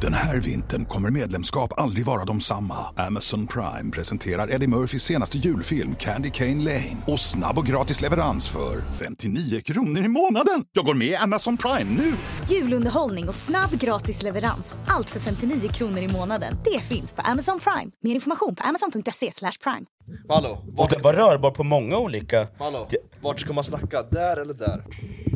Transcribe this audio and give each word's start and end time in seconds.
Den 0.00 0.14
här 0.14 0.40
vintern 0.40 0.84
kommer 0.84 1.10
medlemskap 1.10 1.72
aldrig 1.76 2.04
vara 2.04 2.24
de 2.24 2.40
samma. 2.40 2.74
Amazon 2.96 3.46
Prime 3.46 3.90
presenterar 3.92 4.50
Eddie 4.50 4.66
Murphys 4.66 5.02
senaste 5.02 5.38
julfilm 5.38 5.94
Candy 5.94 6.30
Cane 6.30 6.64
Lane. 6.64 6.96
Och 7.06 7.20
snabb 7.20 7.58
och 7.58 7.66
gratis 7.66 8.00
leverans 8.00 8.48
för 8.48 8.82
59 8.92 9.60
kronor 9.60 10.04
i 10.04 10.08
månaden. 10.08 10.64
Jag 10.72 10.84
går 10.84 10.94
med 10.94 11.06
i 11.06 11.16
Amazon 11.16 11.56
Prime 11.56 11.90
nu! 12.02 12.14
Julunderhållning 12.48 13.28
och 13.28 13.34
snabb 13.34 13.70
gratis 13.70 14.22
leverans. 14.22 14.80
Allt 14.86 15.10
för 15.10 15.20
59 15.20 15.68
kronor 15.68 15.98
i 15.98 16.08
månaden. 16.12 16.54
Det 16.64 16.80
finns 16.80 17.12
på 17.12 17.22
Amazon 17.22 17.60
Prime. 17.60 17.90
Mer 18.02 18.14
information 18.14 18.54
på 18.54 18.62
amazon.se 18.62 19.32
slash 19.32 19.52
prime. 19.62 19.86
Hallå, 20.28 20.64
Och 20.68 20.76
vart, 20.76 20.90
det 20.90 21.02
var 21.02 21.14
rörbar 21.14 21.50
på 21.50 21.64
många 21.64 21.98
olika... 21.98 22.48
hallå, 22.58 22.88
vart 23.20 23.40
ska 23.40 23.52
man 23.52 23.64
snacka? 23.64 24.02
Där 24.02 24.36
eller 24.36 24.54
där? 24.54 24.84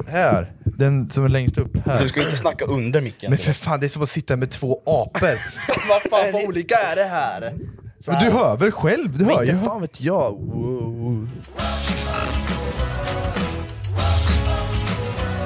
Här, 0.09 0.53
den 0.77 1.11
som 1.11 1.25
är 1.25 1.29
längst 1.29 1.59
upp 1.59 1.87
här. 1.87 2.03
Du 2.03 2.09
ska 2.09 2.21
inte 2.23 2.37
snacka 2.37 2.65
under 2.65 3.01
micken. 3.01 3.31
Men 3.31 3.39
för 3.39 3.53
fan, 3.53 3.81
det 3.81 3.87
är 3.87 3.89
som 3.89 4.03
att 4.03 4.09
sitta 4.11 4.37
med 4.37 4.51
två 4.51 4.83
apor. 4.87 5.29
Vad 5.89 6.03
fan 6.03 6.33
vad 6.33 6.45
olika 6.45 6.75
är 6.75 6.97
det 6.97 7.05
här? 7.05 7.55
Men 8.07 8.19
du 8.25 8.31
hör 8.31 8.57
väl 8.57 8.71
själv? 8.73 9.19
Du 9.19 9.25
Men 9.25 9.35
hör 9.37 9.43
ju. 9.45 9.51
inte 9.53 9.65
fan 9.65 9.81
vet 9.81 10.01
jag. 10.01 10.31
Wow. 10.33 11.29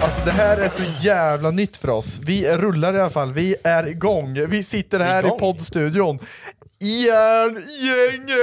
Alltså 0.03 0.25
det 0.25 0.31
här 0.31 0.57
är 0.57 0.69
så 0.69 0.83
jävla 1.03 1.51
nytt 1.51 1.77
för 1.77 1.91
oss. 1.91 2.21
Vi 2.25 2.47
är 2.47 2.59
rullar 2.59 2.95
i 2.97 3.01
alla 3.01 3.11
fall, 3.11 3.33
vi 3.33 3.57
är 3.65 3.87
igång. 3.89 4.47
Vi 4.49 4.65
sitter 4.65 5.01
här 5.01 5.23
i 5.23 5.27
Igång? 5.27 5.39
poddstudion. 5.39 6.19
Järngänget! 6.81 8.37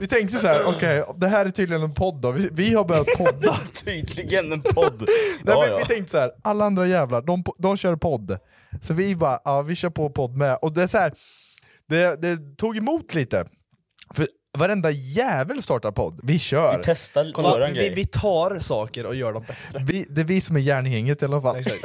Vi 0.00 0.06
tänkte 0.06 0.38
så 0.38 0.46
här, 0.46 0.64
okej, 0.66 1.04
det 1.16 1.28
här 1.28 1.46
är 1.46 1.50
tydligen 1.50 1.82
en 1.82 1.94
podd 1.94 2.20
då. 2.20 2.30
Vi, 2.30 2.48
vi 2.52 2.74
har 2.74 2.84
börjat 2.84 3.06
podda. 3.16 3.60
Tydligen 3.84 4.52
en 4.52 4.62
podd. 4.62 5.00
Nej, 5.42 5.44
Ja, 5.44 5.66
ja. 5.66 5.78
Vi 5.78 5.84
tänkte 5.84 6.10
så 6.10 6.18
här, 6.18 6.30
alla 6.42 6.64
andra 6.64 6.86
jävlar, 6.86 7.22
de, 7.22 7.44
de 7.58 7.76
kör 7.76 7.96
podd. 7.96 8.38
Så 8.82 8.94
vi 8.94 9.16
bara, 9.16 9.38
ja 9.44 9.62
vi 9.62 9.76
kör 9.76 9.90
på 9.90 10.10
podd 10.10 10.36
med. 10.36 10.58
Och 10.62 10.72
det 10.72 10.82
är 10.82 10.86
så 10.86 10.98
här, 10.98 11.12
det, 11.88 12.22
det 12.22 12.56
tog 12.56 12.76
emot 12.76 13.14
lite. 13.14 13.44
För 14.14 14.26
varenda 14.58 14.90
jävel 14.90 15.62
startar 15.62 15.92
podd. 15.92 16.20
Vi 16.22 16.38
kör. 16.38 16.76
Vi 16.76 16.82
testar 16.84 17.32
Kolla, 17.34 17.66
vi, 17.70 17.90
vi 17.90 18.06
tar 18.06 18.58
saker 18.58 19.06
och 19.06 19.14
gör 19.14 19.32
dem 19.32 19.44
bättre. 19.48 19.84
Vi, 19.86 20.06
det 20.10 20.20
är 20.20 20.24
vi 20.24 20.40
som 20.40 20.56
är 20.56 20.60
järngänget 20.60 21.22
i 21.22 21.24
alla 21.24 21.42
fall. 21.42 21.56
Exakt. 21.56 21.84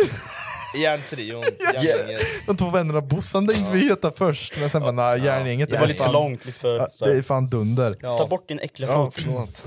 Järntrion, 0.76 1.44
järngänget. 1.84 2.22
De 2.48 2.58
två 2.58 2.70
vännerna 2.70 3.02
Bossan 3.02 3.48
tänkte 3.48 3.72
vi 3.74 3.80
heta 3.90 4.12
först, 4.12 4.60
men 4.60 4.70
sen 4.70 4.82
bara 4.82 4.92
nej, 4.92 5.24
järngänget 5.24 5.70
Det 5.70 5.76
är 5.76 5.80
var 5.80 5.88
lite 5.88 5.98
för 5.98 6.04
fan- 6.04 6.14
långt, 6.14 6.46
lite 6.46 6.60
för... 6.60 6.78
Ja, 6.78 6.88
Så 6.92 7.06
det 7.06 7.18
är 7.18 7.22
fan 7.22 7.50
dunder. 7.50 7.96
Ja. 8.02 8.18
Ta 8.18 8.28
bort 8.28 8.48
din 8.48 8.60
äckliga 8.60 8.90
Ja, 8.90 9.06
fot. 9.06 9.14
förlåt. 9.18 9.64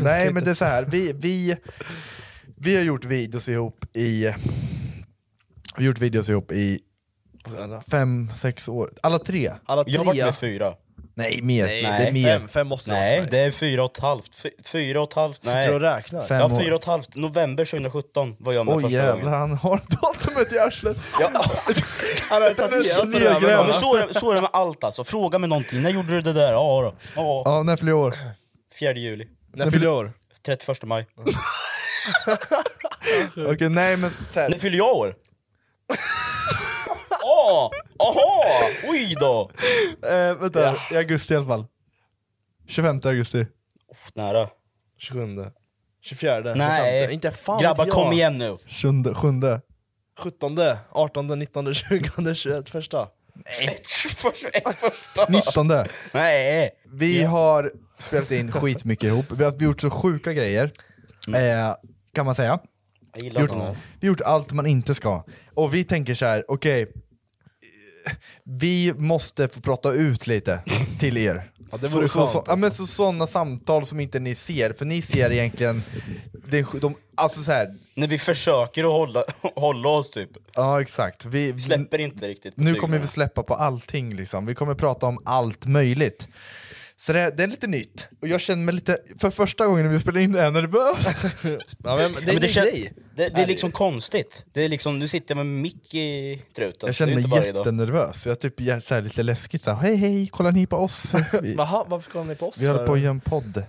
Nej 0.00 0.32
men 0.32 0.44
det 0.44 0.50
är 0.50 0.54
så 0.54 0.64
här. 0.64 0.84
Vi, 0.84 1.12
vi, 1.12 1.56
vi 2.56 2.76
har 2.76 2.82
gjort 2.82 3.04
videos 3.04 3.48
ihop 3.48 3.84
i... 3.96 4.20
Vi 4.26 4.32
har 5.76 5.82
gjort 5.82 5.98
videos 5.98 6.28
ihop 6.28 6.52
i 6.52 6.80
fem, 7.90 8.30
sex 8.36 8.68
år. 8.68 8.92
Alla 9.02 9.18
tre? 9.18 9.52
Alla 9.64 9.84
Jag 9.86 10.00
har 10.00 10.04
varit 10.04 10.24
med 10.24 10.36
fyra. 10.36 10.74
Nej 11.18 11.40
mer. 11.42 11.64
Nej, 11.64 11.82
det 11.82 11.88
är 12.08 12.12
mer. 12.12 12.38
fem, 12.38 12.48
fem 12.48 12.66
måste 12.66 12.90
det 12.90 12.96
Nej, 12.96 13.18
vara. 13.20 13.30
det 13.30 13.38
är 13.38 13.50
fyra 13.50 13.84
och 13.84 13.90
ett 13.96 14.02
halvt. 14.02 14.34
Fy- 14.34 14.50
Fyra 14.64 15.00
och 15.02 15.08
ett 15.08 15.14
halvt, 15.14 15.36
Sitter 15.36 15.68
du 15.68 15.74
och 15.74 15.80
nej. 15.80 15.90
räknar? 15.90 16.24
Fem 16.26 16.38
Ja, 16.38 16.46
år. 16.56 16.60
fyra 16.60 16.74
och 16.74 16.80
ett 16.80 16.86
halvt. 16.86 17.14
November 17.14 17.64
2017 17.64 18.36
var 18.38 18.52
jag 18.52 18.66
med 18.66 18.74
Oj 18.74 18.82
första 18.82 18.96
jävlar, 18.96 19.14
gången. 19.22 19.38
han 19.38 19.56
har 19.56 19.80
datumet 20.02 20.52
i 20.52 20.58
arslet. 20.58 20.96
Ja, 21.20 21.30
Han 22.30 22.42
har 22.42 22.54
på 22.54 22.62
ja, 23.24 23.40
men 23.40 23.66
va? 23.66 23.72
så 23.72 23.96
är, 23.96 24.06
det, 24.06 24.14
så 24.14 24.30
är 24.30 24.34
det 24.34 24.40
med 24.40 24.50
allt 24.52 24.84
alltså. 24.84 25.04
Fråga 25.04 25.38
mig 25.38 25.48
någonting. 25.48 25.82
När 25.82 25.90
gjorde 25.90 26.08
du 26.08 26.20
det 26.20 26.32
där? 26.32 26.52
Ja 26.52 26.82
då. 26.82 26.94
Ja, 27.16 27.42
Ja, 27.44 27.62
när 27.62 27.76
fyller 27.76 27.92
jag 27.92 27.98
år? 28.00 28.14
4 28.80 28.92
juli. 28.94 29.26
När 29.54 29.70
fyller 29.70 29.86
du 29.86 29.92
år? 29.92 30.12
31 30.46 30.82
maj. 30.84 31.06
Okej, 33.52 33.68
nej 33.68 33.96
men 33.96 34.10
så 34.30 34.40
här. 34.40 34.48
När 34.48 34.58
fyller 34.58 34.76
jag 34.78 34.96
år? 34.96 35.14
Åh! 37.48 37.70
Aha! 37.98 38.42
Oj 38.88 39.14
då! 39.20 39.50
Eh, 40.08 40.34
vänta, 40.40 40.76
i 40.90 40.96
augusti 40.96 41.34
i 41.34 41.36
alla 41.36 41.46
fall. 41.46 41.64
25 42.66 43.00
augusti. 43.04 43.46
Nära. 44.14 44.48
27 44.98 45.44
24 46.00 46.54
Nej. 46.54 47.00
25. 47.02 47.10
Inte 47.14 47.30
fan 47.30 47.62
Grabbar 47.62 47.84
vet 47.84 47.94
jag. 47.94 48.04
kom 48.04 48.12
igen 48.12 48.36
nu. 48.38 48.56
7, 48.66 49.14
7. 49.14 49.28
17, 50.18 50.58
18, 50.90 51.38
19, 51.38 51.74
20, 51.74 52.34
21 52.34 52.68
första. 52.68 53.08
Nej, 53.34 53.78
21 53.86 54.76
första. 54.76 55.26
19. 55.28 55.68
Nej. 56.12 56.70
Vi 56.92 57.22
har 57.24 57.72
spelat 57.98 58.30
in 58.30 58.52
skitmycket 58.52 59.04
ihop, 59.06 59.26
vi 59.38 59.44
har 59.44 59.62
gjort 59.62 59.80
så 59.80 59.90
sjuka 59.90 60.32
grejer, 60.32 60.72
eh, 61.34 61.74
kan 62.14 62.26
man 62.26 62.34
säga. 62.34 62.58
Jag 63.14 63.24
gillar 63.24 63.40
gjort, 63.40 63.50
här. 63.50 63.76
vi 64.00 64.06
har 64.06 64.12
gjort 64.12 64.20
allt 64.20 64.52
man 64.52 64.66
inte 64.66 64.94
ska. 64.94 65.24
Och 65.54 65.74
vi 65.74 65.84
tänker 65.84 66.14
så 66.14 66.26
här: 66.26 66.44
okej, 66.48 66.86
vi 68.44 68.92
måste 68.96 69.48
få 69.48 69.60
prata 69.60 69.92
ut 69.92 70.26
lite 70.26 70.60
till 70.98 71.16
er. 71.16 71.50
Ja, 71.70 71.78
det 71.78 71.88
vore 71.88 72.08
så, 72.08 72.12
så, 72.12 72.18
skönt, 72.18 72.30
så, 72.30 72.44
ja, 72.46 72.56
men 72.56 72.70
så, 72.70 72.86
sådana 72.86 73.26
samtal 73.26 73.86
som 73.86 74.00
inte 74.00 74.20
ni 74.20 74.34
ser, 74.34 74.72
för 74.72 74.84
ni 74.84 75.02
ser 75.02 75.32
egentligen, 75.32 75.82
det, 76.32 76.66
de, 76.80 76.94
alltså 77.14 77.42
så 77.42 77.52
här, 77.52 77.74
När 77.94 78.06
vi 78.06 78.18
försöker 78.18 78.84
att 78.84 78.92
hålla, 78.92 79.24
hålla 79.56 79.88
oss 79.88 80.10
typ. 80.10 80.30
ja 80.54 80.80
exakt. 80.80 81.24
Vi, 81.24 81.60
Släpper 81.60 81.98
inte 81.98 82.28
riktigt 82.28 82.56
Nu 82.56 82.74
kommer 82.74 82.98
vi 82.98 83.06
släppa 83.06 83.42
på 83.42 83.54
allting 83.54 84.16
liksom, 84.16 84.46
vi 84.46 84.54
kommer 84.54 84.74
prata 84.74 85.06
om 85.06 85.18
allt 85.24 85.66
möjligt. 85.66 86.28
Så 87.00 87.12
det, 87.12 87.30
det 87.36 87.42
är 87.42 87.46
lite 87.46 87.66
nytt, 87.66 88.08
och 88.22 88.28
jag 88.28 88.40
känner 88.40 88.64
mig 88.64 88.74
lite, 88.74 88.98
för 89.20 89.30
första 89.30 89.66
gången 89.66 89.84
när 89.84 89.92
vi 89.92 89.98
spelar 89.98 90.20
in 90.20 90.32
det, 90.32 90.40
är 90.42 90.50
nervös. 90.50 91.06
Ja, 91.84 91.96
men 91.96 91.96
det 91.96 92.08
är 92.08 92.08
Ja, 92.08 92.08
men 92.26 92.28
en 92.28 92.40
det, 92.40 92.46
kän- 92.46 92.62
grej. 92.62 92.92
det, 93.16 93.34
det 93.34 93.42
är 93.42 93.46
liksom 93.46 93.72
konstigt. 93.72 94.44
Det 94.52 94.64
är 94.64 94.68
liksom, 94.68 94.98
nu 94.98 95.08
sitter 95.08 95.36
jag 95.36 95.46
med 95.46 95.62
mick 95.62 95.94
i 95.94 96.42
truten. 96.56 96.86
Jag 96.86 96.94
känner 96.94 97.12
det 97.14 97.18
är 97.20 97.24
inte 97.24 97.36
mig 97.40 97.46
jättenervös, 97.46 98.26
jag 98.26 98.30
är 98.44 98.50
typ 98.50 98.82
så 98.82 98.94
här 98.94 99.02
lite 99.02 99.22
läskigt 99.22 99.64
så 99.64 99.70
här, 99.70 99.82
hej 99.82 99.96
hej, 99.96 100.26
kollar 100.26 100.52
ni 100.52 100.66
på 100.66 100.76
oss? 100.76 101.14
Vi, 101.42 101.54
Jaha, 101.58 101.84
varför 101.88 102.10
kollar 102.10 102.24
ni 102.24 102.34
på 102.34 102.48
oss? 102.48 102.62
vi 102.62 102.66
håller 102.66 102.86
på 102.86 102.92
att 102.92 103.00
göra 103.00 103.10
en 103.10 103.20
podd. 103.20 103.62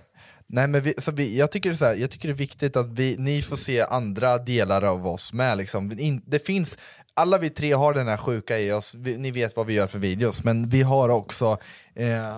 Nej 0.46 0.68
men 0.68 0.82
vi, 0.82 0.94
så 0.98 1.12
vi, 1.12 1.38
jag, 1.38 1.50
tycker 1.52 1.68
det 1.70 1.74
är 1.74 1.76
så 1.76 1.84
här, 1.84 1.94
jag 1.94 2.10
tycker 2.10 2.28
det 2.28 2.32
är 2.32 2.36
viktigt 2.36 2.76
att 2.76 2.86
vi, 2.88 3.16
ni 3.18 3.42
får 3.42 3.56
se 3.56 3.80
andra 3.80 4.38
delar 4.38 4.82
av 4.82 5.06
oss 5.06 5.32
med 5.32 5.58
liksom. 5.58 5.98
In, 5.98 6.22
det 6.26 6.46
finns, 6.46 6.78
alla 7.14 7.38
vi 7.38 7.50
tre 7.50 7.72
har 7.72 7.94
den 7.94 8.08
här 8.08 8.16
sjuka 8.16 8.58
i 8.58 8.72
oss, 8.72 8.94
vi, 8.94 9.18
ni 9.18 9.30
vet 9.30 9.56
vad 9.56 9.66
vi 9.66 9.74
gör 9.74 9.86
för 9.86 9.98
videos, 9.98 10.44
men 10.44 10.68
vi 10.68 10.82
har 10.82 11.08
också, 11.08 11.58
eh, 11.96 12.36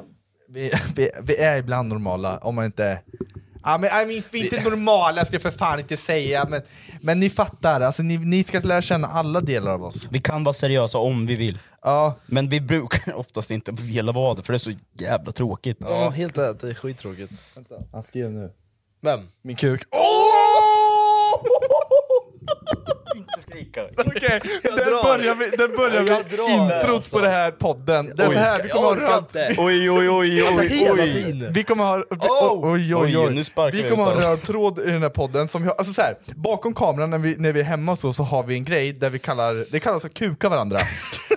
vi, 0.53 0.73
vi, 0.95 1.11
vi 1.23 1.37
är 1.37 1.59
ibland 1.59 1.89
normala, 1.89 2.39
om 2.39 2.55
man 2.55 2.65
inte 2.65 2.99
Ja, 3.65 3.79
men, 3.79 3.91
I 3.91 4.07
mean, 4.07 4.23
vi 4.31 4.41
är 4.41 4.45
inte 4.45 4.71
normala 4.71 5.25
ska 5.25 5.35
jag 5.35 5.43
för 5.43 5.51
fan 5.51 5.81
inte 5.81 5.97
säga, 5.97 6.47
men, 6.49 6.63
men 7.01 7.21
ni 7.21 7.31
fattar, 7.31 7.81
alltså, 7.81 8.03
ni, 8.03 8.19
ni 8.19 8.45
ska 8.45 8.61
lära 8.61 8.83
känna 8.83 9.09
alla 9.09 9.41
delar 9.41 9.73
av 9.73 9.85
oss. 9.85 10.09
Vi 10.11 10.21
kan 10.21 10.45
vara 10.45 10.53
seriösa 10.53 10.99
om 10.99 11.27
vi 11.27 11.37
vill. 11.37 11.59
Ja, 11.83 12.19
Men 12.27 12.49
vi 12.49 12.61
brukar 12.61 13.15
oftast 13.19 13.51
inte 13.51 13.73
vilja 13.73 14.12
vara 14.12 14.35
det, 14.35 14.43
för 14.43 14.53
det 14.53 14.57
är 14.57 14.59
så 14.59 14.73
jävla 14.99 15.33
tråkigt. 15.33 15.77
Ja, 15.81 16.11
helt 16.11 16.39
rätt. 16.39 16.61
Det 16.61 16.71
är 16.71 16.75
skittråkigt. 16.75 17.33
han 17.93 18.03
skrev 18.03 18.31
nu. 18.31 18.53
Vem? 19.01 19.21
Min 19.43 19.57
kuk. 19.57 19.81
Inte 19.81 19.97
skrika. 23.43 23.85
Okej, 23.97 24.41
där 24.63 24.91
drar. 24.91 25.03
börjar 25.03 25.35
vi, 25.35 25.57
där 25.57 25.69
börjar 25.69 26.03
vi 26.03 26.53
introt 26.53 27.11
på 27.11 27.21
det 27.21 27.29
här 27.29 27.51
podden. 27.51 28.13
Det 28.17 28.23
är 28.23 28.29
Oj. 28.29 28.35
så 28.35 28.41
här, 28.41 28.63
vi 28.63 28.69
kommer 28.69 28.89
ha 28.89 28.97
röd... 28.97 29.19
inte. 29.19 29.55
Oj, 29.59 29.91
oj, 29.91 30.11
oj, 30.11 30.47
Alltså 30.47 30.61
oj, 30.61 30.91
oj. 30.93 31.51
Vi 31.51 31.65
kommer 31.65 31.85
ha... 31.85 31.99
Oh! 31.99 32.73
Oj, 32.73 32.95
oj, 32.95 33.03
Oj, 33.03 33.19
oj. 33.19 33.35
nu 33.35 33.71
Vi 33.73 33.91
kommer 33.91 34.05
ha 34.05 34.15
röd 34.15 34.43
tråd 34.43 34.79
i 34.79 34.91
den 34.91 35.03
här 35.03 35.09
podden. 35.09 35.49
Som 35.49 35.69
alltså 35.79 35.93
så 35.93 36.03
här, 36.03 36.17
bakom 36.35 36.75
kameran 36.75 37.11
när 37.11 37.19
vi, 37.19 37.37
när 37.37 37.53
vi 37.53 37.61
är 37.61 37.65
hemma 37.65 37.97
så, 37.97 38.13
så 38.13 38.23
har 38.23 38.43
vi 38.43 38.55
en 38.55 38.65
grej 38.65 38.93
där 38.93 39.11
vi 39.11 39.19
kallar, 39.19 39.67
det 39.71 39.81
kallas 39.81 40.05
att 40.05 40.15
kuka 40.15 40.49
varandra. 40.49 40.79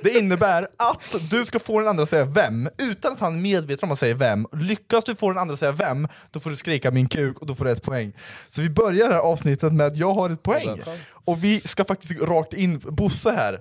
Det 0.03 0.09
innebär 0.17 0.67
att 0.77 1.15
du 1.29 1.45
ska 1.45 1.59
få 1.59 1.79
den 1.79 1.87
andra 1.87 2.03
att 2.03 2.09
säga 2.09 2.25
vem, 2.25 2.69
utan 2.91 3.13
att 3.13 3.19
han 3.19 3.35
är 3.35 3.41
medveten 3.41 3.89
om 3.89 3.93
att 3.93 3.99
säga 3.99 4.15
vem. 4.15 4.47
Lyckas 4.53 5.03
du 5.03 5.15
få 5.15 5.29
den 5.29 5.37
andra 5.37 5.53
att 5.53 5.59
säga 5.59 5.71
vem, 5.71 6.07
då 6.31 6.39
får 6.39 6.49
du 6.49 6.55
skrika 6.55 6.91
min 6.91 7.07
kuk 7.07 7.39
och 7.39 7.47
då 7.47 7.55
får 7.55 7.65
du 7.65 7.71
ett 7.71 7.83
poäng. 7.83 8.13
Så 8.49 8.61
vi 8.61 8.69
börjar 8.69 9.07
det 9.07 9.13
här 9.13 9.21
avsnittet 9.21 9.73
med 9.73 9.87
att 9.87 9.95
jag 9.95 10.13
har 10.13 10.29
ett 10.29 10.43
poäng. 10.43 10.81
Och 11.25 11.43
vi 11.43 11.61
ska 11.65 11.83
faktiskt 11.95 12.21
rakt 12.21 12.53
in, 12.53 12.79
Bosse 12.79 13.31
här, 13.31 13.59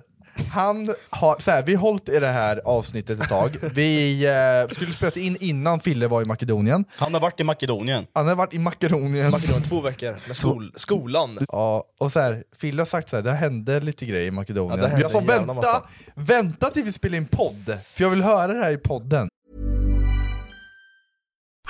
han 0.53 0.89
har, 1.09 1.39
så 1.39 1.51
här, 1.51 1.63
vi 1.63 1.75
har 1.75 1.81
hållit 1.81 2.09
i 2.09 2.19
det 2.19 2.27
här 2.27 2.61
avsnittet 2.65 3.19
ett 3.19 3.29
tag. 3.29 3.57
Vi 3.73 4.25
eh, 4.25 4.73
skulle 4.73 4.93
spela 4.93 5.11
in 5.15 5.37
innan 5.39 5.79
Fille 5.79 6.07
var 6.07 6.21
i 6.21 6.25
Makedonien. 6.25 6.85
Han 6.97 7.13
har 7.13 7.21
varit 7.21 7.39
i 7.39 7.43
Makedonien. 7.43 8.05
Han 8.13 8.27
har 8.27 8.35
varit 8.35 8.53
i 8.53 8.59
Makedonien. 8.59 9.31
Makedonien, 9.31 9.63
två 9.63 9.81
veckor 9.81 10.15
med 10.27 10.37
skol, 10.37 10.71
skolan. 10.75 11.39
Ja, 11.51 11.83
och 11.99 12.11
så 12.11 12.19
här, 12.19 12.43
Fille 12.57 12.81
har 12.81 12.85
sagt 12.85 13.09
så 13.09 13.15
här, 13.15 13.23
det 13.23 13.31
hände 13.31 13.79
lite 13.79 14.05
grejer 14.05 14.27
i 14.27 14.31
Makedonien. 14.31 14.91
Ja, 14.91 14.99
jag 14.99 15.11
sa 15.11 15.19
vänta, 15.19 15.53
massa." 15.53 15.83
vänta 16.15 16.69
till 16.69 16.83
vi 16.83 16.91
spelar 16.91 17.17
in 17.17 17.27
podd, 17.27 17.77
för 17.93 18.03
jag 18.03 18.09
vill 18.09 18.21
höra 18.21 18.53
det 18.53 18.59
här 18.59 18.71
i 18.71 18.77
podden. 18.77 19.29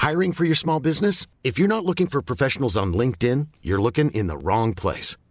Hiring 0.10 0.34
for 0.34 0.46
your 0.46 0.56
small 0.56 0.82
business? 0.82 1.28
If 1.44 1.60
you're 1.60 1.68
not 1.68 1.86
looking 1.86 2.08
for 2.08 2.22
professionals 2.22 2.78
on 2.78 2.98
LinkedIn, 2.98 3.48
you're 3.62 3.82
looking 3.82 4.12
in 4.12 4.28
the 4.28 4.38
wrong 4.38 4.76
place. 4.76 5.18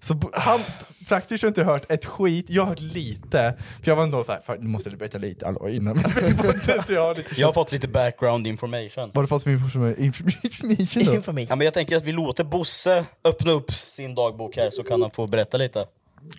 Så 0.00 0.20
han 0.32 0.60
praktiskt 1.08 1.42
har 1.42 1.48
inte 1.48 1.64
hört 1.64 1.90
ett 1.90 2.04
skit, 2.04 2.50
jag 2.50 2.62
har 2.62 2.68
hört 2.68 2.80
lite, 2.80 3.54
för 3.82 3.90
jag 3.90 3.96
var 3.96 4.02
ändå 4.02 4.24
såhär, 4.24 4.58
nu 4.58 4.68
måste 4.68 4.90
du 4.90 4.96
berätta 4.96 5.18
lite 5.18 5.46
hallå, 5.46 5.68
innan 5.68 5.96
jag 5.96 7.02
har 7.02 7.14
lite 7.14 7.40
Jag 7.40 7.46
har 7.46 7.52
fått 7.52 7.72
lite 7.72 7.88
background 7.88 8.46
information. 8.46 8.90
Vad 8.96 9.16
har 9.16 9.22
du 9.22 9.28
fått 9.28 9.42
för 9.42 9.50
information 9.50 9.96
information 9.96 11.04
då? 11.06 11.14
Information. 11.14 11.46
Ja, 11.48 11.56
men 11.56 11.64
jag 11.64 11.74
tänker 11.74 11.96
att 11.96 12.04
vi 12.04 12.12
låter 12.12 12.44
Bosse 12.44 13.04
öppna 13.24 13.52
upp 13.52 13.70
sin 13.70 14.14
dagbok 14.14 14.56
här 14.56 14.70
så 14.70 14.82
kan 14.82 15.02
han 15.02 15.10
få 15.10 15.26
berätta 15.26 15.56
lite. 15.58 15.86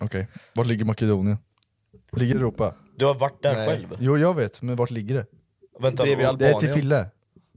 Okej, 0.00 0.28
vart 0.54 0.66
ligger 0.66 0.84
Makedonien? 0.84 1.38
Ligger 2.12 2.34
i 2.34 2.38
Europa? 2.38 2.74
Du 2.96 3.04
har 3.04 3.14
varit 3.14 3.42
där 3.42 3.54
Nej. 3.54 3.68
själv? 3.68 3.96
Jo 4.00 4.18
jag 4.18 4.34
vet, 4.34 4.62
men 4.62 4.76
vart 4.76 4.90
ligger 4.90 5.14
det? 5.14 5.26
Vänta, 5.80 6.02
och, 6.02 6.38
Det 6.38 6.48
är 6.48 6.60
till. 6.60 6.72
Fille. 6.72 7.06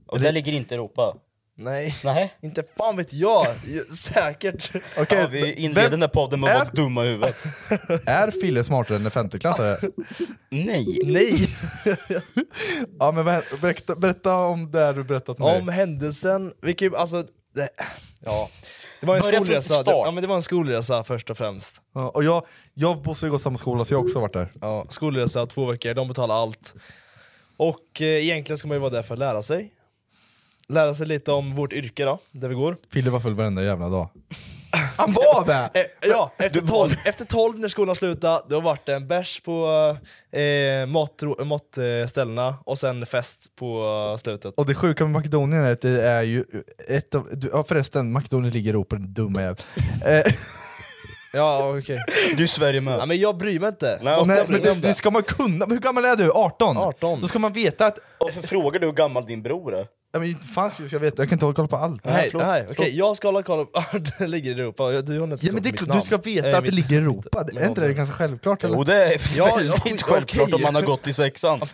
och 0.06 0.20
det 0.20 0.32
ligger 0.32 0.52
inte 0.52 0.74
i 0.74 0.76
Europa? 0.76 1.16
Nej, 1.58 1.96
Nej. 2.04 2.34
inte 2.42 2.62
fan 2.78 2.96
vet 2.96 3.12
jag. 3.12 3.46
Säkert. 3.96 4.70
Okej, 4.98 5.18
Ja, 5.18 5.26
vi 5.30 5.52
inleder 5.54 5.90
den 5.90 6.00
här 6.02 6.08
podden 6.08 6.40
med 6.40 6.50
att 6.56 6.58
vara 6.74 6.84
dumma 6.84 7.04
i 7.04 7.08
huvudet. 7.08 7.36
är 8.06 8.30
Fille 8.40 8.64
smartare 8.64 8.96
än 8.96 9.04
en 9.04 9.10
femteklassare? 9.10 9.76
Nej. 10.50 10.86
Nej. 11.04 11.48
ja 12.98 13.12
men 13.12 13.24
berätta, 13.60 13.96
berätta 13.96 14.36
om 14.36 14.70
det 14.70 14.92
du 14.92 15.04
berättat 15.04 15.38
med 15.38 15.56
Om 15.62 15.68
händelsen, 15.68 16.52
vilket, 16.62 16.94
alltså, 16.94 17.24
det, 17.54 17.68
ja. 18.20 18.48
Det 19.00 19.06
var 19.06 19.16
en 19.16 19.20
Börja 19.22 19.36
från 19.36 19.46
skolresa, 19.46 19.74
start. 19.74 19.86
det, 19.86 19.90
ja, 19.92 20.10
men 20.10 20.22
det 20.22 20.28
var 20.28 20.36
en 20.36 20.42
skolresa 20.42 21.04
först 21.04 21.30
och 21.30 21.38
främst. 21.38 21.80
ja, 21.94 22.08
Och 22.08 22.24
jag, 22.24 22.46
jag 22.74 22.90
och 22.96 23.02
Bosse 23.02 23.26
har 23.26 23.30
gått 23.30 23.42
samma 23.42 23.58
skola 23.58 23.84
så 23.84 23.94
jag 23.94 23.98
har 23.98 24.04
också 24.04 24.20
varit 24.20 24.32
där. 24.32 24.50
Ja, 24.60 24.86
skolresa, 24.88 25.46
två 25.46 25.64
veckor, 25.66 25.94
de 25.94 26.08
betalar 26.08 26.34
allt. 26.34 26.74
Och 27.56 28.00
eh, 28.00 28.06
egentligen 28.06 28.58
ska 28.58 28.68
man 28.68 28.74
ju 28.74 28.80
vara 28.80 28.90
där 28.90 29.02
för 29.02 29.14
att 29.14 29.18
lära 29.18 29.42
sig. 29.42 29.72
Lära 30.68 30.94
sig 30.94 31.06
lite 31.06 31.32
om 31.32 31.54
vårt 31.54 31.72
yrke 31.72 32.04
då, 32.04 32.18
där 32.30 32.48
vi 32.48 32.54
går. 32.54 32.76
Fille 32.92 33.10
var 33.10 33.20
full 33.20 33.34
varenda 33.34 33.62
jävla 33.62 33.88
dag. 33.88 34.08
Han 34.96 35.12
var 35.12 35.46
det! 35.46 35.80
Eh, 35.80 36.08
ja, 36.10 36.32
efter 36.38 36.60
12, 36.60 36.90
efter 37.04 37.24
12 37.24 37.58
när 37.58 37.68
skolan 37.68 37.96
slutade, 37.96 38.40
då 38.48 38.60
vart 38.60 38.86
det 38.86 38.94
en 38.94 39.08
bärs 39.08 39.40
på 39.40 39.66
eh, 40.32 40.40
matro- 40.86 41.44
matställena 41.44 42.54
och 42.64 42.78
sen 42.78 43.06
fest 43.06 43.56
på 43.56 43.80
eh, 44.12 44.16
slutet. 44.18 44.54
Och 44.56 44.66
det 44.66 44.74
sjuka 44.74 45.04
med 45.04 45.12
Makedonien 45.12 45.62
är 45.64 45.72
att 45.72 45.80
det 45.80 46.02
är 46.08 46.22
ju 46.22 46.44
ett 46.88 47.14
av, 47.14 47.28
du- 47.32 47.50
ja 47.52 47.64
förresten, 47.68 48.12
Makedonien 48.12 48.52
ligger 48.54 48.66
i 48.66 48.70
Europa, 48.70 48.96
din 48.96 49.14
dumma 49.14 49.40
jävel. 49.42 49.56
Eh, 50.06 50.32
Ja 51.32 51.78
okej. 51.78 51.98
Du 52.36 52.42
är 52.42 52.46
Sverige 52.46 52.80
med. 52.80 52.98
Ja, 52.98 53.06
men 53.06 53.18
jag 53.18 53.36
bryr 53.36 53.60
mig 53.60 53.68
inte. 53.68 53.98
Nej, 54.02 54.22
nej, 54.26 54.44
men 54.48 54.62
det, 54.62 54.74
det 54.74 54.94
ska 54.94 55.10
man 55.10 55.22
kunna, 55.22 55.66
hur 55.66 55.78
gammal 55.78 56.04
är 56.04 56.16
du? 56.16 56.30
18? 56.32 56.76
18. 56.76 57.20
Då 57.20 57.28
ska 57.28 57.38
man 57.38 57.52
veta 57.52 57.86
att, 57.86 57.98
Varför 58.20 58.42
frågar 58.42 58.80
du 58.80 58.86
hur 58.86 58.92
gammal 58.92 59.26
din 59.26 59.42
bror 59.42 59.74
är? 59.74 59.86
Ja, 60.16 60.20
men 60.20 60.40
fan 60.40 60.70
ska 60.70 60.82
jag 60.90 61.00
veta, 61.00 61.22
jag 61.22 61.28
kan 61.28 61.36
inte 61.36 61.44
hålla 61.44 61.54
koll 61.54 61.68
på 61.68 61.76
allt. 61.76 62.04
Nej, 62.04 62.28
förlåt. 62.30 62.46
nej, 62.46 62.66
okej, 62.70 62.96
jag 62.96 63.16
ska 63.16 63.28
hålla 63.28 63.42
koll 63.42 63.66
på... 63.66 63.82
det 64.18 64.26
ligger 64.26 64.50
i 64.50 64.54
Europa, 64.60 64.88
du 65.02 65.18
har 65.20 65.24
inte 65.32 65.46
Ja 65.46 65.52
men 65.52 65.62
det, 65.62 65.68
är- 65.68 65.86
namn. 65.86 66.00
du 66.00 66.06
ska 66.06 66.16
veta 66.16 66.48
att 66.48 66.54
det 66.54 66.60
mitt- 66.62 66.74
ligger 66.74 66.94
i 66.94 66.96
Europa, 66.98 67.42
det, 67.44 67.60
är 67.60 67.68
inte 67.68 67.80
det 67.80 67.94
ganska 67.94 68.14
självklart 68.14 68.64
eller? 68.64 68.74
Jo 68.76 68.84
det 68.84 69.04
är 69.04 69.10
Ja, 69.10 69.16
ja, 69.36 69.56
väldigt 69.56 69.80
okej. 69.80 69.98
självklart 70.02 70.52
om 70.52 70.62
man 70.62 70.74
har 70.74 70.82
gått 70.82 71.06
i 71.06 71.12
sexan. 71.12 71.60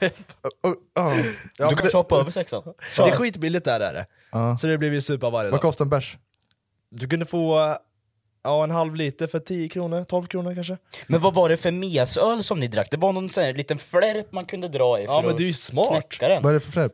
Ja. 0.62 0.74
Ja, 0.94 1.14
Du 1.56 1.64
men 1.64 1.76
kanske 1.76 1.96
hoppar 1.96 2.20
över 2.20 2.30
sexan? 2.30 2.62
Det 2.96 3.02
är 3.02 3.10
skitbilligt 3.10 3.64
där 3.64 3.80
är 3.80 3.92
det. 3.94 4.06
Ja. 4.32 4.56
Så 4.56 4.66
det 4.66 4.78
blir 4.78 4.90
vi 4.90 5.00
supa 5.00 5.30
varje 5.30 5.50
Vad 5.50 5.58
dag. 5.58 5.62
kostar 5.62 5.84
en 5.84 5.88
bärs? 5.88 6.16
Du 6.90 7.08
kunde 7.08 7.26
få 7.26 7.76
ja, 8.44 8.64
en 8.64 8.70
halv 8.70 8.94
liter 8.94 9.26
för 9.26 9.38
10 9.38 9.68
kronor, 9.68 10.04
12 10.04 10.26
kronor 10.26 10.54
kanske. 10.54 10.76
Men 11.06 11.20
vad 11.20 11.34
var 11.34 11.48
det 11.48 11.56
för 11.56 11.70
mesöl 11.70 12.44
som 12.44 12.60
ni 12.60 12.66
drack? 12.68 12.88
Det 12.90 12.96
var 12.96 13.12
någon 13.12 13.30
sån 13.30 13.44
här 13.44 13.52
liten 13.54 13.78
flärp 13.78 14.32
man 14.32 14.44
kunde 14.44 14.68
dra 14.68 15.00
i 15.00 15.06
för 15.06 15.12
Ja 15.12 15.20
men 15.20 15.30
att 15.30 15.36
du 15.36 15.42
är 15.42 15.46
ju 15.46 15.52
smart. 15.52 15.88
knäcka 15.90 16.28
den. 16.28 16.42
Vad 16.42 16.50
är 16.50 16.54
det 16.54 16.60
för 16.60 16.72
fläpp? 16.72 16.92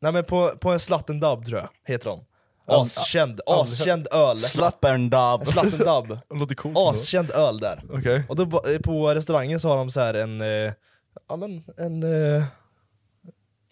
Nej 0.00 0.12
men 0.12 0.24
på, 0.24 0.48
på 0.60 0.70
en 0.70 0.80
Slatten 0.80 1.20
Dub 1.20 1.44
tror 1.46 1.58
jag, 1.58 1.68
heter 1.94 2.10
de. 2.10 2.24
Ja, 2.70 2.82
Askänd, 2.82 3.40
ja, 3.46 3.62
askänd 3.64 4.08
öl. 4.12 4.36
Dub. 4.98 6.08
Det 6.28 6.34
låter 6.38 6.54
coolt. 6.54 6.78
Askänd 6.78 7.30
öl 7.30 7.58
där. 7.58 7.82
Okej. 7.92 8.22
Och 8.28 8.36
då, 8.36 8.46
ba- 8.46 8.62
på 8.84 9.14
restaurangen 9.14 9.60
så 9.60 9.68
har 9.68 9.76
de 9.76 9.90
så 9.90 10.00
här 10.00 10.14
en, 10.14 10.40
eh, 10.40 10.72
ja 11.28 11.36
men 11.36 11.64
en, 11.76 12.02
eh, 12.36 12.44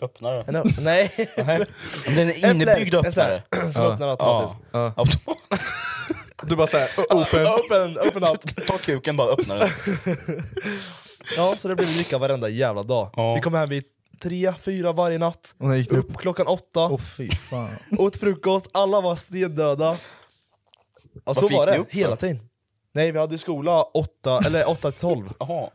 Öppnar 0.03 0.33
det. 0.35 0.45
en 0.49 0.57
ö- 0.57 0.63
nej. 0.79 1.11
Det 1.37 2.23
är 2.23 2.45
en 2.45 2.51
innebyggd 2.51 2.95
En 2.95 3.05
här, 3.17 3.31
öppnare. 3.53 3.73
Som 3.73 3.83
öppnar 3.85 4.09
automatiskt. 4.09 4.57
Ja. 4.73 4.93
Ja. 4.97 5.05
Du 6.43 6.57
bara 6.57 6.67
såhär, 6.67 6.89
open. 7.11 7.47
Open, 7.47 7.99
open 7.99 8.25
up. 8.25 8.67
Ta 8.67 8.79
kuken 8.79 9.17
bara, 9.17 9.29
öppna 9.33 9.55
den. 9.55 9.69
Ja, 11.37 11.55
så 11.57 11.69
det 11.69 11.77
blir 11.77 11.87
dricka 11.87 12.19
varenda 12.19 12.49
jävla 12.49 12.83
dag. 12.83 13.11
Ja. 13.17 13.35
Vi 13.35 13.41
kommer 13.41 13.59
hem 13.59 13.69
vid 13.69 13.85
tre, 14.21 14.53
fyra 14.61 14.93
varje 14.93 15.19
natt. 15.19 15.55
Upp? 15.59 15.93
Upp 15.93 16.17
klockan 16.17 16.47
åtta, 16.47 16.81
Åh 16.91 16.99
fy 17.01 17.31
fan. 17.31 17.69
åt 17.99 18.17
frukost, 18.17 18.67
alla 18.73 19.01
var 19.01 19.17
stendöda. 19.17 19.97
Ja, 21.25 21.35
så 21.35 21.49
var 21.49 21.67
det 21.67 21.85
hela 21.91 22.17
tiden. 22.17 22.39
Nej, 22.95 23.13
vi 23.13 23.19
hade 23.19 23.39
skola 23.39 23.83
åtta, 23.83 24.41
eller 24.47 24.69
åtta 24.71 24.91
till 24.91 25.01
tolv. 25.01 25.33
Jaha. 25.39 25.71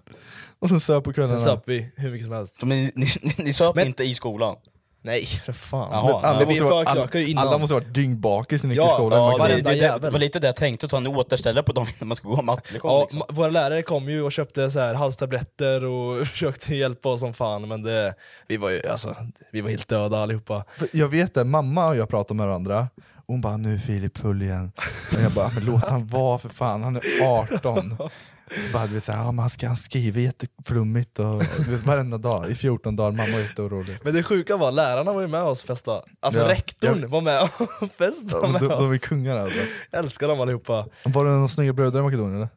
Och 0.60 0.70
sen 0.70 0.80
söp 0.80 1.04
på 1.04 1.14
kvällarna. 1.14 1.38
Sen 1.40 1.46
söp 1.46 1.64
vi 1.66 1.92
hur 1.96 2.12
mycket 2.12 2.26
som 2.26 2.34
helst. 2.36 2.60
Så 2.60 2.66
men 2.66 2.78
ni, 2.78 2.92
ni, 2.96 3.08
ni 3.38 3.54
söp 3.54 3.76
Men- 3.76 3.88
inte 3.88 4.04
i 4.04 4.14
skolan? 4.14 4.56
Nej, 5.04 5.26
för 5.26 5.54
fan. 5.54 5.90
Jaha, 5.92 6.04
Men. 6.22 6.26
Alla 6.32 6.46
måste, 6.46 6.64
vara, 6.64 6.90
alla, 6.90 7.20
innan. 7.22 7.48
alla 7.48 7.58
måste 7.58 7.74
ha 7.74 7.80
varit 7.80 7.94
dyngbakis 7.94 8.64
när 8.64 8.68
ni 8.68 8.74
gick 8.76 8.84
Ja, 8.84 8.88
till 8.88 8.96
skolan. 8.96 9.20
ja, 9.20 9.24
Man 9.26 9.32
Ja, 9.32 9.38
kan- 9.38 9.48
det, 9.48 9.54
varenda 9.54 9.70
det, 9.70 9.76
det, 9.76 9.82
jävel. 9.84 10.12
var 10.12 10.20
lite 10.20 10.40
det 10.40 10.48
jag 10.48 10.56
tänkte, 10.56 10.86
att 10.86 10.90
ta 10.90 10.98
en 10.98 11.08
återställare 11.08 11.64
på 11.64 11.72
dem 11.72 11.88
innan 11.98 12.08
man 12.08 12.16
ska 12.16 12.28
gå 12.30 12.42
mattelektion. 12.42 12.92
Ja, 12.92 13.02
liksom. 13.02 13.20
ma- 13.22 13.34
våra 13.36 13.50
lärare 13.50 13.82
kom 13.82 14.10
ju 14.10 14.22
och 14.22 14.32
köpte 14.32 14.72
så 14.72 14.80
här 14.80 14.94
halstabletter 14.96 15.86
och 15.86 16.28
försökte 16.28 16.76
hjälpa 16.76 17.10
oss 17.10 17.20
som 17.20 17.34
fan, 17.34 17.68
men 17.68 17.84
det, 17.84 18.14
vi 18.48 18.58
var 18.58 18.70
ju 18.70 18.88
alltså, 18.90 19.16
vi 19.52 19.62
var 19.62 19.70
helt 19.70 19.88
döda 19.88 20.18
allihopa. 20.24 20.64
För 20.78 20.88
Jag 20.94 21.08
vet 21.08 21.34
det, 21.34 21.44
mamma 21.44 21.88
och 21.88 21.96
jag 21.96 22.10
pratar 22.10 22.36
med 22.36 22.48
varandra, 22.48 22.88
och 23.16 23.24
hon 23.34 23.42
bara 23.42 23.58
'nu 23.58 23.74
är 23.74 23.78
Filip 23.80 24.18
full 24.18 24.42
igen' 24.42 24.72
och 25.18 25.22
jag 25.24 25.32
bara 25.32 25.50
'men 25.56 25.66
låt 25.66 25.90
han 25.90 26.08
vara 26.08 26.40
för 26.40 26.50
fan, 26.50 26.84
han 26.84 26.96
är 26.96 27.02
18' 27.02 28.10
Så 28.56 28.72
bara 28.74 28.80
hade 28.80 28.94
vi 28.94 29.02
såhär, 29.02 29.24
ja, 29.24 29.32
han, 29.42 29.50
ska, 29.50 29.68
han 29.68 29.78
skriver 29.78 30.22
jätteflummigt 30.22 31.20
och, 31.20 31.26
varenda 31.86 32.18
dag, 32.18 32.52
i 32.52 32.56
14 32.56 32.96
dagar, 32.96 33.12
mamma 33.12 33.34
var 33.34 33.40
jätteorolig. 33.40 33.98
Men 34.04 34.14
det 34.14 34.24
sjuka 34.24 34.58
var, 34.58 34.72
lärarna 34.72 35.14
var 35.14 35.22
ju 35.22 35.28
med 35.28 35.44
oss 35.44 35.64
festa. 35.64 36.02
Alltså 36.20 36.40
Ja, 36.42 36.48
rektorn 36.50 37.00
ja. 37.02 37.08
var 37.08 37.22
med 37.22 37.42
och 37.44 37.90
festade 37.98 38.42
De, 38.42 38.52
med 38.52 38.62
de, 38.62 38.68
de 38.68 38.92
är 38.92 38.96
oss. 38.96 39.02
kungar 39.02 39.38
alltså. 39.38 39.60
Jag 39.92 40.00
älskar 40.04 40.28
dem 40.28 40.42
allihopa. 40.42 40.88
Var 41.04 41.26
det 41.26 41.32
några 41.32 41.48
snygga 41.48 41.74
bröder 41.74 42.00
i 42.00 42.04
Makedonien 42.04 42.36
eller? 42.36 42.50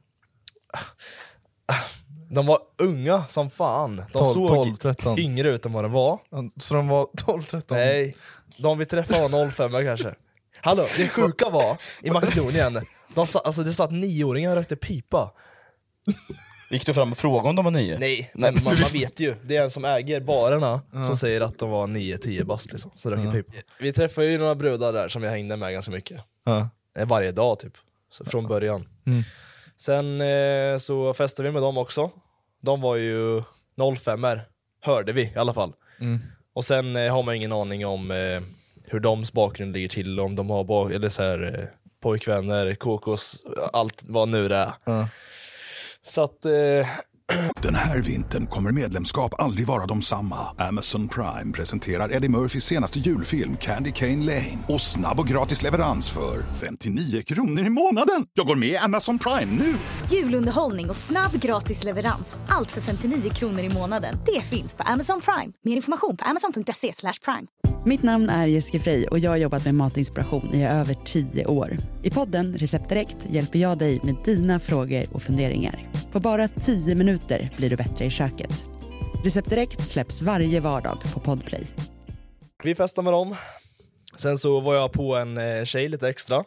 De 2.31 2.47
var 2.47 2.59
unga 2.79 3.25
som 3.29 3.51
fan. 3.51 3.97
De 3.97 4.05
12, 4.13 4.25
såg 4.25 4.49
12, 4.49 4.77
13. 4.77 5.19
yngre 5.19 5.51
ut 5.51 5.67
än 5.67 5.73
vad 5.73 5.85
de 5.85 5.93
var. 5.93 6.19
Så 6.61 6.75
de 6.75 6.89
var 6.89 7.05
12-13? 7.05 7.63
Nej, 7.71 8.17
de 8.59 8.79
vi 8.79 8.87
träffade 8.87 9.29
var 9.29 9.51
05 9.51 9.71
kanske. 9.73 10.15
Hallå, 10.61 10.85
det 10.97 11.09
sjuka 11.09 11.51
var, 11.51 11.77
i 12.03 12.11
Makedonien, 12.11 12.81
de 13.15 13.27
sa, 13.27 13.39
alltså 13.39 13.63
det 13.63 13.73
satt 13.73 13.91
nioåringar 13.91 14.51
och 14.51 14.57
rökte 14.57 14.77
pipa. 14.77 15.31
Gick 16.71 16.87
du 16.87 16.95
fram 16.95 17.13
och 17.13 17.19
frågade 17.19 17.49
om 17.49 17.57
de 17.57 17.65
var 17.65 17.73
nio? 17.73 17.99
Nej, 17.99 18.31
men 18.35 18.55
man, 18.55 18.65
man 18.65 18.75
vet 18.93 19.21
ju. 19.21 19.35
Det 19.45 19.57
är 19.57 19.63
en 19.65 19.71
som 19.71 19.85
äger 19.85 20.21
barerna 20.21 20.81
som 21.07 21.17
säger 21.17 21.41
att 21.41 21.59
de 21.59 21.71
var 21.71 21.87
9-10 21.87 22.45
bast 22.45 22.73
liksom, 22.73 22.91
så 22.97 23.11
röker 23.11 23.31
pipa. 23.43 23.53
Vi 23.81 23.93
träffade 23.93 24.27
ju 24.27 24.39
några 24.39 24.55
brudar 24.55 24.93
där 24.93 25.09
som 25.09 25.23
jag 25.23 25.31
hängde 25.31 25.57
med 25.57 25.73
ganska 25.73 25.93
mycket. 25.93 26.21
Ja. 26.45 26.69
Eh, 26.99 27.07
Varje 27.07 27.33
dag 27.33 27.59
typ, 27.59 27.73
så 28.11 28.25
från 28.25 28.47
början. 28.49 28.89
Mm. 29.07 29.23
Sen 29.77 30.21
eh, 30.21 30.79
så 30.79 31.15
festade 31.15 31.49
vi 31.49 31.53
med 31.53 31.63
dem 31.63 31.79
också. 31.79 32.11
De 32.63 32.81
var 32.81 32.97
ju 32.97 33.43
05 33.99 34.27
hörde 34.81 35.13
vi 35.13 35.23
i 35.23 35.37
alla 35.37 35.55
fall. 35.55 35.73
Mm. 36.01 36.21
Och 36.55 36.65
sen 36.65 36.97
eh, 36.97 37.13
har 37.15 37.23
man 37.23 37.35
ingen 37.35 37.53
aning 37.53 37.87
om 37.87 38.11
eh, 38.11 38.43
hur 38.87 39.01
deras 39.01 39.33
bakgrund 39.33 39.73
ligger 39.73 39.89
till, 39.89 40.21
om 40.21 40.37
de 40.37 40.51
har 40.51 40.65
bak- 40.65 40.93
eller 40.93 41.09
så 41.09 41.23
här, 41.23 41.59
eh, 41.61 41.65
pojkvänner, 42.01 42.75
kokos, 42.75 43.45
allt 43.73 44.03
vad 44.07 44.29
nu 44.29 44.49
det 44.49 44.57
är. 44.57 44.73
Ja. 44.85 45.09
Så 46.07 46.23
att, 46.25 46.45
eh, 46.45 46.53
Den 47.63 47.75
här 47.75 48.03
vintern 48.03 48.47
kommer 48.47 48.73
medlemskap 48.73 49.35
aldrig 49.39 49.67
vara 49.67 49.87
de 49.87 50.03
samma. 50.03 50.37
Amazon 50.59 51.09
Prime 51.09 51.53
presenterar 51.53 52.13
Eddie 52.13 52.29
Murphys 52.29 52.65
senaste 52.65 52.99
julfilm 52.99 53.57
Candy 53.57 53.93
Cane 53.93 54.25
Lane. 54.25 54.59
Och 54.69 54.81
snabb 54.81 55.21
och 55.21 55.27
gratis 55.27 55.63
leverans 55.63 56.11
för 56.11 56.45
59 56.55 57.23
kronor 57.23 57.65
i 57.67 57.71
månaden. 57.71 58.27
Jag 58.35 58.47
går 58.47 58.57
med 58.57 58.69
i 58.69 58.77
Amazon 58.77 59.19
Prime 59.19 59.53
nu! 59.65 59.75
Julunderhållning 60.11 60.91
och 60.91 60.97
snabb 60.97 61.33
gratis 61.33 61.85
leverans. 61.85 62.37
Allt 62.49 62.71
för 62.71 62.81
59 62.81 63.31
kronor 63.31 63.61
i 63.61 63.71
månaden. 63.75 64.15
Det 64.27 64.41
finns 64.41 64.75
på 64.75 64.83
Amazon 64.83 65.21
Prime. 65.21 65.53
Mer 65.65 65.77
information 65.77 66.17
på 66.17 66.25
amazon.se 66.25 66.93
slash 66.95 67.15
prime. 67.25 67.74
Mitt 67.87 68.03
namn 68.03 68.31
är 68.31 68.47
Jessica 68.47 68.81
Frey 68.81 69.07
och 69.07 69.19
jag 69.19 69.31
har 69.31 69.37
jobbat 69.37 69.65
med 69.65 69.75
matinspiration 69.75 70.55
i 70.55 70.67
över 70.67 70.95
tio 71.05 71.47
år. 71.47 71.77
I 72.03 72.11
podden 72.11 72.55
Recept 72.59 72.89
Direkt 72.89 73.17
hjälper 73.29 73.59
jag 73.59 73.79
dig 73.79 74.01
med 74.03 74.17
dina 74.25 74.59
frågor 74.59 75.05
och 75.13 75.23
funderingar. 75.23 75.91
På 76.13 76.21
bara 76.21 76.49
tio 76.49 76.95
minuter 76.95 77.51
blir 77.57 77.71
du 77.71 77.77
bättre 77.77 78.05
i 78.05 78.11
köket. 78.11 78.67
Recept 79.25 79.51
Direkt 79.51 79.87
släpps 79.87 80.23
varje 80.23 80.61
vardag 80.61 80.99
på 81.15 81.21
Podplay. 81.21 81.67
vi 82.63 82.75
festade 82.75 83.05
med 83.05 83.13
dem. 83.13 83.37
Sen 84.17 84.39
så 84.39 84.61
var 84.61 84.75
jag 84.75 84.93
på 84.93 85.17
en 85.17 85.39
eh, 85.39 85.65
tjej 85.65 85.89
lite 85.89 86.09
extra. 86.09 86.45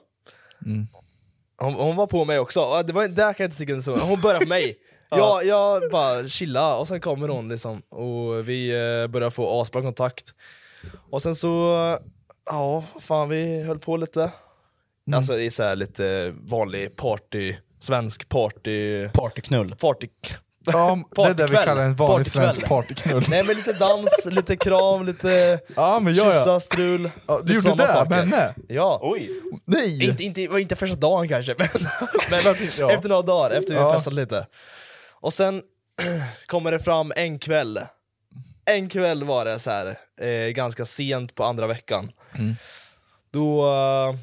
Hon, 1.58 1.74
hon 1.74 1.96
var 1.96 2.08
på 2.08 2.26
mig 2.26 2.40
också, 2.40 2.60
Ja, 2.60 2.84
det 2.84 2.94
var, 2.94 3.08
där 3.08 3.34
kan 3.34 3.44
jag 3.44 3.48
inte 3.48 3.56
sticka 3.56 3.74
under. 3.74 4.06
Hon 4.06 4.22
började 4.22 4.46
på 4.46 4.50
mig. 4.50 4.76
jag, 5.10 5.46
jag 5.46 5.92
bara 5.92 6.28
chilla 6.28 6.78
och 6.78 6.88
sen 6.88 7.00
kommer 7.00 7.28
hon 7.28 7.50
liksom 7.50 7.82
och 7.90 8.50
vi 8.50 8.70
eh, 8.70 9.08
börjar 9.08 9.30
få 9.30 9.62
asbra 9.62 9.82
kontakt. 9.82 10.34
Och 11.10 11.22
sen 11.22 11.36
så, 11.36 11.78
ja 12.46 12.84
fan 13.00 13.30
vi 13.30 13.64
höll 13.64 13.80
på 13.80 13.98
lite. 13.98 14.32
Alltså 15.16 15.40
i 15.40 15.52
så 15.52 15.64
här 15.64 15.76
lite 15.76 16.34
vanlig 16.42 16.96
party, 16.96 17.56
svensk 17.80 18.30
party... 18.30 19.08
Partyknull. 19.10 19.76
Party... 19.76 20.08
Ja, 20.74 21.00
det 21.16 21.22
är 21.22 21.34
det 21.34 21.48
vi 21.48 21.56
kallar 21.56 21.84
en 21.84 21.96
vanlig 21.96 22.26
Partykväll. 22.26 22.54
svensk 22.54 22.68
partyknull. 22.68 23.24
Nej 23.30 23.44
men 23.44 23.56
lite 23.56 23.74
dans, 23.74 24.26
lite 24.32 24.56
kram, 24.58 25.06
lite 25.06 25.60
Ja 25.76 26.00
men 26.00 26.16
ja, 26.16 26.24
kyssa, 26.26 26.50
ja. 26.50 26.60
strul. 26.60 27.10
ja 27.28 27.40
du 27.44 27.54
gjorde 27.54 27.76
det 27.76 27.88
saker. 27.88 28.10
med 28.10 28.20
henne? 28.20 28.54
Ja. 28.68 29.00
Oj! 29.04 29.30
Nej! 29.66 30.06
Inte, 30.10 30.24
inte, 30.24 30.42
inte 30.42 30.76
första 30.76 30.96
dagen 30.96 31.28
kanske, 31.28 31.56
men, 31.60 31.68
men 32.46 32.56
Ja. 32.80 32.92
efter 32.92 33.10
några 33.10 33.22
dagar, 33.22 33.52
efter 33.52 33.74
vi 33.74 33.80
Ja. 33.80 33.94
festat 33.94 34.14
lite. 34.14 34.48
Och 35.14 35.34
sen 35.34 35.62
kommer 36.48 36.72
det 36.72 36.80
fram 36.80 37.14
en 37.16 37.40
kväll. 37.40 37.80
En 38.68 38.90
kväll 38.90 39.24
var 39.24 39.46
det 39.46 39.60
så 39.60 39.72
här, 39.72 40.00
eh, 40.22 40.48
ganska 40.50 40.86
sent 40.86 41.36
på 41.36 41.44
andra 41.44 41.68
veckan. 41.68 42.12
Mm. 42.38 42.56
Då 43.32 43.66
eh, 43.68 44.16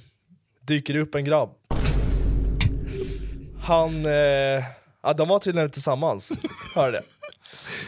dyker 0.60 0.94
det 0.94 1.00
upp 1.00 1.14
en 1.14 1.24
grabb. 1.24 1.50
Han, 3.60 4.06
eh, 4.06 4.12
ja, 5.02 5.12
de 5.16 5.28
var 5.28 5.38
tydligen 5.38 5.70
tillsammans, 5.70 6.32
hörde 6.74 6.96
jag. 6.96 7.04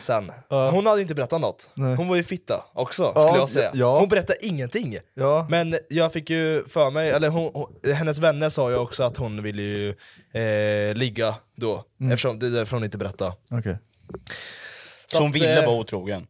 Sen. 0.02 0.32
Hon 0.48 0.86
hade 0.86 1.02
inte 1.02 1.14
berättat 1.14 1.40
något. 1.40 1.70
Nej. 1.74 1.94
Hon 1.96 2.08
var 2.08 2.16
ju 2.16 2.22
fitta 2.22 2.64
också, 2.74 3.02
Ja, 3.14 3.26
skulle 3.26 3.38
jag 3.40 3.48
säga. 3.48 3.70
ja. 3.74 3.98
Hon 3.98 4.08
berättade 4.08 4.46
ingenting. 4.46 4.98
Ja. 5.14 5.46
Men 5.50 5.78
jag 5.88 6.12
fick 6.12 6.30
ju 6.30 6.64
för 6.68 6.90
mig, 6.90 7.10
eller 7.10 7.28
hon, 7.28 7.50
hon, 7.54 7.94
hennes 7.94 8.18
vänner 8.18 8.48
sa 8.48 8.70
ju 8.70 8.76
också 8.76 9.04
att 9.04 9.16
hon 9.16 9.42
ville 9.42 9.62
ju 9.62 9.88
eh, 10.32 10.94
ligga 10.94 11.34
då, 11.56 11.84
Mm. 12.00 12.12
eftersom 12.12 12.38
det 12.38 12.46
är 12.46 12.50
därför 12.50 12.76
hon 12.76 12.84
inte 12.84 12.98
berättade. 12.98 13.32
Okej. 13.50 13.78
Så 15.06 15.18
hon 15.18 15.28
att, 15.28 15.34
ville 15.36 15.60
eh, 15.60 15.66
vara 15.66 15.76
otrogen? 15.80 16.26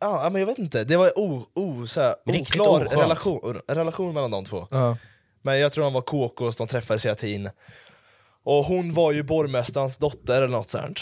Ja, 0.00 0.28
men 0.32 0.40
jag 0.40 0.46
vet 0.46 0.58
inte, 0.58 0.84
det 0.84 0.96
var 0.96 1.18
o, 1.18 1.46
o, 1.54 1.86
så 1.86 2.00
här, 2.00 2.14
Riktigt 2.26 2.60
oklar 2.60 2.84
oskönt. 2.84 3.02
relation, 3.02 3.60
relation 3.68 4.14
mellan 4.14 4.30
de 4.30 4.44
två. 4.44 4.66
Ja. 4.70 4.96
Men 5.42 5.58
jag 5.60 5.72
tror 5.72 5.84
de 5.84 5.92
var 5.92 6.00
kokos, 6.00 6.56
de 6.56 6.66
träffades 6.66 7.04
hela 7.04 7.14
tiden. 7.14 7.50
Och 8.44 8.64
hon 8.64 8.94
var 8.94 9.12
ju 9.12 9.22
borgmästarens 9.22 9.96
dotter 9.96 10.36
eller 10.36 10.48
något 10.56 10.70
sånt. 10.70 11.00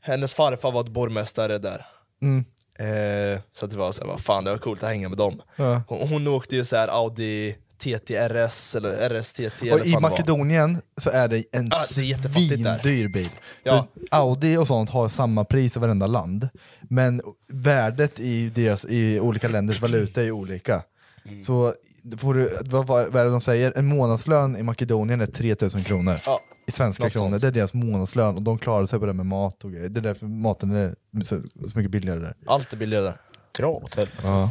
Hennes 0.00 0.34
farfar 0.34 0.72
var 0.72 0.84
borgmästare 0.84 1.58
där. 1.58 1.86
Mm. 2.22 2.44
Eh, 2.78 3.40
så 3.54 3.64
att 3.64 3.70
det 3.72 3.78
var 3.78 3.92
så 3.92 4.00
här, 4.04 4.08
vad 4.08 4.20
fan 4.20 4.44
det 4.44 4.50
var 4.50 4.58
coolt 4.58 4.82
att 4.82 4.88
hänga 4.88 5.08
med 5.08 5.18
dem. 5.18 5.42
Ja. 5.56 5.82
Hon, 5.88 6.08
hon 6.08 6.26
åkte 6.26 6.56
ju 6.56 6.64
så 6.64 6.76
här 6.76 6.88
Audi 6.88 7.56
TT 7.78 8.28
RS 8.28 8.74
eller 8.74 9.08
RSTT 9.08 9.62
eller 9.62 9.74
Och 9.74 9.86
i. 9.86 9.98
Makedonien 10.00 10.80
så 10.96 11.10
är 11.10 11.28
det 11.28 11.44
en 11.52 11.70
svindyr 11.70 13.08
bil. 13.08 13.30
Ja. 13.62 13.86
Audi 14.10 14.56
och 14.56 14.66
sånt 14.66 14.90
har 14.90 15.08
samma 15.08 15.44
pris 15.44 15.76
i 15.76 15.78
varenda 15.78 16.06
land, 16.06 16.48
men 16.80 17.22
värdet 17.48 18.20
i, 18.20 18.48
deras, 18.48 18.84
i 18.84 19.20
olika 19.20 19.48
länders 19.48 19.80
valuta 19.80 20.22
är 20.22 20.30
olika. 20.30 20.82
Mm. 21.24 21.44
Så 21.44 21.74
får 22.18 22.34
du, 22.34 22.58
vad 22.64 22.86
vad 22.86 23.16
är 23.16 23.24
det 23.24 23.30
de 23.30 23.40
säger? 23.40 23.72
En 23.76 23.86
månadslön 23.86 24.56
i 24.56 24.62
Makedonien 24.62 25.20
är 25.20 25.26
3000 25.26 25.84
kronor. 25.84 26.16
Ja. 26.26 26.40
I 26.66 26.72
svenska 26.72 27.04
Något 27.04 27.12
kronor, 27.12 27.30
sånt. 27.30 27.40
det 27.40 27.46
är 27.48 27.52
deras 27.52 27.74
månadslön 27.74 28.36
och 28.36 28.42
de 28.42 28.58
klarar 28.58 28.86
sig 28.86 28.98
på 28.98 29.06
det 29.06 29.12
med 29.12 29.26
mat 29.26 29.64
och 29.64 29.72
grejer. 29.72 29.88
Det 29.88 30.00
är 30.00 30.02
därför 30.02 30.26
maten 30.26 30.70
är 30.70 30.94
så, 31.24 31.42
så 31.70 31.78
mycket 31.78 31.90
billigare 31.90 32.20
där. 32.20 32.34
Allt 32.46 32.72
är 32.72 32.76
billigare 32.76 33.04
där. 33.04 33.16
Dra 33.52 33.68
åt 33.68 33.94
helvete. 33.94 34.18
Ja. 34.22 34.50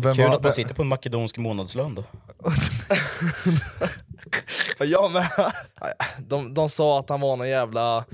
Vem 0.00 0.14
Kul 0.14 0.26
var- 0.28 0.34
att 0.34 0.42
man 0.42 0.52
sitter 0.52 0.74
på 0.74 0.82
en 0.82 0.88
makedonsk 0.88 1.36
månadslön 1.38 1.94
då. 1.94 2.04
Ja, 4.78 5.08
men, 5.08 5.24
de, 6.28 6.54
de 6.54 6.68
sa 6.68 6.98
att 6.98 7.08
han 7.08 7.20
var 7.20 7.36
någon 7.36 7.48
jävla 7.48 8.04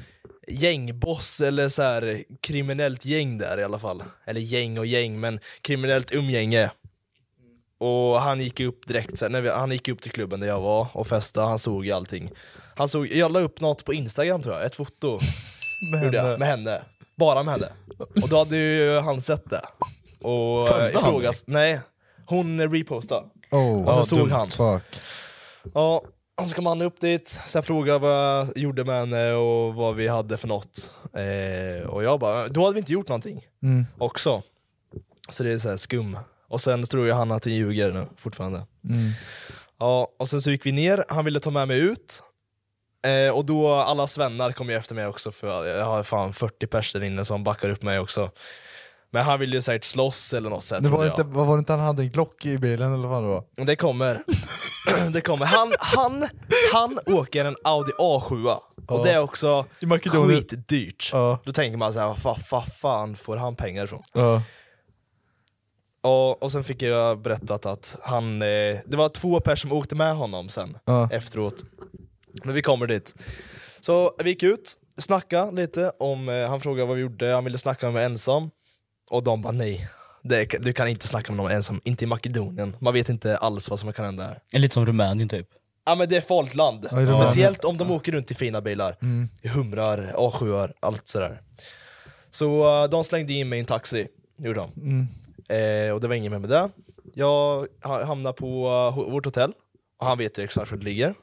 gängboss 0.49 1.41
eller 1.41 1.69
så 1.69 1.83
här 1.83 2.25
kriminellt 2.41 3.05
gäng 3.05 3.39
där 3.39 3.59
i 3.59 3.65
alla 3.65 3.79
fall. 3.79 4.03
Eller 4.25 4.41
gäng 4.41 4.79
och 4.79 4.87
gäng, 4.87 5.21
men 5.21 5.41
kriminellt 5.63 6.13
umgänge. 6.13 6.71
Och 7.79 8.21
han 8.21 8.41
gick 8.41 8.61
upp 8.61 8.87
direkt, 8.87 9.23
när 9.31 9.41
vi, 9.41 9.49
han 9.51 9.73
gick 9.73 9.89
upp 9.89 10.01
till 10.01 10.11
klubben 10.11 10.41
där 10.41 10.47
jag 10.47 10.61
var 10.61 10.87
och 10.93 11.07
festade, 11.07 11.47
han 11.47 11.59
såg 11.59 11.87
ju 11.87 11.93
allting. 11.93 12.31
Han 12.77 12.89
såg, 12.89 13.07
jag 13.07 13.33
la 13.33 13.41
upp 13.41 13.61
något 13.61 13.85
på 13.85 13.95
instagram 13.95 14.43
tror 14.43 14.55
jag, 14.55 14.65
ett 14.65 14.75
foto 14.75 15.21
med 15.93 16.15
jag, 16.15 16.23
henne? 16.23 16.39
med 16.39 16.49
henne. 16.49 16.81
Bara 17.17 17.43
med 17.43 17.55
henne. 17.55 17.69
Och 18.23 18.29
då 18.29 18.39
hade 18.39 18.57
ju 18.57 18.99
han 18.99 19.21
sett 19.21 19.51
det. 19.51 19.61
Och 20.23 20.69
Följde 20.69 20.91
eh, 20.91 21.01
han 21.03 21.11
ifrågas- 21.15 21.45
Nej, 21.47 21.81
hon 22.27 22.61
repostade. 22.73 23.27
Oh, 23.51 24.01
så 24.01 24.07
såg 24.07 24.31
han. 24.31 24.49
Fuck. 24.51 25.01
Ja, 25.75 26.03
han 26.37 26.49
ska 26.49 26.63
man 26.63 26.83
upp 26.83 27.01
dit, 27.01 27.29
sen 27.47 27.63
fråga 27.63 27.99
vad 27.99 28.13
jag 28.13 28.57
gjorde 28.59 28.85
med 28.85 28.99
henne 29.01 29.33
och 29.33 29.75
vad 29.75 29.95
vi 29.95 30.09
hade 30.09 30.37
för 30.37 30.49
något. 30.49 30.95
Eh, 31.15 31.89
och 31.89 32.05
jag 32.05 32.21
bara, 32.21 32.49
då 32.49 32.61
hade 32.63 32.75
vi 32.75 32.79
inte 32.79 32.93
gjort 32.93 33.09
någonting 33.09 33.47
Mm. 33.63 33.87
också. 33.99 34.43
Så 35.29 35.43
det 35.43 35.53
är 35.53 35.59
så 35.59 35.69
här 35.69 35.77
skum. 35.77 36.19
Och 36.49 36.61
sen 36.61 36.85
tror 36.85 37.09
jag 37.09 37.17
han 37.17 37.31
att 37.31 37.45
han 37.45 37.55
ljuger 37.55 37.93
nu 37.93 38.07
fortfarande. 38.19 38.59
Mm. 38.89 39.13
Ja, 39.79 40.09
och 40.19 40.29
sen 40.29 40.43
så 40.43 40.51
gick 40.51 40.67
vi 40.67 40.73
ner, 40.73 41.05
han 41.09 41.25
ville 41.25 41.41
ta 41.41 41.51
med 41.51 41.69
mig 41.69 41.79
ut. 41.81 42.23
Eh, 43.07 43.35
och 43.37 43.45
då, 43.45 43.75
alla 43.75 44.07
svennar 44.07 44.53
kom 44.53 44.71
ju 44.71 44.77
efter 44.77 44.95
mig 44.95 45.07
också 45.07 45.31
för 45.33 45.67
jag 45.67 45.85
har 45.87 46.03
fan 46.03 46.33
40 46.33 46.67
pers 46.67 46.93
där 46.93 47.03
inne 47.03 47.25
som 47.25 47.45
backar 47.45 47.71
upp 47.71 47.83
mig 47.83 47.99
också. 47.99 48.31
Men 49.11 49.23
han 49.25 49.41
ville 49.41 49.57
ju 49.57 49.63
säkert 49.63 49.85
slåss 49.85 50.33
eller 50.33 50.51
något 50.51 50.65
sätt 50.65 50.83
Det 50.83 50.89
var 50.89 51.07
inte, 51.07 51.23
var 51.23 51.57
det 51.57 51.59
inte 51.59 51.73
han 51.73 51.81
hade 51.81 52.03
en 52.03 52.11
Glock 52.11 52.47
i 52.47 52.59
bilen 52.59 52.95
eller 52.95 53.09
vad 53.09 53.23
det 53.23 53.29
var? 53.29 53.65
Det 53.67 53.77
kommer. 53.77 54.23
det 55.13 55.21
kommer. 55.21 55.45
Han, 55.47 55.73
han, 55.79 56.29
han 56.73 56.99
åker 57.07 57.45
en 57.45 57.57
Audi 57.65 57.93
A7 57.99 58.47
och 58.47 58.63
Ja. 58.89 59.03
det 59.05 59.11
är 59.11 59.21
också 59.21 59.67
skitdyrt. 60.29 61.11
Ja. 61.13 61.39
Då 61.45 61.53
tänker 61.53 61.79
man 61.79 61.93
såhär, 61.93 62.17
vad 62.25 62.39
fa, 62.47 62.63
fan 62.81 63.17
får 63.17 63.37
han 63.37 63.57
pengar 63.57 63.85
ifrån? 63.85 64.03
Ja. 64.13 64.43
Och, 66.03 66.43
och 66.43 66.53
sen 66.53 66.65
fick 66.65 66.83
jag 66.83 67.23
berättat 67.23 67.67
att 67.67 67.97
han, 68.03 68.43
eh, 68.43 68.79
det 68.87 68.97
var 68.97 69.09
två 69.09 69.41
personer 69.41 69.71
som 69.71 69.79
åkte 69.79 69.95
med 69.95 70.17
honom 70.17 70.49
sen 70.49 70.79
Ja. 70.85 71.09
efteråt. 71.13 71.65
Men 72.45 72.55
vi 72.55 72.63
kommer 72.63 72.87
dit. 72.87 73.15
Så 73.81 74.15
vi 74.25 74.31
gick 74.31 74.43
ut, 74.43 74.75
snackade 74.99 75.53
lite 75.53 75.93
om, 75.99 76.29
eh, 76.29 76.49
han 76.49 76.61
frågade 76.61 76.87
vad 76.89 76.97
vi 76.97 77.03
gjorde, 77.03 77.33
han 77.33 77.45
ville 77.45 77.59
snacka 77.59 77.87
med 77.87 77.95
mig 77.95 78.05
ensam. 78.05 78.51
Och 79.11 79.23
de 79.23 79.43
bara 79.43 79.53
nej, 79.53 79.89
det, 80.23 80.45
du 80.45 80.73
kan 80.73 80.89
inte 80.89 81.07
snacka 81.09 81.33
med 81.33 81.37
någon 81.37 81.53
ensam, 81.53 81.81
inte 81.85 82.05
i 82.05 82.07
Makedonien. 82.07 82.77
Man 82.81 82.95
vet 82.95 83.09
inte 83.09 83.37
alls 83.37 83.71
vad 83.71 83.81
som 83.81 83.93
kan 83.93 84.05
hända 84.05 84.25
här. 84.25 84.39
Lite 84.53 84.75
som 84.75 84.87
Rumänien 84.87 85.29
typ. 85.29 85.49
Ja 85.87 85.95
men 85.95 86.09
det 86.09 86.17
är 86.17 86.21
farligt 86.21 86.55
land. 86.55 86.89
Ja. 86.91 87.27
Speciellt 87.27 87.65
om 87.65 87.77
de 87.77 87.91
åker 87.91 88.13
runt 88.13 88.31
i 88.31 88.35
fina 88.35 88.61
bilar. 88.61 88.97
Mm. 89.03 89.29
I 89.43 89.49
humrar, 89.49 90.15
A7, 90.17 90.73
allt 90.81 91.09
sådär. 91.09 91.41
Så 92.31 92.83
uh, 92.83 92.91
de 92.91 93.05
slängde 93.05 93.33
in 93.33 93.49
mig 93.49 93.57
i 93.57 93.61
en 93.61 93.67
taxi, 93.67 94.09
gjorde 94.37 94.61
de. 94.61 94.73
Mm. 94.77 95.07
Eh, 95.49 95.95
och 95.95 96.01
det 96.01 96.09
var 96.09 96.15
ingen 96.15 96.33
med 96.33 96.41
med 96.41 96.51
det. 96.51 96.69
Jag 97.15 97.67
ha- 97.83 98.05
hamnade 98.05 98.37
på 98.37 98.69
uh, 98.69 99.11
vårt 99.11 99.25
hotell, 99.25 99.53
och 99.99 100.07
han 100.07 100.19
vet 100.19 100.39
ju 100.39 100.45
exakt 100.45 100.71
var 100.71 100.79
det 100.79 100.85
ligger. 100.85 101.15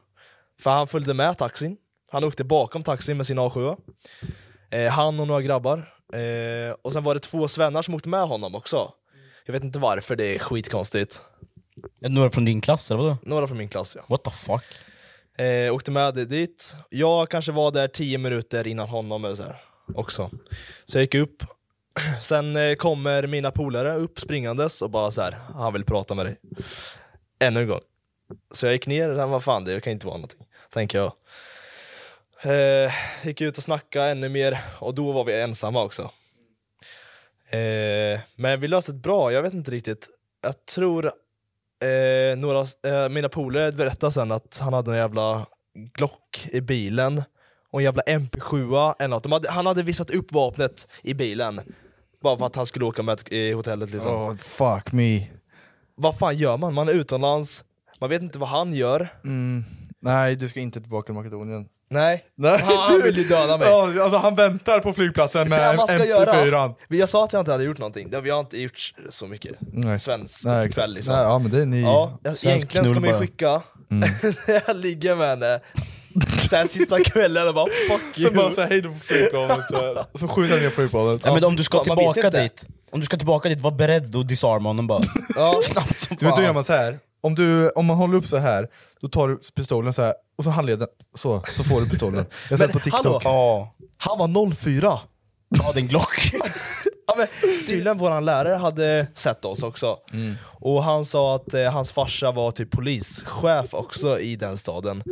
För 0.62 0.72
han 0.72 0.88
följde 0.88 1.13
med 1.13 1.38
taxin, 1.38 1.78
han 2.12 2.24
åkte 2.24 2.44
bakom 2.44 2.84
taxin 2.84 3.18
med 3.18 3.28
sin 3.28 3.40
A7. 3.40 3.78
Eh, 4.70 4.92
han 4.92 5.20
och 5.20 5.28
några 5.28 5.42
grabbar. 5.42 5.92
Eh, 6.13 6.75
och 6.81 6.93
sen 6.93 7.03
var 7.03 7.13
det 7.13 7.19
två 7.19 7.48
svennar 7.48 7.81
som 7.81 7.93
åkte 7.95 8.10
med 8.10 8.27
honom 8.27 8.55
också. 8.55 8.91
Jag 9.45 9.53
vet 9.53 9.63
inte 9.63 9.79
varför, 9.79 10.15
det 10.15 10.36
är 10.36 10.39
skitkonstigt. 10.39 11.22
Några 12.00 12.29
från 12.29 12.45
din 12.45 12.62
klass 12.62 12.91
eller 12.91 13.01
vadå? 13.03 13.17
Några 13.24 13.48
från 13.48 13.57
min 13.57 13.69
klass 13.69 13.95
ja. 13.95 14.03
What 14.07 14.24
the 14.24 14.31
fuck? 14.31 14.63
Eh, 15.38 15.74
åkte 15.74 15.91
med 15.91 16.13
dit. 16.13 16.75
Jag 16.89 17.29
kanske 17.29 17.51
var 17.51 17.72
där 17.72 17.88
10 17.88 18.17
minuter 18.17 18.67
innan 18.67 18.88
honom 18.88 19.25
eller 19.25 19.36
så 19.36 19.43
här. 19.43 19.62
också. 19.95 20.29
Så 20.86 20.98
jag 20.98 21.01
gick 21.03 21.15
upp, 21.15 21.43
sen 22.22 22.55
eh, 22.55 22.75
kommer 22.75 23.27
mina 23.27 23.51
polare 23.51 23.95
upp 23.95 24.19
springandes 24.19 24.81
och 24.81 24.89
bara 24.89 25.12
så 25.12 25.22
här, 25.22 25.39
han 25.53 25.74
vill 25.74 25.86
prata 25.86 26.15
med 26.15 26.25
dig. 26.25 26.38
Ännu 27.39 27.60
en 27.60 27.67
gång. 27.67 27.81
Så 28.51 28.65
jag 28.65 28.74
gick 28.74 28.88
ner, 28.88 29.15
sen 29.15 29.29
vad 29.29 29.43
fan 29.43 29.63
det 29.63 29.81
kan 29.81 29.93
inte 29.93 30.05
vara 30.07 30.17
någonting, 30.17 30.45
tänker 30.74 30.98
jag. 30.98 31.13
Eh, 32.45 32.91
gick 33.23 33.41
ut 33.41 33.57
och 33.57 33.63
snackade 33.63 34.09
ännu 34.12 34.29
mer, 34.29 34.59
och 34.79 34.95
då 34.95 35.12
var 35.12 35.23
vi 35.23 35.41
ensamma 35.41 35.83
också. 35.83 36.01
Eh, 37.50 38.19
men 38.35 38.59
vi 38.59 38.67
löste 38.67 38.91
det 38.91 38.97
bra, 38.97 39.31
jag 39.31 39.41
vet 39.41 39.53
inte 39.53 39.71
riktigt. 39.71 40.09
Jag 40.41 40.65
tror 40.65 41.05
eh, 41.05 42.38
några, 42.38 42.59
eh, 42.59 43.09
mina 43.09 43.29
polare 43.29 43.71
berättade 43.71 44.12
sen 44.12 44.31
att 44.31 44.57
han 44.57 44.73
hade 44.73 44.91
en 44.91 44.97
jävla 44.97 45.45
Glock 45.75 46.47
i 46.51 46.62
bilen 46.62 47.23
och 47.71 47.79
en 47.79 47.83
jävla 47.83 48.01
MP7 48.01 48.93
eller 49.00 49.07
något. 49.07 49.23
De 49.23 49.31
hade, 49.31 49.51
han 49.51 49.65
hade 49.65 49.83
visat 49.83 50.09
upp 50.09 50.31
vapnet 50.31 50.88
i 51.01 51.13
bilen 51.13 51.62
bara 52.21 52.38
för 52.38 52.45
att 52.45 52.55
han 52.55 52.65
skulle 52.65 52.85
åka 52.85 53.03
med 53.03 53.19
i 53.31 53.51
hotellet 53.51 53.89
liksom. 53.89 54.12
Oh, 54.12 54.35
fuck 54.38 54.91
me. 54.91 55.27
Vad 55.95 56.17
fan 56.17 56.35
gör 56.35 56.57
man? 56.57 56.73
Man 56.73 56.89
är 56.89 56.93
utomlands, 56.93 57.63
man 58.00 58.09
vet 58.09 58.21
inte 58.21 58.39
vad 58.39 58.50
han 58.50 58.73
gör. 58.73 59.07
Mm. 59.23 59.63
Nej, 60.00 60.35
du 60.35 60.50
ska 60.50 60.59
inte 60.59 60.81
tillbaka 60.81 61.05
till 61.05 61.13
Makedonien. 61.13 61.69
Nej, 61.93 62.23
Nej, 62.35 62.62
han, 62.62 62.77
han 62.91 63.01
vill 63.01 63.17
ju 63.17 63.23
döda 63.23 63.57
mig. 63.57 63.67
Ja, 63.67 64.03
alltså 64.03 64.17
han 64.19 64.35
väntar 64.35 64.79
på 64.79 64.93
flygplatsen 64.93 65.50
med 65.50 65.75
man 65.75 65.88
ska 65.88 65.97
MP4. 65.97 66.05
göra. 66.45 66.73
Jag 66.88 67.09
sa 67.09 67.23
att 67.25 67.33
jag 67.33 67.39
inte 67.39 67.51
hade 67.51 67.63
gjort 67.63 67.77
någonting, 67.77 68.09
Det- 68.09 68.21
vi 68.21 68.29
har 68.29 68.39
inte 68.39 68.62
gjort 68.62 68.93
så 69.09 69.27
mycket 69.27 69.51
Nej. 69.59 70.00
svensk 70.00 70.45
Nej, 70.45 70.71
kväll 70.71 70.93
liksom. 70.93 71.13
Nej, 71.15 71.23
ja 71.23 71.39
men 71.39 71.51
det 71.51 71.62
är 71.62 71.65
ni. 71.65 71.81
Ja, 71.81 72.19
jag, 72.23 72.35
egentligen 72.43 72.89
ska 72.89 73.00
man 73.00 73.09
ju 73.09 73.19
skicka, 73.19 73.62
Mm. 73.91 74.09
jag 74.67 74.75
ligger 74.75 75.15
med 75.15 75.27
henne 75.29 75.59
Sen 76.50 76.67
sista 76.67 77.00
kvällen 77.03 77.47
och 77.47 77.53
bara 77.53 77.65
fuck 77.89 78.17
you 78.17 78.27
Sen 78.29 78.38
bara 78.38 78.51
säga 78.51 78.67
hej 78.67 78.81
då 78.81 78.89
på 78.93 79.00
flygplanet, 79.00 79.57
så, 79.69 79.75
här. 79.75 80.05
så 80.19 80.27
skjuter 80.27 80.53
han 80.53 80.63
ner 80.63 80.69
flygplanet. 80.69 81.21
Ja, 81.25 81.33
men 81.33 81.43
om 81.43 81.55
du 81.55 81.63
ska 81.63 81.77
Ja, 81.77 81.83
tillbaka 81.83 82.29
dit, 82.29 82.65
om 82.91 83.00
du 83.00 83.05
ska 83.05 83.17
tillbaka 83.17 83.50
dit, 83.50 83.59
var 83.59 83.71
beredd 83.71 84.15
att 84.15 84.27
disarma 84.27 84.69
honom 84.69 84.88
bara. 84.88 85.03
Ja. 85.35 85.59
Snabbt 85.63 86.00
som 86.01 86.17
Du 86.19 86.25
vet, 86.25 86.35
då 86.35 86.41
gör 86.41 86.47
fan. 86.47 86.55
man 86.55 86.63
så 86.63 86.73
här. 86.73 87.00
Om, 87.24 87.36
du, 87.36 87.70
om 87.70 87.86
man 87.86 87.98
håller 87.98 88.18
upp 88.18 88.27
så 88.27 88.38
här, 88.38 88.68
då 89.01 89.08
tar 89.08 89.27
du 89.27 89.39
pistolen 89.56 89.94
så 89.94 90.01
här 90.01 90.13
och 90.38 90.44
så 90.44 90.50
handleden, 90.50 90.88
så, 91.15 91.42
så 91.56 91.63
får 91.63 91.82
du 91.82 91.89
pistolen. 91.89 92.25
Jag 92.50 92.58
har 92.58 92.65
sett 92.65 92.74
på 92.74 92.80
TikTok. 92.80 93.03
hallå? 93.06 93.22
Ja, 93.24 93.74
Han 93.98 94.18
var 94.18 94.53
04 94.56 95.00
ta 95.60 95.72
din 95.72 95.88
Glock. 95.88 96.32
ja, 97.08 97.15
men, 97.18 97.27
Tydligen 97.68 97.98
våran 97.98 98.25
lärare 98.25 98.56
hade 98.56 99.08
sett 99.13 99.46
oss 99.46 99.63
också, 99.63 99.98
Mm. 100.13 100.36
och 100.44 100.84
han 100.84 101.06
sa 101.06 101.36
att 101.36 101.53
eh, 101.53 101.72
hans 101.72 101.92
farsa 101.92 102.32
var 102.32 102.51
typ 102.51 102.72
polischef 102.72 103.74
också 103.74 104.20
i 104.20 104.36
den 104.36 104.58
staden 104.58 105.03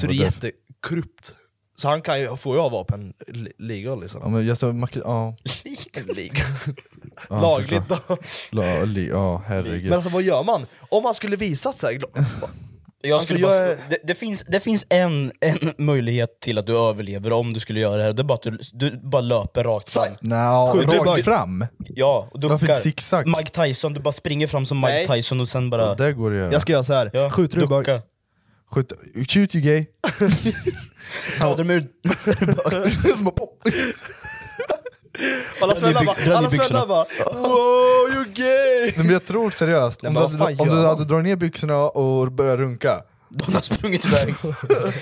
Så 0.00 0.06
det 0.06 0.14
är 0.14 0.16
vad 0.16 0.16
jättekorrupt 0.16 1.34
Så 1.76 1.88
han 1.88 2.02
kan 2.02 2.20
ju, 2.20 2.36
får 2.36 2.56
ju 2.56 2.60
ha 2.62 2.68
vapen 2.68 3.14
legal 3.58 4.00
liksom 4.00 4.20
Ja, 4.24 4.28
men 4.28 4.46
jag 4.46 4.58
så, 4.58 4.88
ja, 5.04 5.34
Legal. 6.16 6.46
Ja, 7.28 7.40
Lagligt 7.40 7.82
då 7.88 8.16
La, 8.50 8.84
li, 8.84 9.08
ja, 9.08 9.42
herregud. 9.46 9.84
Men 9.84 9.92
alltså 9.92 10.10
vad 10.10 10.22
gör 10.22 10.42
man? 10.44 10.66
Om 10.88 11.02
man 11.02 11.14
skulle 11.14 11.36
visat 11.36 11.78
sig 11.78 12.00
Jag 13.02 13.12
Alltså, 13.12 13.24
skulle 13.26 13.40
jag 13.40 13.50
bara, 13.50 13.66
är- 13.68 13.78
det, 13.90 13.98
det, 14.04 14.14
finns, 14.14 14.44
det 14.48 14.60
finns 14.60 14.86
en, 14.88 15.32
en 15.40 15.72
möjlighet 15.78 16.40
till 16.40 16.58
att 16.58 16.66
du 16.66 16.78
överlever 16.78 17.32
om 17.32 17.52
du 17.52 17.60
skulle 17.60 17.80
göra 17.80 17.96
det 17.96 18.02
här, 18.02 18.12
det 18.12 18.22
är 18.22 18.24
bara 18.24 18.34
att 18.34 18.42
du, 18.42 18.58
du 18.72 19.00
bara 19.02 19.22
löper 19.22 19.64
rakt 19.64 19.92
fram. 19.92 20.06
Nå, 20.20 20.70
Skjuter 20.74 20.88
du 20.90 20.96
rakt 20.98 21.06
bara- 21.06 21.22
fram? 21.36 21.66
Ja, 21.78 22.28
och 22.32 22.42
Varför 22.42 22.66
duckar. 22.66 22.80
zigzag? 22.80 23.26
Mike 23.26 23.50
Tyson, 23.64 23.94
du 23.94 24.00
bara 24.00 24.12
springer 24.12 24.46
fram 24.46 24.66
som 24.66 24.80
Mike 24.80 24.92
Nej. 24.92 25.06
Tyson 25.06 25.40
och 25.40 25.48
sen 25.48 25.70
bara... 25.70 25.94
Det 25.94 26.12
går 26.12 26.30
att 26.30 26.36
göra. 26.38 26.52
Jag 26.52 26.62
ska 26.62 26.72
göra 26.72 26.84
så 26.84 26.92
här. 26.94 27.10
Ja, 27.12 27.30
skjuter 27.30 27.58
du 27.60 27.66
bara 27.66 27.80
ducka. 27.80 28.02
Skjut, 28.70 28.92
shoot 29.30 29.54
you 29.54 29.64
gay. 29.64 29.86
Ta 31.40 31.56
dem 31.56 31.70
ur... 31.70 31.86
Så 33.16 33.22
bara, 33.24 33.30
pop. 33.30 33.62
Alla 35.62 35.74
svennar 35.74 36.04
bara, 36.04 36.36
alla 36.36 36.50
svennar 36.50 36.86
bara 36.86 37.04
Wow 37.34 38.14
you 38.14 38.24
gay! 38.34 38.92
Men 38.96 39.10
jag 39.12 39.26
tror 39.26 39.50
seriöst, 39.50 40.02
om, 40.04 40.14
du, 40.14 40.20
hade, 40.20 40.54
om 40.58 40.68
du 40.68 40.86
hade 40.86 41.04
dragit 41.04 41.24
ner 41.26 41.36
byxorna 41.36 41.76
och 41.76 42.32
börjat 42.32 42.58
runka, 42.58 43.02
De 43.28 43.54
har 43.54 43.60
sprungit 43.60 44.06
iväg. 44.06 44.34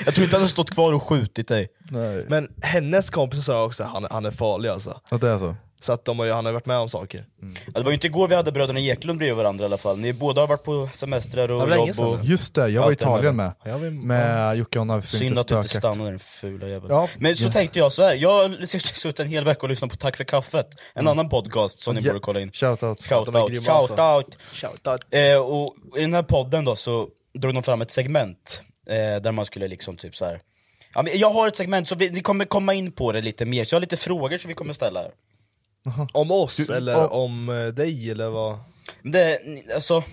Jag 0.07 0.15
tror 0.15 0.25
inte 0.25 0.37
han 0.37 0.43
har 0.43 0.49
stått 0.49 0.71
kvar 0.71 0.93
och 0.93 1.03
skjutit 1.03 1.49
dig. 1.49 1.69
nej. 1.91 2.25
Men 2.29 2.49
hennes 2.63 3.11
kompisar 3.11 3.43
sa 3.43 3.65
också 3.65 3.83
att 3.85 3.91
han, 3.91 4.05
är- 4.05 4.09
han 4.11 4.25
är 4.25 4.31
farlig 4.31 4.69
alltså 4.69 5.01
Ja, 5.11 5.17
det 5.19 5.29
är 5.29 5.39
så. 5.39 5.57
Så 5.81 5.93
att 5.93 6.05
de 6.05 6.19
har, 6.19 6.27
ju- 6.27 6.33
han 6.33 6.45
har 6.47 6.53
varit 6.53 6.67
med 6.67 6.79
om 6.79 6.89
saker 6.89 7.25
Ja, 7.67 7.73
det 7.75 7.81
var 7.83 7.91
ju 7.91 7.95
inte 7.95 8.07
igår 8.07 8.29
vi 8.29 8.35
hade 8.35 8.53
bröderna 8.53 8.81
Eklund 8.81 9.19
bredvid 9.19 9.37
varandra 9.37 9.63
i 9.65 9.67
alla 9.67 9.79
fall. 9.79 9.99
Ni 9.99 10.13
båda 10.13 10.41
har 10.41 10.49
varit 10.49 10.63
på 10.65 10.89
semestrar 10.93 11.51
och 11.51 11.59
var 11.59 11.67
länge 11.67 11.87
jobb 11.87 11.97
sedan 11.97 12.07
och... 12.07 12.25
Just 12.25 12.55
det, 12.55 12.69
jag 12.69 12.83
var 12.83 12.89
i 12.89 12.93
Allt 12.93 12.99
det 12.99 13.05
där. 13.05 13.11
Italien 13.13 13.37
med. 13.37 13.53
jag 13.65 13.79
vill, 13.79 13.93
Med 13.93 14.57
Jocke 14.59 14.79
och 14.79 14.83
Anna, 14.83 15.03
fick 15.03 15.11
Synd 15.19 15.39
att 15.39 15.49
du 15.49 15.57
inte 15.57 15.69
stannade 15.69 16.11
den 16.11 16.19
fula 16.19 16.69
jäveln. 16.69 16.95
Ja. 16.95 17.09
Men 17.19 17.37
så 17.37 17.51
tänkte 17.51 17.79
jag 17.79 17.93
så 17.93 18.03
här. 18.03 18.15
jag 18.15 18.49
har 18.49 18.67
suttit 18.67 19.21
en 19.21 19.29
hel 19.29 19.45
vecka 19.45 19.61
och 19.63 19.69
lyssnat 19.69 19.91
på 19.91 19.97
Tack 19.97 20.17
för 20.17 20.25
kaffet, 20.25 20.67
en 20.95 21.09
annan 21.09 21.29
podcast 21.29 21.81
som 21.81 21.95
ni 21.95 22.03
borde 22.03 22.21
kolla 22.21 22.41
in. 22.41 22.51
Shoutout. 22.53 23.03
Shout 23.03 23.27
De 23.27 23.35
är 23.35 23.41
out, 23.43 23.51
grymma 23.51 23.65
shout 23.67 23.99
alltså. 23.99 24.17
out. 24.17 24.43
Shoutout. 24.53 25.01
Eh, 25.11 25.39
och 25.39 25.75
i 25.99 26.01
den 26.01 26.15
här 26.15 26.23
podden 26.23 26.65
då 26.65 26.77
så 26.77 27.09
drog 27.39 27.55
de 27.55 27.63
fram 27.63 27.81
ett 27.81 27.91
segment 27.91 28.61
eh, 28.89 29.23
där 29.23 29.33
man 29.33 29.47
skulle 29.47 29.69
liksom 29.69 29.97
typ 29.97 30.17
så 30.17 30.25
här. 30.25 30.41
Ja, 30.95 31.03
men 31.03 31.19
jag 31.19 31.31
har 31.31 31.49
ett 31.49 31.57
segment, 31.57 31.89
så 31.89 31.95
vi, 31.95 32.09
vi 32.09 32.21
kommer 32.21 32.45
komma 32.45 32.75
in 32.75 32.93
på 32.93 33.13
det 33.13 33.21
lite 33.21 33.45
mer, 33.45 33.65
så 33.65 33.75
jag 33.75 33.77
har 33.77 33.81
lite 33.81 33.97
frågor 33.97 34.39
som 34.39 34.49
vi 34.49 34.55
kommer 34.55 34.73
ställa 34.73 35.01
här. 35.01 35.11
Om 36.13 36.31
oss 36.31 36.57
Du- 36.57 36.75
eller 36.75 37.13
om 37.13 37.49
eh, 37.49 37.67
dig 37.67 38.11
eller 38.11 38.29
vad? 38.29 38.59
Men 39.03 39.13
Det, 39.13 39.39
alltså, 39.75 40.05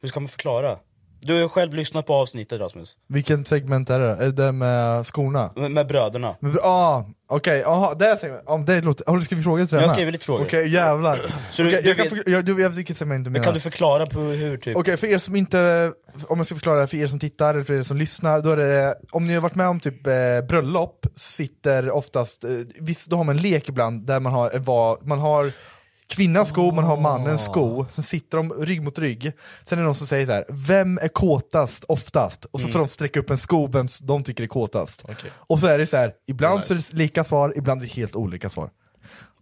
hur 0.00 0.08
ska 0.08 0.20
man 0.20 0.28
förklara? 0.28 0.78
Du 1.22 1.32
har 1.32 1.40
ju 1.40 1.48
själv 1.48 1.74
lyssnat 1.74 2.06
på 2.06 2.14
avsnittet 2.14 2.60
Rasmus, 2.60 2.96
Vilken 3.08 3.44
segment 3.44 3.90
är 3.90 3.98
det? 3.98 4.06
Är 4.06 4.16
det 4.26 4.30
det 4.32 4.52
med 4.52 5.06
skorna? 5.06 5.50
med, 5.56 5.70
med 5.70 5.86
bröderna. 5.86 6.34
Men, 6.40 6.56
ah, 6.62 7.04
okej, 7.28 7.64
aha, 7.64 7.94
det 7.94 8.06
är 8.06 8.16
segment. 8.16 8.42
Om 8.46 8.64
det 8.64 8.80
låter, 8.80 9.04
har 9.06 9.16
du 9.18 9.24
skrivit 9.24 9.44
frågor 9.44 9.66
till 9.66 9.76
det 9.76 9.82
Jag 9.82 9.88
har 9.88 9.94
skrivit 9.94 10.12
lite 10.12 10.24
frågor. 10.24 10.44
Okej, 10.44 10.68
jävlar. 10.68 11.20
Så 11.50 11.62
du- 11.62 11.68
Okej, 11.68 11.82
du 11.82 11.88
jag, 11.88 11.96
kan 11.96 12.02
vet- 12.04 12.12
förklara- 12.14 12.36
jag, 12.36 12.44
du 12.44 12.54
vet 12.54 12.72
vilket 12.76 12.96
segment 12.96 13.24
du 13.24 13.30
Men 13.30 13.32
menar. 13.32 13.44
kan 13.44 13.54
du 13.54 13.60
förklara 13.60 14.06
på 14.06 14.18
hur 14.20 14.56
typ? 14.56 14.76
Okej, 14.76 14.96
för 14.96 15.06
er 15.06 15.18
som 15.18 15.36
inte, 15.36 15.92
om 16.28 16.38
jag 16.38 16.46
ska 16.46 16.54
förklara 16.54 16.80
det 16.80 16.86
för 16.86 16.96
er 16.96 17.06
som 17.06 17.18
tittar 17.18 17.54
eller 17.54 17.64
för 17.64 17.74
er 17.74 17.82
som 17.82 17.96
lyssnar, 17.96 18.40
då 18.40 18.50
är 18.50 18.56
det, 18.56 18.94
om 19.10 19.26
ni 19.26 19.34
har 19.34 19.40
varit 19.40 19.54
med 19.54 19.68
om 19.68 19.80
typ 19.80 20.06
eh, 20.06 20.12
bröllop, 20.48 21.06
sitter 21.16 21.90
oftast, 21.90 22.44
eh, 22.44 22.50
visst, 22.80 23.06
då 23.10 23.16
har 23.16 23.24
man 23.24 23.36
en 23.36 23.42
lek 23.42 23.68
ibland 23.68 24.06
där 24.06 24.20
man 24.20 24.32
har, 24.32 24.50
en 24.50 24.62
va- 24.62 24.96
man 25.02 25.18
har 25.18 25.52
kvinnans 26.10 26.48
sko, 26.48 26.72
man 26.72 26.84
har 26.84 26.96
mannens 26.96 27.44
sko, 27.44 27.86
sen 27.90 28.04
sitter 28.04 28.36
de 28.36 28.52
rygg 28.52 28.82
mot 28.82 28.98
rygg, 28.98 29.32
sen 29.64 29.78
är 29.78 29.82
det 29.82 29.86
någon 29.86 29.94
som 29.94 30.06
säger 30.06 30.26
så 30.26 30.32
här: 30.32 30.44
vem 30.48 30.98
är 30.98 31.08
kåtast 31.08 31.84
oftast? 31.88 32.44
Och 32.44 32.60
så 32.60 32.68
får 32.68 32.78
de 32.78 32.88
sträcka 32.88 33.20
upp 33.20 33.30
en 33.30 33.38
sko, 33.38 33.66
vem 33.66 33.88
de 34.02 34.24
tycker 34.24 34.42
är 34.42 34.48
kåtast. 34.48 35.04
Och 35.32 35.60
så 35.60 35.66
är 35.66 35.78
det 35.78 35.86
så 35.86 35.96
här, 35.96 36.12
ibland 36.26 36.64
så 36.64 36.72
är 36.72 36.76
det 36.76 36.92
lika 36.92 37.24
svar, 37.24 37.52
ibland 37.56 37.82
är 37.82 37.86
det 37.86 37.92
helt 37.92 38.16
olika 38.16 38.48
svar. 38.48 38.70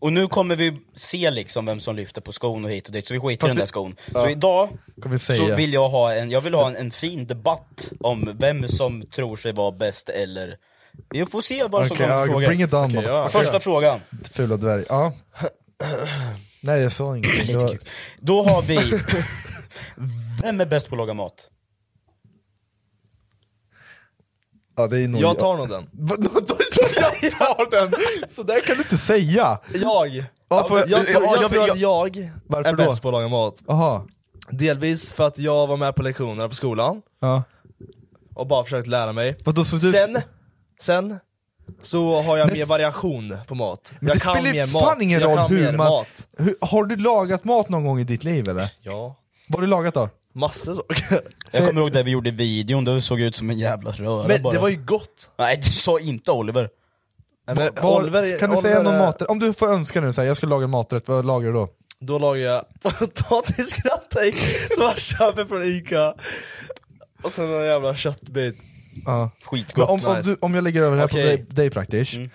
Och 0.01 0.13
nu 0.13 0.27
kommer 0.27 0.57
vi 0.57 0.77
se 0.95 1.31
liksom 1.31 1.67
vem 1.67 1.81
som 1.81 1.97
lyfter 1.97 2.21
på 2.21 2.33
skon 2.33 2.65
och 2.65 2.71
hit 2.71 2.87
och 2.87 2.93
dit, 2.93 3.07
så 3.07 3.15
vi 3.15 3.21
skiter 3.21 3.33
i 3.33 3.37
Fast 3.37 3.55
den 3.55 3.59
där 3.59 3.67
skon. 3.67 3.97
ja. 4.15 4.21
Så 4.21 4.29
idag 4.29 4.69
Kan 5.03 5.13
vi 5.13 5.19
så 5.19 5.55
vill 5.55 5.73
jag 5.73 5.89
ha 5.89 6.15
en, 6.15 6.31
jag 6.31 6.41
vill 6.41 6.55
ha 6.55 6.69
en, 6.69 6.77
en 6.77 6.91
fin 6.91 7.27
debatt 7.27 7.93
om 8.01 8.37
vem 8.39 8.69
som 8.69 9.03
tror 9.07 9.37
sig 9.37 9.53
vara 9.53 9.73
bäst 9.73 10.09
eller... 10.09 10.57
Vi 11.11 11.27
får 11.27 11.41
se 11.41 11.63
vad 11.63 11.87
som 11.87 11.95
Okej, 11.97 12.07
kommer 12.07 12.21
ja, 12.21 12.27
frågor. 12.27 12.47
bring 12.47 12.63
it. 12.63 12.73
Okej, 12.73 13.03
ja. 13.05 13.29
Första 13.29 13.61
frågan. 13.61 14.01
Fula 14.33 14.57
dvärg, 14.57 14.85
ja. 14.89 15.13
Nej 16.69 16.81
jag 16.83 16.93
sa 16.93 17.17
ingenting. 17.17 17.47
Det 17.47 17.57
var- 17.65 17.79
Då 18.19 18.43
har 18.43 18.63
vi... 18.63 18.79
Vem 20.43 20.61
är 20.61 20.67
bäst 20.67 20.89
på 20.89 20.95
att 20.95 20.99
laga 20.99 21.15
mat? 21.15 21.51
Ja, 24.77 24.87
det 24.87 25.01
är 25.05 25.09
nog 25.09 25.21
Jag 25.21 25.39
tar 25.39 25.57
nog 25.57 25.69
den 25.69 25.89
Va- 25.93 26.17
då- 26.19 26.41
då- 26.41 26.57
Jag 27.23 27.31
tar 27.33 27.71
den! 27.71 27.93
Så 28.29 28.43
där 28.43 28.61
kan 28.61 28.77
du 28.77 28.83
inte 28.83 28.99
säga! 28.99 29.59
Jag! 29.75 30.25
Ja, 30.49 30.69
för, 30.69 30.79
Jag, 30.89 31.07
tror- 31.07 31.25
ja, 31.25 31.35
jag, 31.35 31.43
jag- 31.43 31.51
tror 31.51 31.71
att 31.71 31.79
jag 31.79 32.31
Varför 32.47 32.71
är 32.73 32.77
då? 32.77 32.85
bäst 32.85 33.03
på 33.03 33.09
att 33.09 33.13
laga 33.13 33.29
mat 33.29 33.63
Aha. 33.69 34.07
Delvis 34.51 35.11
för 35.13 35.27
att 35.27 35.39
jag 35.39 35.67
var 35.67 35.77
med 35.77 35.95
på 35.95 36.03
lektionerna 36.03 36.49
på 36.49 36.55
skolan 36.55 37.03
Ja. 37.21 37.43
och 38.35 38.47
bara 38.47 38.65
försökt 38.65 38.87
lära 38.89 39.13
mig 39.13 39.37
Vadå, 39.45 39.65
så 39.65 39.77
du... 39.77 39.93
Sen, 39.93 40.17
sen 40.81 41.19
så 41.83 42.23
har 42.23 42.37
jag 42.37 42.47
Men 42.47 42.59
mer 42.59 42.67
variation 42.67 43.37
på 43.47 43.55
mat. 43.55 43.95
Men 44.01 44.09
jag 44.09 44.17
det 44.17 44.21
kan 44.21 44.35
spelar 44.35 44.53
mer 44.53 44.67
ju 44.67 44.73
mat. 44.73 44.83
fan 44.83 45.03
ingen 45.03 45.21
jag 45.21 45.39
roll 45.39 45.49
hur 45.49 45.67
man- 45.77 45.77
mat. 45.91 46.27
Hur, 46.39 46.55
har 46.61 46.85
du 46.85 46.97
lagat 46.97 47.45
mat 47.45 47.69
någon 47.69 47.85
gång 47.85 48.01
i 48.01 48.05
ditt 48.05 48.25
liv 48.25 48.49
eller? 48.49 48.71
Ja, 48.83 49.15
Vad 49.47 49.57
har 49.57 49.61
du 49.61 49.67
lagat 49.67 49.95
då? 49.95 50.09
massor 50.33 50.75
saker. 50.75 51.21
Jag 51.51 51.67
kommer 51.69 51.81
ihåg 51.81 51.93
det 51.93 52.03
vi 52.03 52.11
gjorde 52.11 52.29
i 52.29 52.33
videon, 52.33 52.85
det 52.85 53.03
såg 53.03 53.21
ut 53.21 53.37
som 53.37 53.51
en 53.51 53.59
jävla 53.59 53.91
röra 53.91 54.29
Men 54.29 54.43
bara. 54.43 54.53
det 54.55 54.59
var 54.61 54.69
ju 54.69 54.77
gott! 54.77 55.31
Nej 55.39 55.57
det 55.57 55.63
sa 55.63 56.01
inte 56.01 56.33
Oliver. 56.33 56.71
Nej, 57.47 57.57
men 57.57 57.83
Var, 57.83 58.01
Oliver, 58.03 58.39
kan 58.39 58.51
du 58.51 58.57
säga 58.57 58.77
Oliver 58.81 58.93
någon 58.93 58.99
maträtt? 59.07 59.29
Om 59.29 59.39
du 59.39 59.53
får 59.53 59.69
önska 59.73 60.01
nu, 60.01 60.13
så 60.13 60.21
här, 60.21 60.29
jag 60.29 60.37
ska 60.37 60.47
laga 60.47 60.65
en 60.65 60.71
maträtt, 60.71 61.09
vad 61.09 61.25
lagar 61.27 61.47
du 61.47 61.53
då? 61.55 61.69
Då 62.01 62.19
lagar 62.19 62.43
jag 62.43 62.65
potatisgratägg 62.83 64.35
som 64.75 64.85
man 64.85 64.95
köper 64.95 65.45
från 65.45 65.63
Ica 65.63 66.15
Och 67.23 67.33
sen 67.33 67.55
en 67.55 67.65
jävla 67.65 67.95
köttbit 67.95 68.57
Ja. 69.07 69.31
Skitgott. 69.45 69.89
om, 69.89 70.05
om, 70.05 70.17
nice. 70.17 70.31
du, 70.31 70.37
om 70.41 70.55
jag 70.55 70.65
lägger 70.65 70.83
över 70.83 70.97
det 70.97 71.03
här 71.03 71.09
Okej. 71.09 71.23
på 71.23 71.45
dig, 71.45 71.47
dig 71.55 71.71
praktiskt, 71.71 72.15
Mm. 72.15 72.31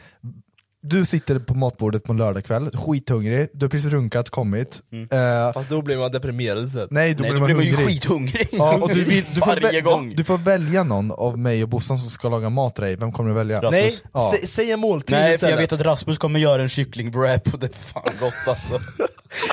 du 0.82 1.06
sitter 1.06 1.40
på 1.40 1.54
matbordet 1.54 2.04
på 2.04 2.12
en 2.12 2.18
lördagkväll, 2.18 2.70
skithungrig, 2.78 3.50
du 3.54 3.66
har 3.66 3.70
precis 3.70 3.92
runkat, 3.92 4.30
kommit. 4.30 4.82
Eh, 5.12 5.54
Fast 5.54 5.70
då 5.70 5.82
blir 5.82 5.98
man 5.98 6.12
deprimerad 6.12 6.66
istället. 6.66 6.92
nej, 6.92 7.14
då 7.14 7.22
Nej, 7.22 7.32
blir 7.32 7.40
då 7.40 7.40
man 7.40 7.46
blir 7.46 7.56
man 7.56 7.66
ju 7.66 7.72
hungrig. 7.76 7.88
skithungrig. 8.02 8.48
Ja, 8.52 8.74
och 8.82 8.88
du, 8.94 9.04
vill, 9.04 9.24
du, 9.34 9.40
får 9.40 9.62
Varje 9.62 9.82
gång. 9.82 10.16
du 10.16 10.24
får 10.24 10.38
välja 10.38 10.84
någon 10.84 11.12
av 11.12 11.38
mig 11.40 11.64
och 11.64 11.70
Bossan 11.70 12.00
som 12.00 12.10
ska 12.10 12.30
laga 12.30 12.50
mat 12.50 12.76
till 12.76 12.84
dig, 12.84 12.96
vem 12.96 13.12
kommer 13.12 13.30
du 13.30 13.36
välja? 13.36 13.58
Rasmus. 13.62 13.72
Nej, 13.74 13.92
Ja. 14.14 14.32
sä, 14.42 14.48
säg 14.48 14.72
en 14.72 14.80
måltid 14.80 15.16
Nej 15.18 15.28
för 15.28 15.34
istället. 15.36 15.52
jag 15.56 15.62
vet 15.62 15.72
att 15.74 15.82
Rasmus 15.82 16.18
kommer 16.18 16.40
göra 16.40 16.62
en 16.62 16.70
kycklingwrap 16.70 17.54
och 17.54 17.60
det 17.60 17.66
är 17.76 17.80
fan 17.80 18.04
gott 18.20 18.34
alltså. 18.48 18.80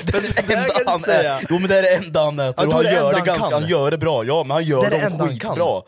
Det 0.05 0.17
är 0.17 0.21
det 0.23 0.29
det 0.37 0.43
kan 0.43 0.57
enda 0.59 0.67
inte 0.79 0.91
han 0.91 1.01
säga. 1.01 1.37
äter. 1.37 1.47
Jo 1.51 1.59
men 1.59 1.69
det 1.69 1.79
är 1.79 1.83
det 1.83 1.95
enda 1.95 2.25
han 2.25 2.39
äter 2.39 2.55
Ja, 2.57 2.65
då 2.65 2.77
och 2.77 2.85
är 2.85 2.85
han 2.85 2.85
det 2.85 2.93
gör 2.93 3.01
enda 3.01 3.11
det 3.13 3.17
han 3.19 3.27
ganska, 3.27 3.51
kan. 3.51 3.63
han 3.63 3.71
gör 3.71 3.91
det 3.91 3.99
bra. 3.99 4.25
Ja 4.25 4.45
men 4.45 4.51
han 4.51 4.63
Det 4.63 4.69
gör 4.69 4.85
är 4.87 4.91
det 4.91 4.97
dem 4.97 5.07
enda 5.13 5.25
han 5.25 5.29
skitbra. 5.33 5.83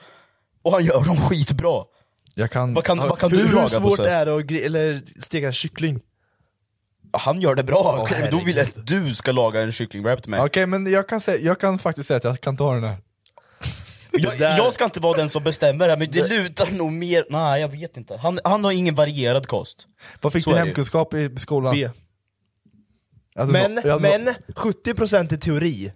Och 0.62 0.72
han 0.72 0.85
gör 0.85 1.05
dem 1.05 1.16
skitbra. 1.16 1.85
Jag 2.35 2.51
kan... 2.51 2.75
Vad 2.75 2.85
kan, 2.85 2.98
vad 2.98 3.18
kan 3.18 3.31
hur, 3.31 3.38
du 3.38 3.44
hur 3.46 3.55
laga 3.55 3.68
svårt 3.68 3.83
Bosse? 3.83 4.11
är 4.11 4.27
det 4.27 4.35
att 4.37 4.42
gri- 4.42 4.64
eller 4.66 5.03
steka 5.20 5.46
en 5.46 5.53
kyckling? 5.53 6.01
Han 7.12 7.40
gör 7.40 7.55
det 7.55 7.62
bra, 7.64 7.98
Åh, 8.11 8.20
men 8.20 8.31
då 8.31 8.40
vill 8.44 8.57
jag 8.57 8.68
att 8.68 8.87
du 8.87 9.14
ska 9.14 9.33
laga 9.33 9.62
en 9.62 9.72
kycklingwrap 9.72 10.22
till 10.22 10.31
mig. 10.31 10.40
Okej 10.40 10.66
men 10.66 10.87
jag 10.92 11.09
kan, 11.09 11.20
säga, 11.20 11.38
jag 11.44 11.61
kan 11.61 11.79
faktiskt 11.79 12.09
säga 12.09 12.16
att 12.16 12.25
jag 12.25 12.40
kan 12.40 12.57
ta 12.57 12.75
den 12.75 12.85
här. 12.85 12.96
Jag, 14.14 14.38
där- 14.38 14.57
jag 14.57 14.72
ska 14.72 14.85
inte 14.85 15.01
vara 15.01 15.16
den 15.16 15.29
som 15.29 15.44
bestämmer 15.44 15.88
det, 15.88 15.96
men 15.96 16.11
det 16.11 16.29
lutar 16.29 16.70
nog 16.70 16.92
mer... 16.92 17.25
Nej 17.31 17.61
jag 17.61 17.68
vet 17.68 17.96
inte. 17.96 18.16
Han, 18.16 18.38
han 18.44 18.64
har 18.64 18.72
ingen 18.72 18.94
varierad 18.94 19.46
kost. 19.46 19.87
Vad 20.20 20.33
fick 20.33 20.44
Så 20.44 20.51
du 20.51 20.57
är 20.57 20.61
det 20.61 20.64
ju. 20.64 20.68
hemkunskap 20.68 21.14
i 21.14 21.35
skolan? 21.38 21.75
B. 21.75 21.90
Alltså, 23.37 23.53
Men, 23.53 23.81
jag- 23.85 24.03
men 24.03 24.29
70% 24.55 25.33
är 25.33 25.37
teori. 25.37 25.92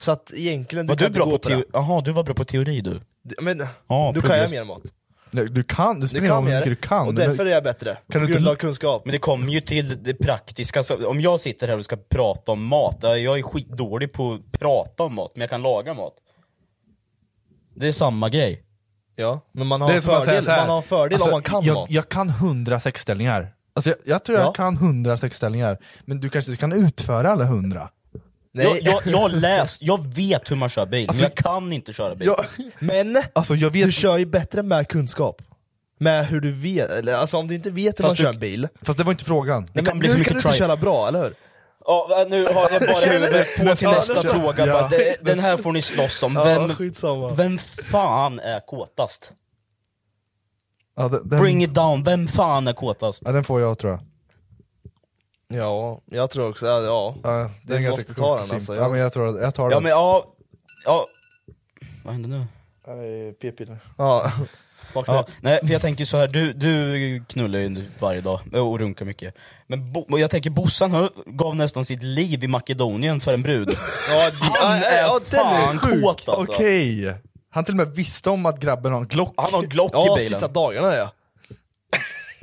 Så 0.00 0.12
att 0.12 0.32
egentligen, 0.34 0.86
Var 0.86 0.96
du 0.96 0.98
du 0.98 1.04
kan 1.04 1.12
bra 1.12 1.24
på 1.24 1.30
på 1.30 1.38
teori? 1.48 1.64
Jaha, 1.72 2.00
du 2.00 2.12
var 2.12 2.22
bra 2.24 2.34
på 2.34 2.44
teori 2.44 2.80
du. 2.80 3.00
Det. 3.28 3.34
Men 3.42 3.58
Ja, 3.88 4.12
du 4.14 4.20
kan 4.20 4.30
jag 4.30 4.38
progress. 4.38 4.52
mer 4.52 4.64
mat. 4.64 4.82
Nej, 5.30 5.44
Du 5.50 5.62
kan, 5.64 5.94
du 5.94 6.00
Du 6.00 6.08
spelar 6.08 6.24
ingen 6.24 6.32
roll 6.36 6.44
kan 6.44 6.52
hur 6.52 6.60
mycket 6.60 6.82
du 6.82 6.88
kan. 6.88 7.06
och 7.06 7.14
därför 7.14 7.46
är 7.46 7.50
jag 7.50 7.64
bättre. 7.64 7.94
Kan 7.94 8.02
Kan 8.12 8.20
du 8.20 8.26
inte- 8.26 8.32
grund 8.38 8.48
av 8.48 8.54
kunskap. 8.54 9.02
Men 9.04 9.12
det 9.12 9.18
kommer 9.18 9.48
ju 9.52 9.60
till 9.60 10.02
det 10.02 10.14
praktiska, 10.14 10.82
så 10.82 11.08
om 11.08 11.20
jag 11.20 11.40
sitter 11.40 11.68
här 11.68 11.78
och 11.78 11.84
ska 11.84 11.96
prata 11.96 12.52
om 12.52 12.64
mat, 12.66 12.98
ja, 13.00 13.16
jag 13.16 13.38
är 13.38 13.42
skitdålig 13.42 14.12
på 14.12 14.32
att 14.32 14.60
prata 14.60 15.02
om 15.02 15.14
mat, 15.14 15.30
men 15.34 15.40
jag 15.40 15.50
kan 15.50 15.62
laga 15.62 15.94
mat. 15.94 16.14
Det 17.74 17.88
är 17.88 17.92
samma 17.92 18.28
grej. 18.28 18.62
Ja, 19.16 19.40
men 19.52 19.66
man 19.66 19.80
har 19.80 19.88
Det 19.88 19.94
en 19.96 20.02
fördel, 20.02 20.44
man 20.46 20.68
har 20.68 20.76
en 20.76 20.82
fördel 20.82 21.14
alltså, 21.14 21.28
om 21.28 21.32
man 21.32 21.42
kan 21.42 21.64
jag, 21.64 21.74
mat. 21.74 21.90
Jag 21.90 22.08
kan 22.08 22.28
100 22.30 22.80
sexställningar. 22.80 23.52
Alltså 23.74 23.90
jag, 23.90 23.98
jag 24.04 24.24
tror 24.24 24.38
Ja. 24.38 24.44
jag 24.44 24.54
kan 24.54 24.76
100 24.76 25.18
sexställningar, 25.18 25.78
men 26.04 26.20
du 26.20 26.28
kanske 26.30 26.50
inte 26.50 26.60
kan 26.60 26.72
utföra 26.72 27.30
alla 27.32 27.44
100? 27.44 27.90
Nej. 28.56 28.66
Jag, 28.66 28.82
jag, 28.82 29.02
jag 29.06 29.18
har 29.18 29.28
läst, 29.40 29.82
jag 29.82 30.14
vet 30.14 30.50
hur 30.50 30.56
man 30.56 30.68
kör 30.68 30.86
bil, 30.86 31.08
Alltså- 31.08 31.24
men 31.24 31.30
jag 31.36 31.44
kan 31.44 31.72
inte 31.72 31.92
köra 31.92 32.14
bil. 32.14 32.26
Jag, 32.26 32.44
Men 32.78 33.18
alltså 33.32 33.54
jag 33.54 33.70
vet, 33.70 33.84
du 33.86 33.92
kör 33.92 34.16
ju 34.18 34.26
bättre 34.26 34.62
med 34.62 34.88
kunskap. 34.88 35.42
Med 35.98 36.26
hur 36.26 36.40
du 36.40 36.52
vet, 36.52 36.90
eller 36.90 37.14
alltså 37.14 37.36
om 37.36 37.48
du 37.48 37.54
inte 37.54 37.70
vet 37.70 37.98
hur 38.00 38.02
man 38.02 38.10
Fast 38.10 38.18
kör 38.22 38.24
du- 38.28 38.34
en 38.34 38.40
bil, 38.40 38.68
fast 38.82 38.98
det 38.98 39.04
var 39.04 39.12
inte 39.12 39.24
frågan. 39.24 39.68
nej, 39.72 39.84
kan 39.84 39.84
men 39.84 39.98
bli 39.98 40.08
nu 40.08 40.24
kan 40.24 40.32
du 40.32 40.38
inte 40.48 40.58
köra 40.58 40.76
bra, 40.76 41.08
eller 41.08 41.22
hur? 41.22 41.34
Ja, 41.88 42.26
nu 42.28 42.44
har 42.46 42.70
jag 42.70 42.80
bara 42.80 43.06
huvudet 43.12 43.46
på 43.56 43.76
till 43.76 43.84
Ja, 43.84 43.90
nästa 43.90 44.22
fråga, 44.22 44.66
Ja. 44.66 44.72
bara, 44.72 44.88
det, 44.88 45.16
den 45.20 45.38
här 45.40 45.56
får 45.56 45.72
ni 45.72 45.82
slåss 45.82 46.22
om. 46.22 46.34
Ja, 46.36 46.44
Vem, 46.44 46.74
skitsamma. 46.74 47.34
vem 47.34 47.58
fan 47.58 48.40
är 48.40 48.60
kåtast? 48.66 49.32
Ja, 50.96 51.08
den, 51.08 51.28
Bring 51.40 51.62
it 51.64 51.74
down, 51.74 52.02
vem 52.04 52.28
fan 52.28 52.68
är 52.68 52.72
kåtast? 52.72 53.22
ja, 53.26 53.32
den 53.32 53.44
får 53.44 53.60
jag 53.60 53.78
tror 53.78 53.92
jag. 53.92 54.00
Ja, 55.48 56.00
jag 56.06 56.30
tror 56.30 56.48
också, 56.50 56.66
ja, 56.66 56.82
ja. 56.82 57.14
Ja, 57.22 57.50
den 57.64 57.76
är 57.76 57.80
ganska 57.80 58.00
måste 58.00 58.14
ta 58.14 58.38
den, 58.38 58.50
alltså, 58.50 58.74
Ja 58.76 58.82
jag- 58.82 58.90
men 58.90 59.00
jag 59.00 59.12
tror 59.12 59.40
jag 59.42 59.54
tar 59.54 59.64
Ja 59.64 59.70
den. 59.70 59.82
men 59.82 59.90
ja, 59.90 60.34
ja... 60.84 61.06
Vad 62.04 62.12
händer 62.12 62.28
nu? 62.30 62.46
P-piller. 63.40 63.78
ja. 63.98 64.32
Ja, 64.94 65.02
det. 65.26 65.32
nej, 65.40 65.60
för 65.66 65.72
jag 65.72 65.80
tänker 65.82 66.04
så 66.04 66.16
här, 66.16 66.28
du, 66.28 66.52
du 66.52 67.24
knullar 67.28 67.58
ju 67.58 67.84
varje 67.98 68.20
dag 68.20 68.40
och 68.52 68.78
runkar 68.78 69.04
mycket. 69.04 69.34
Men 69.66 69.92
bo, 69.92 70.18
jag 70.18 70.30
tänker 70.30 70.50
Bossan 70.50 70.90
har- 70.92 71.10
gav 71.26 71.56
nästan 71.56 71.84
sitt 71.84 72.02
liv 72.02 72.44
i 72.44 72.48
Makedonien 72.48 73.20
för 73.20 73.34
en 73.34 73.42
brud. 73.42 73.68
Ja, 74.10 74.30
det- 74.30 74.36
Han 74.60 74.78
ja, 74.78 74.84
är 74.84 75.00
ja, 75.00 75.20
är 75.30 75.34
fan 75.34 75.78
sjuk. 75.78 76.02
kåt 76.02 76.28
alltså. 76.28 76.52
Okej! 76.52 77.14
Han 77.50 77.64
till 77.64 77.72
och 77.74 77.76
med 77.78 77.88
visste 77.88 78.30
om 78.30 78.46
att 78.46 78.60
grabben 78.60 78.92
har 78.92 79.00
en 79.00 79.06
Glock. 79.08 79.34
Han 79.36 79.52
har 79.52 79.62
en 79.62 79.68
Glock 79.68 79.90
Ja, 79.94 80.02
i 80.02 80.16
bilen. 80.16 80.28
sista 80.30 80.48
dagarna 80.48 80.94
ja. 80.96 81.12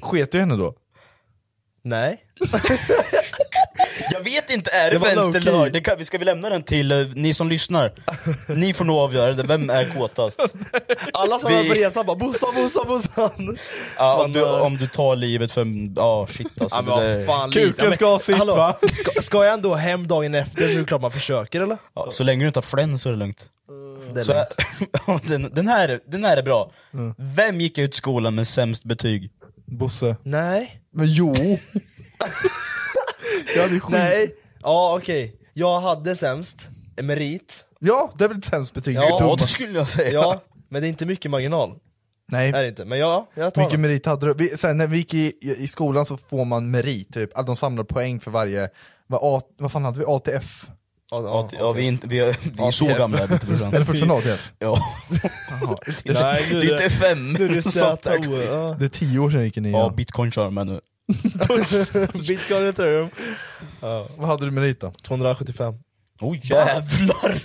Sket 0.02 0.32
du 0.32 0.39
henne 0.39 0.56
då? 0.56 0.74
Nej. 1.82 2.22
Jag 4.12 4.24
vet 4.24 4.50
inte, 4.50 4.72
är 4.72 4.91
det, 4.91 4.98
Det 5.00 5.15
vänster 5.15 5.39
eller 5.39 5.52
höger? 5.58 5.72
Det 5.72 5.82
kan, 5.82 5.98
vi 5.98 6.06
ska 6.06 6.17
vi 6.17 6.26
lämna 6.26 6.50
den 6.50 6.63
till 6.63 6.91
eh, 6.91 6.98
ni 7.15 7.34
som 7.34 7.50
lyssnar? 7.50 7.91
Ni 8.56 8.74
får 8.74 8.86
nog 8.86 8.98
avgöra 8.98 9.34
det, 9.34 9.43
vem 9.43 9.69
är 9.69 9.89
kåtast? 9.98 10.39
Alla 11.13 11.39
som 11.39 11.50
Vi- 11.50 11.56
var 11.56 11.76
på 11.76 11.82
resan 11.82 12.06
bara 12.06 12.15
'Bossan, 12.17 12.56
Bossan, 12.56 12.86
Bossan' 12.88 13.58
Ja, 13.98 14.13
om, 14.13 14.19
Man, 14.19 14.32
du, 14.34 14.39
eh, 14.39 14.62
om 14.62 14.78
du 14.78 14.88
tar 14.88 15.15
livet 15.15 15.52
för 15.52 15.62
en... 15.62 15.93
Ja 15.96 16.28
shit 16.30 16.62
alltså. 16.62 16.78
Ja, 16.78 16.82
men 16.82 17.00
det, 17.04 17.26
vad 17.26 17.38
fan, 17.38 17.52
Kuken 17.52 17.91
ska 17.93 18.06
ha 18.06 18.19
sitt, 18.19 18.36
hallå, 18.36 18.56
va? 18.56 18.76
Ska, 18.91 19.22
ska 19.22 19.46
jag 19.46 19.54
ändå 19.54 19.76
hem 19.76 20.08
dagen 20.08 20.36
efter 20.36 20.62
så 20.67 20.74
är 20.74 20.80
det 20.80 20.86
klart 20.86 21.02
man 21.02 21.12
försöker 21.12 21.62
eller? 21.62 21.78
ja, 21.96 22.08
så 22.12 22.24
länge 22.24 22.43
du 22.43 22.48
inte 22.48 22.58
har 22.58 22.63
flän 22.63 23.00
så 23.00 23.10
är 23.10 23.13
det 23.13 23.19
lugnt. 23.19 23.50
Det 24.13 24.19
är 24.19 24.24
Så, 24.24 24.34
lugnt. 24.34 24.56
ja, 25.08 25.19
den, 25.28 25.50
den, 25.54 25.67
här, 25.67 26.00
den 26.08 26.24
här 26.26 26.38
är 26.38 26.43
bra. 26.43 26.72
Vem 27.17 27.62
gick 27.62 27.78
ut 27.78 27.96
skolan 27.96 28.36
med 28.36 28.48
sämst 28.48 28.84
betyg? 28.84 29.32
Bosse. 29.65 30.15
Nej. 30.24 30.80
Men 30.96 31.06
jo! 31.08 31.36
Jag 33.55 33.62
hade 33.63 33.79
skit. 33.79 33.89
Nej. 33.91 34.36
Ja 34.62 34.97
okej, 35.01 35.36
jag 35.53 35.79
hade 35.81 36.15
sämst 36.15 36.69
merit. 37.01 37.65
Ja, 37.79 38.12
det 38.17 38.23
är 38.23 38.27
väl 38.27 38.38
ett 38.38 38.45
sämst 38.45 38.73
betyg? 38.73 38.95
Ja, 38.95 38.99
Det 39.01 39.07
är 39.07 39.12
Ja, 39.12 39.19
dumt. 39.19 39.36
det 39.39 39.47
skulle 39.47 39.77
jag 39.79 39.89
säga. 39.89 40.12
Ja, 40.12 40.41
men 40.69 40.81
det 40.81 40.88
är 40.88 40.89
inte 40.89 41.05
mycket 41.05 41.31
marginal. 41.31 41.75
Nej, 42.31 42.49
Är 42.49 42.62
det 42.63 42.67
inte, 42.69 42.86
men 42.86 42.99
ja, 42.99 43.27
jag 43.36 43.53
tar 43.53 43.62
mycket 43.62 43.71
den. 43.73 43.81
merit 43.81 44.05
hade 44.05 44.25
du. 44.25 44.33
Vi, 44.33 44.57
sen 44.57 44.77
när 44.77 44.88
vi 44.88 44.97
gick 44.97 45.13
i, 45.13 45.33
i 45.41 45.67
skolan 45.67 46.05
så 46.05 46.17
får 46.17 46.45
man 46.45 46.71
merit, 46.71 47.13
typ. 47.13 47.38
att 47.38 47.45
de 47.45 47.55
samlar 47.55 47.83
poäng 47.83 48.19
för 48.19 48.31
varje, 48.31 48.69
vad, 49.07 49.19
A, 49.23 49.41
vad 49.59 49.71
fan 49.71 49.86
hade 49.86 49.99
vi? 49.99 50.05
ATF? 50.07 50.65
Ja, 51.12 51.21
Ja, 51.21 51.49
ja, 51.51 51.57
ja, 51.59 51.71
vi 51.71 51.83
är, 51.83 51.88
inte, 51.88 52.07
vi 52.07 52.19
är, 52.19 52.36
vi 52.57 52.63
är 52.67 52.71
så 52.71 52.86
gamla 52.86 53.19
är 53.19 53.27
vi 53.27 53.33
inte 53.33 53.45
brorsan. 53.45 53.73
Eller 53.73 54.17
ATF? 54.17 54.51
Ja. 54.59 54.77
Det 56.03 56.09
är, 56.09 56.13
Nej, 56.23 56.47
nu 56.51 56.59
är 56.59 56.65
det 56.65 56.71
inte 56.71 56.89
fem. 56.89 57.33
Nu 57.33 57.45
är 57.45 57.49
det 57.49 57.62
sånt 57.62 58.03
där. 58.03 58.23
ZO, 58.23 58.41
ja. 58.41 58.75
Det 58.79 58.86
är 58.86 58.89
tio 58.89 59.19
år 59.19 59.29
sedan 59.29 59.39
jag 59.39 59.45
gick 59.45 59.57
i 59.57 59.59
Ja, 59.59 59.63
nian. 59.79 59.95
bitcoin 59.95 60.31
kör 60.31 60.49
med 60.49 60.67
nu. 60.67 60.79
Bitcoin 62.28 62.66
ethereum. 62.68 63.10
Vad 64.18 64.28
hade 64.28 64.46
du 64.46 64.52
merit 64.52 64.80
då? 64.80 64.92
275. 64.92 65.74
Oj 66.22 66.42
jävlar! 66.44 67.42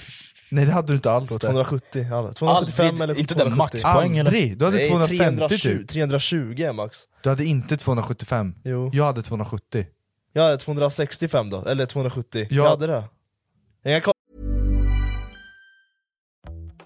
Nej 0.51 0.67
det 0.67 0.73
hade 0.73 0.87
du 0.93 0.95
inte 0.95 1.11
alls. 1.11 1.29
270, 1.39 2.07
ja. 2.11 2.33
275 2.33 2.87
Aldrig- 2.87 3.03
eller 3.03 3.19
inte 3.19 3.35
den 3.35 3.47
270. 3.53 3.59
maxpoäng 3.59 4.17
eller? 4.17 4.31
Aldrig! 4.31 4.59
Du 4.59 4.65
hade 4.65 4.77
Nej, 4.77 4.89
250 4.89 5.37
320, 5.49 5.79
typ. 5.79 5.89
320 5.89 6.63
är 6.63 6.73
max. 6.73 6.99
Du 7.23 7.29
hade 7.29 7.45
inte 7.45 7.77
275. 7.77 8.55
Jo. 8.65 8.91
Jag 8.95 9.05
hade 9.05 9.23
270. 9.23 9.87
Jag 10.33 10.43
hade 10.43 10.59
265 10.59 11.51
då, 11.51 11.65
eller 11.65 11.87
270. 11.87 12.47
Ja. 12.51 12.57
Jag 12.57 12.71
hade 12.71 12.87
det. 12.87 13.05
Jag 13.83 14.05
kan 14.05 14.13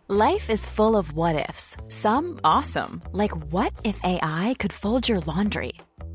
Life 0.08 0.52
is 0.52 0.66
full 0.66 0.96
of 0.96 1.12
what 1.12 1.50
ifs. 1.50 1.76
Some 1.88 2.38
awesome, 2.42 3.00
like 3.12 3.34
what 3.50 3.72
if 3.84 3.96
AI 4.02 4.54
could 4.58 4.72
fold 4.72 5.08
your 5.08 5.22
laundry? 5.26 5.72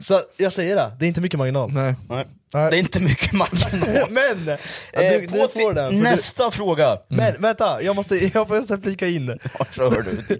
Så 0.00 0.20
jag 0.36 0.52
säger 0.52 0.76
det, 0.76 0.92
det 0.98 1.04
är 1.04 1.08
inte 1.08 1.20
mycket 1.20 1.38
marginal. 1.38 1.72
Nej. 1.72 1.94
Nej. 2.08 2.26
Det 2.52 2.60
är 2.60 2.74
inte 2.80 3.00
mycket 3.00 3.32
marginal. 3.32 4.10
Men! 4.10 4.46
Ja, 4.92 5.02
Eh, 5.02 5.20
du, 5.20 5.26
du 5.26 5.48
får 5.48 5.74
den. 5.74 6.00
Nästa 6.00 6.50
fråga. 6.50 6.98
Du, 7.08 7.16
men 7.16 7.34
vänta, 7.42 7.82
jag 7.82 7.96
måste, 7.96 8.16
jag 8.34 8.48
måste 8.50 8.78
flika 8.78 9.06
in. 9.08 9.38
Ja, 9.58 9.66
kör 9.72 10.02
du. 10.02 10.38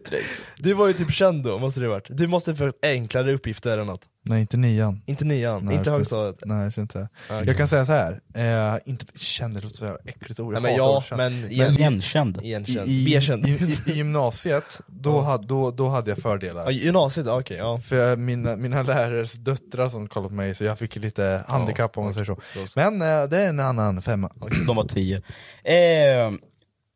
Du 0.57 0.73
var 0.75 0.87
ju 0.87 0.93
typ 0.93 1.13
känd 1.13 1.45
då, 1.45 1.59
måste 1.59 1.81
det 1.81 1.89
varit. 1.89 2.07
Du 2.09 2.27
måste 2.27 2.55
få 2.55 2.73
enklare 2.83 3.35
uppgifter 3.35 3.79
än 3.79 3.87
något. 3.87 4.01
Nej 4.27 4.41
inte 4.41 4.57
nian. 4.57 5.03
Inte 5.07 5.25
nian, 5.25 5.65
Nej, 5.65 5.75
inte 5.75 5.91
jag 5.91 5.97
högstadiet. 5.97 6.37
Nej 6.45 6.63
jag 6.65 6.73
känner 6.73 6.83
inte. 6.83 7.09
Jag 7.47 7.57
kan 7.57 7.69
säga 7.69 7.87
så 7.87 7.93
här. 7.93 8.21
Eh, 8.35 8.79
inte 8.85 9.07
känner 9.17 9.55
det 9.55 9.61
låter 9.61 9.77
så 9.77 9.85
jävla 9.85 9.99
äckligt 10.05 10.41
ord, 10.41 10.53
Nej, 10.53 10.63
jag 10.63 10.63
men 10.63 10.73
hatar 10.73 10.93
ja, 10.93 10.97
ord, 10.97 11.05
känn. 11.05 11.19
men 11.19 11.51
Igenkänd. 11.53 12.41
Igenkänd. 12.43 12.89
I, 12.89 13.03
i, 13.03 13.15
Bekänd. 13.15 13.47
i, 13.47 13.59
i, 13.87 13.93
gymnasiet, 13.93 14.65
då, 14.87 15.21
hade, 15.21 15.47
då, 15.47 15.71
då 15.71 15.89
hade 15.89 16.11
jag 16.11 16.19
fördelar. 16.19 16.65
Ja, 16.65 16.71
gymnasiet, 16.71 17.27
ja, 17.27 17.41
okej. 17.41 17.57
ja. 17.57 17.81
För 17.81 18.17
mina, 18.17 18.57
mina 18.57 18.83
lärares 18.83 19.33
döttrar 19.33 19.89
som 19.89 20.09
kollade 20.09 20.29
på 20.29 20.35
mig, 20.35 20.55
så 20.55 20.65
jag 20.65 20.79
fick 20.79 20.97
lite 20.97 21.45
handikapp 21.49 21.99
om 21.99 22.05
man 22.05 22.15
säger 22.15 22.25
så. 22.25 22.39
Men 22.77 23.03
eh, 23.03 23.25
det 23.29 23.39
är 23.39 23.49
en 23.49 23.61
annan 23.61 24.03
femma. 24.03 24.33
De 24.67 24.77
var 24.77 24.85
tio. 24.85 25.17
Eh, 25.65 26.33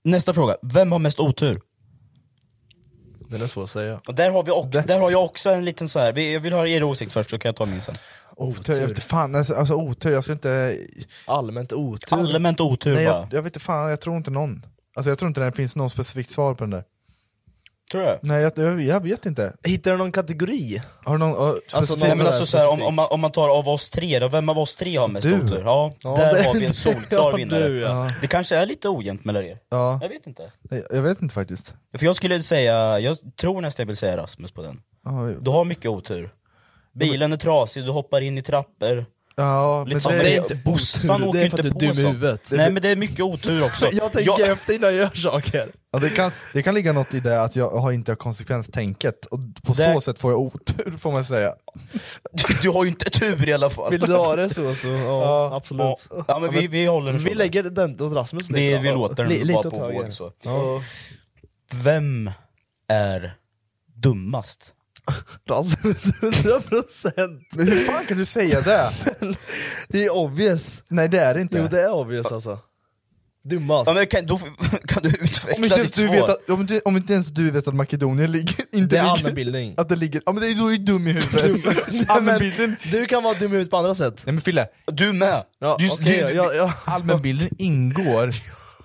nästa 0.05 0.35
fråga, 0.35 0.57
vem 0.63 0.93
har 0.93 0.99
mest 0.99 1.21
otur? 1.21 1.61
Den 3.29 3.43
är 3.43 3.47
svår 3.47 3.63
att 3.63 3.71
säga. 3.71 4.01
Och 4.09 4.15
där 4.15 4.31
har, 4.31 4.43
vi 4.43 4.51
också, 4.51 4.81
där 4.87 4.99
har 4.99 5.11
jag 5.11 5.25
också 5.25 5.51
en 5.51 5.65
liten 5.65 5.89
så 5.89 5.99
här. 5.99 6.13
Vi- 6.13 6.33
jag 6.33 6.41
vill 6.41 6.53
höra 6.53 6.69
er 6.69 6.83
åsikt 6.83 7.13
först 7.13 7.31
så 7.31 7.39
kan 7.39 7.49
jag 7.49 7.57
ta 7.57 7.67
min 7.67 7.81
sen. 7.81 7.95
Otur, 8.37 8.81
jag 8.81 8.89
vet 8.89 9.03
fan, 9.03 9.35
alltså, 9.35 9.55
alltså 9.55 9.75
otur, 9.75 10.13
jag 10.13 10.25
ska 10.25 10.33
inte... 10.33 10.77
Allmänt 11.27 11.73
otur. 11.73 12.17
Allmänt 12.19 12.61
otur 12.61 12.95
Nej, 12.95 13.07
bara. 13.07 13.15
jag, 13.17 13.29
jag 13.33 13.43
vet 13.43 13.51
inte 13.55 13.61
fan, 13.65 13.91
jag 13.91 14.01
tror 14.01 14.17
inte 14.17 14.31
någon. 14.31 14.67
Alltså 14.97 15.11
jag 15.11 15.19
tror 15.19 15.29
inte 15.29 15.41
det 15.41 15.53
finns 15.53 15.77
någon 15.77 15.91
specifikt 15.91 16.31
svar 16.31 16.55
på 16.55 16.65
den 16.65 16.71
där. 16.71 16.85
Tror 17.91 18.03
du? 18.03 18.19
Nej 18.23 18.43
jag, 18.43 18.53
jag, 18.57 18.81
jag 18.83 19.03
vet 19.03 19.27
inte. 19.27 19.53
Hittar 19.65 19.91
du 19.91 19.97
någon 19.97 20.13
kategori? 20.13 20.83
Har 21.05 21.13
du 21.13 21.19
någon 21.19 21.49
uh, 21.51 21.55
Alltså, 21.73 21.97
Nej, 21.97 22.09
men 22.09 22.19
någon 22.19 22.27
alltså, 22.27 22.47
så 22.47 22.59
här 22.59 22.69
om, 22.69 22.83
om, 22.83 22.95
man, 22.95 23.07
om 23.11 23.21
man 23.21 23.33
tar 23.33 23.49
av 23.59 23.69
oss 23.69 23.91
tre 23.91 24.19
då, 24.19 24.29
vem 24.29 24.49
av 24.49 24.59
oss 24.59 24.77
tre 24.77 24.97
har 24.97 25.09
mest 25.09 25.23
Du. 25.29 25.35
otur? 25.45 25.63
Ja, 25.65 25.93
Ja, 26.03 26.17
där 26.17 26.35
det- 26.35 26.43
har 26.43 26.55
vi 26.55 26.67
en 26.67 26.75
solklar 26.75 27.31
Ja, 27.31 27.37
vinnare. 27.37 27.69
du, 27.69 27.81
ja. 27.81 28.11
Det 28.21 28.27
kanske 28.27 28.57
är 28.57 28.67
lite 28.67 28.89
ojämnt 28.89 29.25
mellan 29.25 29.45
er. 29.45 29.59
Ja, 29.71 29.99
Jag 30.03 30.09
vet 30.09 30.27
inte. 30.27 30.53
jag, 30.71 30.83
jag 30.91 31.03
vet 31.03 31.23
inte 31.23 31.35
faktiskt. 31.35 31.75
För 31.99 32.07
jag 32.07 32.17
skulle 32.17 32.43
säga, 32.43 33.01
jag 33.01 33.17
tror 33.41 33.61
nästan 33.61 33.83
jag 33.83 33.87
vill 33.87 33.97
säga 33.97 34.17
Rasmus 34.17 34.53
på 34.53 34.63
den. 34.63 34.81
Ja, 35.05 35.31
Du 35.41 35.51
har 35.51 35.65
mycket 35.65 35.87
otur. 35.87 36.31
Bilen 36.95 37.33
är 37.33 37.37
trasig, 37.37 37.85
du 37.85 37.91
hoppar 37.91 38.21
in 38.21 38.39
i 38.39 38.43
trappor. 38.43 39.07
Ja 39.39 39.85
men 39.85 39.95
Lite 39.95 40.09
det, 40.09 40.17
det, 40.17 40.23
det 40.23 40.31
är 40.35 40.37
inte 40.43 40.55
Bossan 40.55 41.23
otur, 41.23 41.29
åker 41.29 41.39
det 41.39 41.41
är 41.41 41.45
ju 41.45 41.51
för 41.51 41.59
inte 41.59 41.69
att 41.69 41.75
på 41.75 41.79
du 41.81 41.87
är 41.87 41.95
dum 41.95 42.05
i 42.05 42.09
huvudet. 42.09 42.49
Nej 42.53 42.73
men 42.73 42.83
det 42.83 42.89
är 42.89 42.97
mycket 42.97 43.21
otur 43.21 43.65
också. 43.65 43.87
Jag 43.93 44.13
tänker 44.13 44.53
efter 44.53 44.75
innan 44.75 44.97
jag 44.97 44.99
gör 45.15 45.15
saker. 45.31 45.69
ja, 45.93 45.99
det, 45.99 46.11
kan, 46.11 46.31
det 46.53 46.63
kan 46.63 46.75
ligga 46.75 46.93
något 46.93 47.15
i 47.15 47.21
det 47.21 47.43
att 47.43 47.57
jag 47.57 47.71
har 47.71 47.93
inte 47.93 48.15
konsekvenstänket, 48.15 49.27
och 49.27 49.39
på 49.63 49.73
Där- 49.73 49.95
så 49.95 50.01
sätt 50.01 50.19
får 50.19 50.31
jag 50.31 50.41
otur 50.41 50.95
får 50.99 51.13
man 51.13 51.25
säga. 51.25 51.55
Du, 52.63 52.69
har 52.71 52.85
ju 52.85 52.91
inte 52.91 53.11
tur 53.11 53.49
i 53.49 53.53
alla 53.53 53.71
fall. 53.71 53.91
Vill 53.91 54.01
du 54.01 54.15
ha 54.17 54.37
det 54.37 54.51
så, 54.55 54.75
så 54.75 54.89
ja, 55.07 55.51
absolut. 55.57 56.09
Ja 56.29 56.39
men 56.39 56.51
vi, 56.55 56.67
vi 56.67 56.87
håller 56.87 57.13
Vi 57.13 57.31
så. 57.31 57.35
lägger 57.35 57.63
den 57.63 58.03
åt 58.03 58.13
Rasmus 58.13 58.47
det, 58.47 58.71
lite. 58.71 58.79
Vi 58.83 58.91
låter 58.91 59.15
den 59.25 59.29
Li- 59.29 59.53
vara 59.53 59.67
åt 59.69 59.75
på 59.75 59.85
höger. 59.85 60.03
våg 60.03 60.13
så. 60.13 60.33
Vem 61.75 62.31
är 62.89 63.35
dummast? 63.95 64.75
Rasmus, 65.49 66.05
100% 66.05 67.41
Men 67.57 67.69
hur 67.69 67.85
fan 67.85 68.07
kan 68.07 68.19
du 68.19 68.25
säga 68.25 68.61
det? 68.61 68.91
Det 69.89 70.05
är 70.05 70.17
obvious. 70.17 70.83
Nej 70.89 71.09
det 71.09 71.19
är 71.21 71.35
det 71.35 71.41
inte. 71.41 71.59
Jo 71.59 71.69
det 71.71 71.81
är 71.81 71.93
obvious 71.93 72.33
alltså. 72.33 72.59
Dummast. 73.45 73.87
Ja, 73.87 73.95
men 73.95 74.07
kan, 74.07 74.27
då, 74.27 74.39
kan 74.87 75.03
du 75.03 75.09
om, 75.09 75.15
utveckla 75.21 75.65
inte 75.65 75.75
ens 75.75 75.91
ditt 75.91 75.97
du 75.97 76.07
svar? 76.07 76.15
vet 76.15 76.29
att, 76.31 76.51
om, 76.51 76.61
inte, 76.61 76.81
om 76.85 76.97
inte 76.97 77.13
ens 77.13 77.29
du 77.29 77.51
vet 77.51 77.69
att 77.69 77.75
Makedonien 77.75 78.33
ligger... 78.33 78.65
Inte 78.73 78.97
Det 78.97 79.01
är 79.01 79.05
allmänbildning. 79.05 79.75
Att 79.77 79.89
det 79.89 79.97
ligger... 79.97 80.23
Ja 80.27 80.33
men 80.33 80.43
det 80.43 80.49
är, 80.51 80.55
du 80.55 80.67
är 80.67 80.71
ju 80.71 80.77
dum 80.77 81.07
i 81.07 81.13
huvudet. 81.13 82.11
Allmänbildning... 82.11 82.77
Du 82.93 83.07
kan 83.07 83.23
vara 83.23 83.35
dum 83.35 83.49
i 83.49 83.51
huvudet 83.51 83.71
på 83.71 83.77
andra 83.77 83.95
sätt. 83.95 84.23
Nej 84.25 84.33
men 84.33 84.41
Fille, 84.41 84.67
Du 84.87 85.13
med! 85.13 85.45
Ja, 85.59 85.77
du, 85.79 86.05
du, 86.05 86.13
ja, 86.13 86.53
ja. 86.55 86.73
allmänbildning 86.85 87.51
ingår 87.59 88.31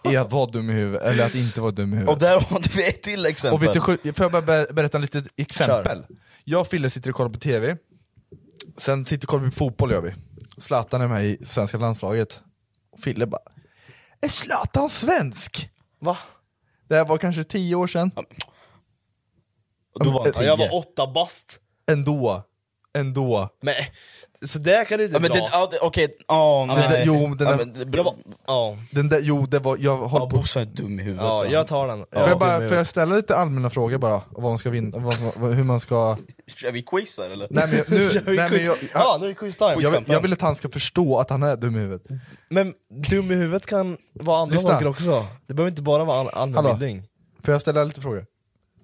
i 0.05 0.17
att 0.17 0.31
vara 0.31 0.45
dum 0.45 0.69
i 0.69 0.73
huvudet, 0.73 1.01
eller 1.01 1.25
att 1.25 1.35
inte 1.35 1.61
vara 1.61 1.71
dum 1.71 1.93
i 1.93 1.97
huvudet. 1.97 2.13
Och 2.15 2.19
där 2.19 2.39
har 2.41 2.75
vi 2.75 2.89
ett 2.89 3.01
till 3.03 3.25
exempel. 3.25 3.55
Och 3.55 3.63
vet 3.63 3.73
du, 4.03 4.13
får 4.13 4.23
jag 4.23 4.31
bara 4.31 4.41
ber- 4.41 4.73
berätta 4.73 4.97
ett 4.97 5.01
litet 5.01 5.25
exempel? 5.35 6.05
Jag 6.43 6.61
och 6.61 6.67
Fille 6.67 6.89
sitter 6.89 7.09
och 7.09 7.15
kollar 7.15 7.29
på 7.29 7.39
TV, 7.39 7.77
sen 8.77 9.05
sitter 9.05 9.25
och 9.25 9.29
kollar 9.29 9.45
på 9.45 9.51
fotboll 9.51 9.91
gör 9.91 10.01
vi. 10.01 10.13
Zlatan 10.57 11.01
är 11.01 11.07
med 11.07 11.25
i 11.25 11.45
svenska 11.45 11.77
landslaget. 11.77 12.41
Och 12.91 12.99
Fille 12.99 13.25
bara 13.25 13.41
Är 14.21 14.27
Zlatan 14.29 14.89
svensk? 14.89 15.69
Va? 15.99 16.17
Det 16.87 16.95
här 16.95 17.05
var 17.05 17.17
kanske 17.17 17.43
tio 17.43 17.75
år 17.75 17.87
sedan. 17.87 18.11
du 19.99 20.09
var 20.11 20.27
Ja, 20.27 20.31
tio. 20.33 20.43
jag 20.43 20.57
var 20.57 20.75
åtta 20.75 21.07
bast. 21.07 21.59
Ändå. 21.91 22.43
Ändå. 22.93 23.49
Men 23.61 23.73
så 24.45 24.59
där 24.59 24.85
kan 24.85 24.97
du 24.97 25.03
inte 25.03 25.15
ja, 25.15 25.19
men 25.19 25.29
dra. 25.31 25.37
det, 25.39 25.49
ja, 25.51 25.67
det, 25.71 25.79
okej, 25.81 26.15
ja, 26.27 26.65
nej. 26.65 27.03
jo, 27.05 27.13
den 27.13 27.47
ja, 27.47 27.53
där, 27.57 27.65
men, 27.65 27.91
det, 27.91 27.97
jag 27.97 28.03
var, 28.03 28.15
ja. 28.47 28.77
den 28.91 29.09
där, 29.09 29.19
jo, 29.21 29.45
det 29.45 29.59
var, 29.59 29.77
jag 29.79 29.97
håller 29.97 30.25
ja, 30.25 30.29
på 30.29 30.35
Bosse 30.37 30.61
är 30.61 30.65
dum 30.65 30.99
i 30.99 31.03
huvudet. 31.03 31.25
ja, 31.25 31.45
jag 31.45 31.67
tar 31.67 31.87
den. 31.87 31.97
Får 31.97 32.07
jag, 32.21 32.29
Ja, 32.29 32.35
bara, 32.35 32.67
får 32.67 32.77
jag 32.77 32.87
ställa 32.87 33.15
lite 33.15 33.35
allmänna 33.35 33.69
frågor 33.69 33.97
bara? 33.97 34.21
Vad 34.29 34.43
man 34.43 34.57
ska 34.57 34.69
vinna, 34.69 34.97
vad, 34.97 35.17
vad, 35.35 35.53
hur 35.53 35.63
man 35.63 35.79
ska... 35.79 36.17
Kör 36.55 36.71
vi 36.71 36.81
quiz 36.81 37.17
här 37.23 37.29
eller? 37.29 37.47
Nej 37.49 37.67
men, 37.67 37.77
jag- 37.77 37.89
nu, 37.89 38.21
nej, 38.35 38.49
men 38.49 38.65
jag, 38.65 38.77
Ja, 38.93 39.17
nu 39.19 39.25
är 39.25 39.29
det 39.29 39.35
quiz 39.35 39.57
time. 39.57 39.75
jag, 39.79 39.91
vill- 39.91 40.03
jag 40.07 40.21
vill 40.21 40.33
att 40.33 40.41
han 40.41 40.55
ska 40.55 40.69
förstå 40.69 41.19
att 41.19 41.29
han 41.29 41.43
är 41.43 41.55
dum 41.55 41.75
i 41.75 41.79
huvudet. 41.79 42.07
Men 42.49 42.73
dum 43.09 43.31
i 43.31 43.35
huvudet 43.35 43.65
kan 43.65 43.97
vara 44.13 44.41
andra 44.41 44.53
Lyssna. 44.55 44.69
saker 44.69 44.87
också. 44.87 45.25
Det 45.47 45.53
behöver 45.53 45.69
inte 45.71 45.81
bara 45.81 46.03
vara 46.03 46.19
all- 46.19 46.29
allmänbildning. 46.55 47.03
Får 47.43 47.51
jag 47.51 47.61
ställa 47.61 47.83
lite 47.83 48.01
frågor? 48.01 48.25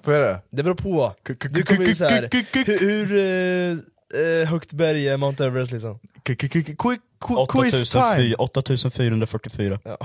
Får 0.04 0.14
jag 0.14 0.24
det? 0.24 0.42
Det 0.52 0.64
beror 0.64 0.76
på. 0.76 1.14
Du 1.52 1.64
kommer 1.64 1.86
ju 1.86 1.96
såhär, 1.96 2.30
hur, 2.32 2.80
hur 2.80 3.80
eh, 4.14 4.48
högt 4.50 4.74
berg 4.74 5.08
är 5.08 5.18
Mount 5.18 5.46
Everest 5.46 5.72
liksom? 5.72 6.00
K- 6.00 6.36
k- 6.40 6.48
k- 6.52 6.60
quick- 6.60 7.02
qu- 7.20 7.46
Quiz 7.50 7.96
8400 7.96 8.16
time! 8.16 8.36
8444. 8.36 9.80
Ja, 9.84 9.98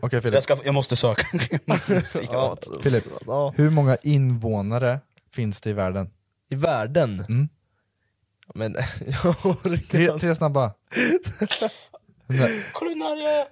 Okej 0.00 0.20
Filip, 0.20 0.34
Jag, 0.34 0.42
ska, 0.42 0.56
jag 0.64 0.74
måste 0.74 0.96
söka. 0.96 1.26
ja, 2.30 2.56
Filip. 2.82 3.04
ja. 3.26 3.54
hur 3.56 3.70
många 3.70 3.96
invånare 4.02 5.00
finns 5.34 5.60
det 5.60 5.70
i 5.70 5.72
världen? 5.72 6.10
I 6.50 6.54
världen? 6.54 7.24
Mm. 7.28 7.48
Men 8.54 8.74
jag 9.06 9.46
orkar 9.46 9.76
Tre, 9.90 10.04
inte. 10.06 10.18
tre 10.18 10.34
snabba. 10.34 10.72
Nej, 12.26 12.62
Kulinaria! 12.74 13.46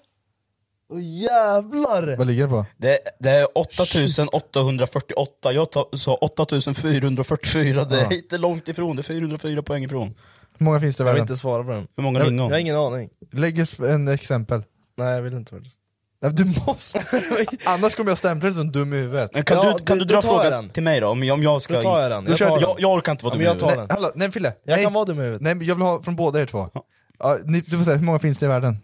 Åh 0.91 0.99
jävlar! 1.03 2.17
Vad 2.17 2.27
ligger 2.27 2.43
det 2.43 2.49
på? 2.49 2.67
Det, 2.77 2.99
det 3.21 3.31
är 3.31 3.47
8848, 3.59 5.53
jag 5.53 5.71
ta, 5.73 5.89
sa 5.93 6.15
8444, 6.15 7.85
det 7.85 7.97
är 7.97 8.01
Ja. 8.11 8.17
inte 8.17 8.39
långt 8.39 8.69
ifrån, 8.69 8.97
det 8.97 9.01
är 9.01 9.05
404 9.05 9.63
poäng 9.63 9.85
ifrån. 9.85 10.15
Hur 10.59 10.65
många 10.65 10.81
finns 10.81 10.97
det 10.97 11.03
i 11.03 11.07
Jag 11.07 11.13
vill 11.13 11.21
världen? 11.21 11.33
inte 11.33 11.41
svara 11.41 11.65
på 11.65 11.71
den. 11.71 11.87
Hur 11.97 12.03
många 12.03 12.19
Jag, 12.19 12.33
jag 12.33 12.43
har 12.51 12.59
ingen 12.59 12.77
aning. 12.77 13.09
Lägg 13.33 13.59
ett 13.59 13.79
en 13.79 14.09
exempel. 14.09 14.63
Nej 14.97 15.15
jag 15.15 15.23
vill 15.23 15.33
inte 15.35 15.51
faktiskt. 15.55 15.77
Nej, 16.23 16.33
du 16.33 16.45
måste! 16.67 17.01
Annars 17.65 17.95
kommer 17.95 18.11
jag 18.11 18.19
stämpla 18.19 18.47
dig 18.47 18.55
som 18.55 18.73
dum 18.73 18.93
i 18.93 18.97
huvudet. 18.97 19.31
Men 19.35 19.45
kan 19.45 19.57
Ja, 19.57 19.75
du, 19.79 19.85
kan 19.85 19.99
då- 19.99 20.05
du 20.05 20.09
dra 20.15 20.17
då 20.17 20.23
tar 20.23 20.29
jag 20.35 20.43
frågan 20.43 20.63
den. 20.65 20.71
till 20.73 20.83
mig 20.83 21.01
då, 21.01 21.09
om, 21.09 21.31
om 21.31 21.43
jag 21.43 21.63
ska... 21.63 21.75
Då 21.75 21.83
tar 21.83 22.01
jag 22.01 22.11
den. 22.11 22.27
Jag, 22.29 22.39
kör 22.39 22.47
tar 22.49 22.55
den. 22.55 22.63
jag, 22.69 22.77
jag 22.81 22.93
orkar 22.93 23.13
inte 23.13 23.25
vara 23.25 23.35
Ja, 23.35 23.39
dum 23.39 23.39
men 23.39 23.47
i 23.47 23.51
jag 23.51 23.59
tar 23.59 23.67
huvudet. 23.71 23.89
den. 23.89 23.97
Nej, 23.97 24.03
hallå, 24.05 24.13
nej 24.15 24.31
Fille, 24.33 24.53
jag 24.65 24.75
nej, 24.77 24.85
kan 24.85 24.93
vara 24.93 25.05
dum 25.05 25.19
i 25.19 25.23
huvudet. 25.23 25.41
nej 25.43 25.55
men 25.55 25.67
jag 25.67 25.75
vill 25.75 25.83
ha 25.85 26.03
från 26.03 26.17
båda 26.17 26.41
er 26.41 26.47
två. 26.47 26.69
Ja, 27.19 27.39
ni, 27.45 27.61
du 27.61 27.77
får 27.79 27.85
säga, 27.85 27.97
hur 27.97 28.05
många 28.05 28.19
finns 28.19 28.39
det 28.39 28.47
i 28.47 28.49
världen? 28.49 28.79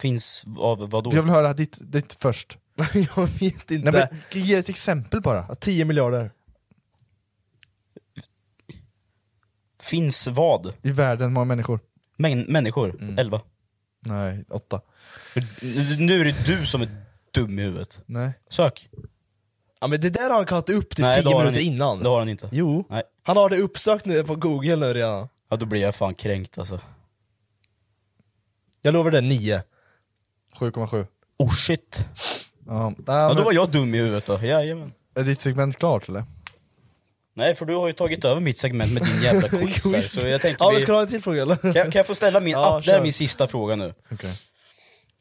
Finns 0.00 0.44
av 0.58 0.90
vadå? 0.90 1.10
Jag 1.14 1.22
vill 1.22 1.32
höra 1.32 1.52
ditt, 1.52 1.78
ditt 1.80 2.14
först. 2.20 2.58
jag 3.16 3.26
vet 3.26 3.70
inte. 3.70 3.90
Nej, 3.90 4.08
men, 4.32 4.42
ge 4.42 4.54
ett 4.54 4.68
exempel 4.68 5.20
bara. 5.20 5.46
Ja, 5.48 5.54
10 5.54 5.84
miljarder. 5.84 6.30
Finns 9.82 10.26
vad? 10.26 10.72
I 10.82 10.90
världen, 10.90 11.32
många 11.32 11.44
människor? 11.44 11.80
Män, 12.16 12.40
människor? 12.40 12.96
Mm. 13.00 13.18
11. 13.18 13.40
Nej, 14.00 14.44
åtta. 14.50 14.80
Nu, 15.62 15.96
nu 15.98 16.20
är 16.20 16.24
det 16.24 16.46
du 16.46 16.66
som 16.66 16.82
är 16.82 17.04
dum 17.30 17.58
i 17.58 17.62
huvudet. 17.62 18.02
Nej. 18.06 18.32
Sök. 18.50 18.88
Ja 19.80 19.86
men 19.86 20.00
det 20.00 20.10
där 20.10 20.30
har 20.30 20.36
han 20.36 20.46
kallat 20.46 20.70
upp 20.70 20.98
Nej, 20.98 21.16
det 21.16 21.22
10 21.22 21.28
har 21.28 21.34
han 21.34 21.44
minuter 21.46 21.60
inte. 21.60 21.74
innan. 21.76 22.02
Det 22.02 22.08
har 22.08 22.18
han 22.18 22.28
inte. 22.28 22.48
Jo. 22.52 22.84
Nej. 22.90 23.02
Han 23.22 23.36
har 23.36 23.50
det 23.50 23.58
uppsökt 23.58 24.06
nu 24.06 24.24
på 24.24 24.36
google 24.36 24.76
nu 24.76 24.94
redan. 24.94 25.28
Ja 25.50 25.56
då 25.56 25.66
blir 25.66 25.80
jag 25.80 25.94
fan 25.94 26.14
kränkt 26.14 26.58
alltså. 26.58 26.80
Jag 28.82 28.92
lovar 28.94 29.10
det, 29.10 29.20
9. 29.20 29.62
7,7. 30.58 31.06
Oh 31.38 31.54
shit. 31.54 32.06
Ja, 32.66 32.92
Ja, 33.06 33.28
men, 33.28 33.36
då 33.36 33.42
var 33.42 33.52
jag 33.52 33.70
dum 33.70 33.94
i 33.94 33.98
huvudet 33.98 34.26
då, 34.26 34.38
jajamän. 34.42 34.92
Är 35.14 35.22
ditt 35.22 35.40
segment 35.40 35.76
klart 35.76 36.08
eller? 36.08 36.24
Nej 37.34 37.54
för 37.54 37.66
du 37.66 37.74
har 37.74 37.86
ju 37.86 37.92
tagit 37.92 38.24
över 38.24 38.40
mitt 38.40 38.58
segment 38.58 38.92
med 38.92 39.02
din 39.02 39.22
jävla 39.22 39.48
quiz 39.58 39.92
här, 39.92 40.02
så 40.02 40.26
jag 40.26 40.40
tänker 40.40 40.64
Ja 40.64 40.68
vi... 40.68 40.74
men 40.74 40.82
ska 40.82 40.92
du 40.92 40.96
ha 40.96 41.02
en 41.02 41.08
till 41.08 41.22
fråga 41.22 41.42
eller? 41.42 41.56
kan, 41.56 41.72
jag, 41.72 41.84
kan 41.84 41.92
jag 41.92 42.06
få 42.06 42.14
ställa 42.14 42.40
min, 42.40 42.52
Ja, 42.52 42.58
ah, 42.58 42.80
det 42.80 42.90
här 42.90 42.98
är 42.98 43.02
min 43.02 43.12
sista 43.12 43.46
fråga 43.46 43.76
nu. 43.76 43.94
Okej. 44.10 44.32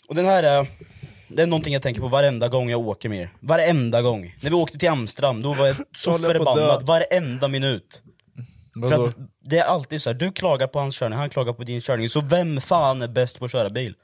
Och 0.08 0.16
den 0.16 0.26
här 0.26 0.44
är, 0.44 0.68
det 1.28 1.42
är 1.42 1.48
någonting 1.48 1.74
jag 1.74 1.82
tänker 1.82 2.02
på 2.02 2.08
varenda 2.08 2.48
gång 2.48 2.70
jag 2.70 2.80
åker 2.80 3.10
med 3.10 3.22
er. 3.22 3.34
Varenda 3.40 4.02
gång. 4.02 4.36
När 4.42 4.50
vi 4.50 4.56
åkte 4.56 4.78
till 4.78 4.90
Amsterdam, 4.90 5.42
då 5.42 5.54
var 5.54 5.68
jag 5.68 5.76
så 5.96 6.12
Håller 6.12 6.40
på 6.40 6.50
att 6.50 6.58
förbannad 6.58 6.84
varenda 6.84 7.48
minut. 7.48 8.02
För 8.74 8.82
Vadå? 8.82 9.04
att 9.04 9.16
det 9.46 9.58
är 9.58 9.64
alltid 9.64 10.02
så 10.02 10.10
här, 10.10 10.18
du 10.18 10.32
klagar 10.32 10.68
på 10.68 10.80
hans 10.80 10.96
körning, 10.96 11.20
han 11.20 11.30
klagar 11.30 11.54
på 11.54 11.64
din 11.64 11.82
körning, 11.82 12.10
så 12.10 12.22
vem 12.22 12.62
fan 12.62 13.02
är 13.02 13.08
bäst 13.08 13.40
på 13.40 13.46
att 13.46 13.52
köra 13.52 13.70
bil? 13.70 13.96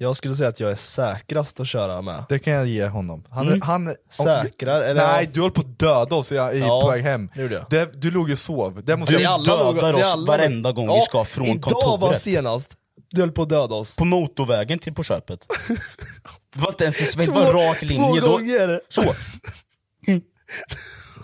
Jag 0.00 0.16
skulle 0.16 0.34
säga 0.34 0.48
att 0.48 0.60
jag 0.60 0.70
är 0.70 0.74
säkrast 0.74 1.60
att 1.60 1.68
köra 1.68 2.02
med. 2.02 2.24
Det 2.28 2.38
kan 2.38 2.52
jag 2.52 2.66
ge 2.66 2.86
honom. 2.86 3.24
Han, 3.30 3.46
Mm. 3.46 3.62
han, 3.62 3.88
om- 3.88 3.94
Säkrar, 4.10 4.80
eller? 4.80 5.06
Nej, 5.06 5.30
du 5.32 5.40
höll 5.40 5.50
på 5.50 5.60
att 5.60 5.78
döda 5.78 6.14
oss 6.16 6.32
i, 6.32 6.34
i 6.34 6.38
Ja, 6.38 6.80
på 6.82 6.90
väg 6.90 7.02
hem. 7.02 7.30
det 7.34 7.76
jag. 7.76 7.88
Du 8.00 8.10
låg 8.10 8.30
och 8.30 8.38
sov. 8.38 8.82
Det 8.84 8.96
måste 8.96 9.14
Du 9.16 9.22
jag, 9.22 9.44
dödar 9.44 9.94
oss 9.94 10.02
alla- 10.02 10.26
varenda 10.26 10.72
gång 10.72 10.94
vi 10.94 11.00
ska 11.00 11.24
från 11.24 11.46
idag 11.46 11.62
kontoret. 11.62 12.00
var 12.00 12.14
senast, 12.14 12.74
du 13.10 13.20
höll 13.20 13.32
på 13.32 13.42
att 13.42 13.48
döda 13.48 13.74
oss. 13.74 13.96
På 13.96 14.04
motorvägen 14.04 14.78
till 14.78 14.94
på 14.94 15.04
köpet. 15.04 15.46
Det 16.54 16.60
var 16.60 16.68
inte 16.68 16.84
ens 16.84 17.00
en 17.00 17.06
sväng, 17.06 17.26
det 17.26 17.32
var 17.32 17.46
en 17.46 17.52
rak 17.52 17.82
linje. 17.82 18.20
Två 18.20 18.26
Då, 18.26 18.32
gånger! 18.36 18.80
så. 18.88 19.02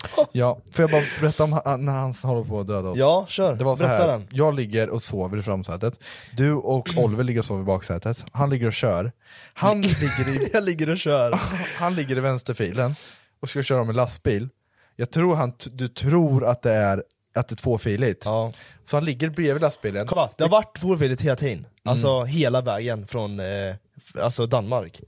Ja, 0.31 0.59
får 0.71 0.83
jag 0.83 0.91
bara 0.91 1.01
berätta 1.21 1.43
om 1.43 1.53
han, 1.65 1.85
när 1.85 1.93
han 1.93 2.13
håller 2.23 2.43
på 2.43 2.59
att 2.59 2.67
döda 2.67 2.89
oss? 2.89 2.97
Ja, 2.97 3.25
kör. 3.29 3.55
Det 3.55 3.63
var 3.63 3.75
så 3.75 3.85
här. 3.85 4.07
den. 4.07 4.27
jag 4.31 4.55
ligger 4.55 4.89
och 4.89 5.01
sover 5.03 5.37
i 5.37 5.41
framsätet, 5.41 5.99
du 6.37 6.53
och 6.53 6.89
Oliver 6.97 7.23
ligger 7.23 7.39
och 7.39 7.45
sover 7.45 7.61
i 7.61 7.65
baksätet, 7.65 8.25
han 8.31 8.49
ligger 8.49 8.67
och 8.67 8.73
kör, 8.73 9.11
han 9.53 9.81
ligger 9.81 10.29
i, 10.29 10.49
Jag 10.53 10.63
ligger 10.63 10.89
och 10.89 10.97
kör. 10.97 11.39
han 11.77 11.95
ligger 11.95 12.17
i 12.17 12.19
vänsterfilen 12.19 12.95
och 13.41 13.49
ska 13.49 13.63
köra 13.63 13.83
med 13.83 13.95
lastbil, 13.95 14.49
jag 14.95 15.11
tror 15.11 15.35
han, 15.35 15.53
du 15.65 15.87
tror 15.87 16.45
att 16.45 16.61
det 16.61 16.73
är 16.73 17.03
att 17.35 17.47
det 17.47 17.53
är 17.53 17.57
tvåfiligt, 17.57 18.25
Ja. 18.25 18.51
så 18.85 18.97
han 18.97 19.05
ligger 19.05 19.29
bredvid 19.29 19.61
lastbilen, 19.61 20.07
Kolla, 20.07 20.29
det 20.37 20.43
har 20.43 20.51
varit 20.51 20.77
tvåfiligt 20.77 21.21
hela 21.21 21.35
tiden. 21.35 21.65
Alltså 21.85 22.23
hela 22.23 22.61
vägen 22.61 23.07
från 23.07 23.39
eh, 23.39 23.75
alltså 24.21 24.45
Danmark. 24.45 25.01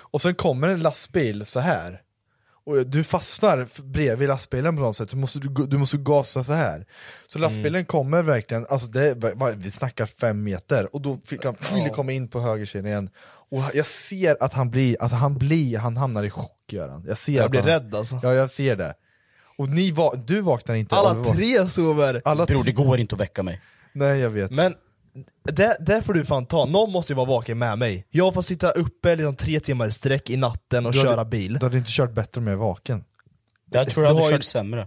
och 0.00 0.22
sen 0.22 0.34
kommer 0.34 0.68
en 0.68 0.80
lastbil 0.82 1.46
så 1.46 1.60
här 1.60 2.00
och 2.66 2.86
du 2.86 3.04
fastnar 3.04 3.82
bredvid 3.82 4.28
lastbilen 4.28 4.76
på 4.76 4.82
något 4.82 4.96
sätt, 4.96 5.10
så 5.10 5.16
måste 5.16 5.38
du, 5.38 5.66
du 5.66 5.78
måste 5.78 5.96
gasa 5.96 6.44
så 6.44 6.52
här. 6.52 6.86
Så 7.26 7.38
lastbilen 7.38 7.84
kommer 7.84 8.22
verkligen, 8.22 8.66
alltså 8.68 8.88
det, 8.88 9.34
vi 9.56 9.70
snackar 9.70 10.06
fem 10.06 10.42
meter, 10.42 10.94
och 10.94 11.00
då 11.00 11.18
fick 11.24 11.44
han 11.44 11.56
ville 11.74 11.88
komma 11.88 12.12
in 12.12 12.28
på 12.28 12.40
högersidan 12.40 12.86
igen. 12.86 13.10
Och 13.50 13.62
jag 13.74 13.86
ser 13.86 14.42
att 14.42 14.52
han 14.52 14.70
blir, 14.70 14.96
alltså 15.02 15.16
han 15.16 15.38
blir, 15.38 15.78
han 15.78 15.96
hamnar 15.96 16.24
i 16.24 16.30
chock 16.30 16.72
gör 16.72 16.88
han 16.88 17.04
Jag 17.08 17.18
ser 17.18 17.32
Jag 17.32 17.50
blir 17.50 17.60
han, 17.60 17.68
rädd 17.68 17.94
alltså. 17.94 18.20
Ja 18.22 18.34
jag 18.34 18.50
ser 18.50 18.76
det. 18.76 18.94
Och 19.58 19.68
ni 19.68 19.90
va, 19.90 20.14
du 20.26 20.40
vaknar 20.40 20.74
inte 20.74 20.94
Alla 20.94 21.24
tre 21.24 21.68
sover! 21.68 22.22
Alla 22.24 22.46
Bror 22.46 22.64
det 22.64 22.72
går 22.72 22.98
inte 22.98 23.14
att 23.14 23.20
väcka 23.20 23.42
mig. 23.42 23.60
Nej 23.92 24.18
jag 24.18 24.30
vet. 24.30 24.50
Men 24.50 24.74
det, 25.44 25.76
det 25.80 26.02
får 26.02 26.14
du 26.14 26.24
fan 26.24 26.46
ta, 26.46 26.64
någon 26.64 26.92
måste 26.92 27.12
ju 27.12 27.16
vara 27.16 27.26
vaken 27.26 27.58
med 27.58 27.78
mig. 27.78 28.06
Jag 28.10 28.34
får 28.34 28.42
sitta 28.42 28.70
uppe 28.70 29.16
liksom 29.16 29.36
tre 29.36 29.60
timmar 29.60 29.86
i 29.86 29.92
sträck 29.92 30.30
i 30.30 30.36
natten 30.36 30.86
och 30.86 30.92
Du 30.92 30.98
hade- 30.98 31.10
köra 31.10 31.24
bil. 31.24 31.52
Du 31.60 31.66
hade 31.66 31.78
inte 31.78 31.90
kört 31.92 32.12
bättre 32.12 32.38
om 32.40 32.46
jag 32.46 32.54
är 32.54 32.58
vaken 32.58 33.04
Jag 33.70 33.90
tror 33.90 34.04
jag 34.06 34.12
Du 34.12 34.14
hade 34.16 34.26
har 34.26 34.30
ju- 34.30 34.36
kört 34.36 34.44
sämre. 34.44 34.86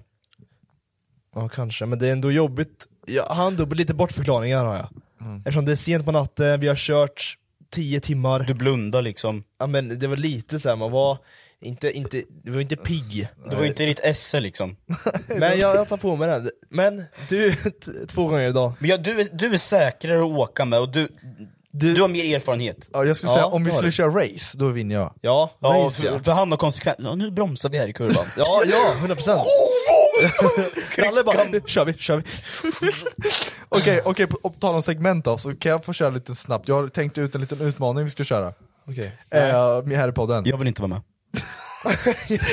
Ja 1.36 1.50
kanske, 1.50 1.86
men 1.86 2.00
det 2.00 2.08
är 2.08 2.12
ändå 2.12 2.32
jobbigt. 2.32 2.86
Jag 3.08 3.24
har 3.26 3.48
ändå 3.48 3.66
lite 3.66 3.94
bortförklaringar 3.94 4.66
har 4.66 4.76
jag. 4.76 4.90
Mm. 5.22 5.38
Eftersom 5.38 5.66
det 5.66 5.72
är 5.72 5.76
sent 5.76 6.06
på 6.06 6.12
natten, 6.12 6.60
vi 6.60 6.68
har 6.68 6.76
kört 6.76 7.36
10 7.72 8.00
timmar. 8.00 8.40
Du 8.40 8.54
blundar 8.54 9.02
liksom. 9.02 9.44
Ja 9.60 9.68
men 9.68 10.00
det 10.00 10.08
var 10.08 10.18
lite 10.18 10.60
såhär, 10.60 10.76
man 10.76 10.92
var 10.92 11.18
inte, 11.62 11.92
inte, 11.92 12.24
det 12.44 12.52
var 12.52 12.62
inte 12.62 12.76
pigg. 12.76 13.28
Du 13.50 13.56
var 13.56 13.66
inte 13.66 13.84
i 13.84 13.86
ditt 13.86 14.00
esse 14.00 14.40
liksom. 14.40 14.76
Men 15.28 15.60
jag, 15.60 15.76
jag 15.76 15.88
tar 15.88 15.98
på 15.98 16.16
mig 16.16 16.28
den. 16.28 16.50
Men 16.70 17.04
du, 17.30 17.54
t- 17.54 17.72
två 18.08 18.28
gånger 18.28 18.48
idag. 18.50 18.74
Men 18.80 18.90
ja, 18.90 18.98
du, 18.98 19.22
är, 19.22 19.28
du 19.34 19.54
är 19.54 19.58
säkrare 19.58 20.20
att 20.20 20.32
åka 20.32 20.66
med 20.66 20.80
och 20.80 20.90
du, 20.90 21.08
du, 21.72 22.02
har 22.02 22.08
mer 22.08 22.36
erfarenhet. 22.36 22.90
Ja 22.94 23.06
jag 23.06 23.18
skulle 23.18 23.32
Ja, 23.32 23.36
säga, 23.36 23.46
om 23.46 23.64
vi 23.64 23.70
det 23.70 23.76
har 23.76 23.78
skulle 23.78 23.88
du. 23.88 23.92
köra 23.92 24.34
race, 24.36 24.58
då 24.58 24.68
vinner 24.70 24.96
jag 24.96 25.14
Ja, 25.22 25.52
Ja, 25.60 25.70
race, 25.70 26.02
för, 26.02 26.08
ja. 26.14 26.20
för 26.24 26.32
han 26.32 26.52
har 26.52 26.58
konsekvent, 26.58 26.98
ja, 27.02 27.16
nu 27.16 27.32
bromsar 27.32 27.70
vi 27.70 27.78
här 27.78 27.88
i 27.88 27.94
kurvan. 27.94 28.26
Ja, 28.38 28.62
ja, 28.66 28.94
100% 29.08 29.38
Kralle 30.92 31.24
bara, 31.24 31.38
kör 31.68 31.86
vi, 31.86 31.94
kör 31.94 32.16
vi 32.18 32.24
Okej, 33.70 34.02
okej, 34.06 34.28
på 34.28 34.38
på 34.50 34.60
tal 34.60 34.76
om 34.76 34.82
segment 34.84 35.26
då, 35.26 35.38
så 35.38 35.56
kan 35.56 35.72
jag 35.72 35.86
få 35.86 35.94
köra 35.94 36.10
lite 36.10 36.36
snabbt, 36.36 36.68
jag 36.68 36.76
har 36.76 36.88
tänkt 36.88 37.18
ut 37.18 37.36
en 37.36 37.42
liten 37.42 37.62
utmaning 37.62 38.04
vi 38.04 38.10
ska 38.10 38.24
köra 38.24 38.54
Okej, 38.88 39.12
eh, 39.32 39.40
här 39.98 40.10
i 40.10 40.12
podden 40.12 40.44
Jag 40.46 40.58
vill 40.58 40.68
inte 40.68 40.82
vara 40.82 40.90
med. 40.90 41.02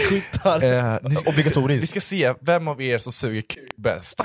Skittar 0.09 0.63
eh, 0.63 0.99
ni, 1.03 1.17
Obligatoriskt. 1.27 1.83
Vi 1.83 1.87
ska 1.87 2.01
se 2.01 2.35
vem 2.41 2.69
av 2.69 2.83
er 2.83 2.99
som 2.99 3.13
suger 3.13 3.43
kuk 3.43 3.71
bäst 3.77 4.21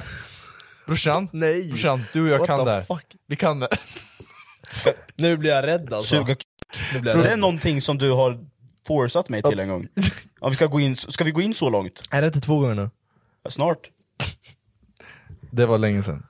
Brorsan, 0.87 1.29
Nej. 1.33 1.67
brorsan, 1.67 2.03
du 2.13 2.21
och 2.21 2.27
jag 2.29 2.39
What 2.39 2.47
kan 2.47 2.65
det 2.65 2.71
här. 2.71 2.81
fuck? 2.83 3.15
Vi 3.27 3.35
kan 3.35 3.59
det 3.59 3.67
Nu 5.15 5.37
blir 5.37 5.49
jag 5.49 5.67
rädd 5.67 5.93
alltså 5.93 6.15
Suga 6.15 6.35
k- 6.35 6.41
Nu 6.93 6.99
blir 6.99 7.11
jag 7.11 7.19
Det 7.23 7.27
är 7.27 7.31
rädd. 7.31 7.39
någonting 7.39 7.81
som 7.81 7.97
du 7.97 8.11
har 8.11 8.39
forcat 8.87 9.29
mig 9.29 9.43
till 9.43 9.59
en 9.59 9.69
gång. 9.69 9.87
Ja, 10.41 10.49
vi 10.49 10.55
ska, 10.55 10.65
gå 10.65 10.79
in, 10.79 10.95
ska 10.95 11.23
vi 11.23 11.31
gå 11.31 11.41
in 11.41 11.53
så 11.53 11.69
långt? 11.69 12.03
Är 12.11 12.21
det 12.21 12.27
inte 12.27 12.41
två 12.41 12.59
gånger 12.59 12.75
nu? 12.75 12.89
Ja, 13.43 13.49
Snart. 13.49 13.89
Det 15.51 15.65
var 15.65 15.77
länge 15.77 16.03
sedan 16.03 16.25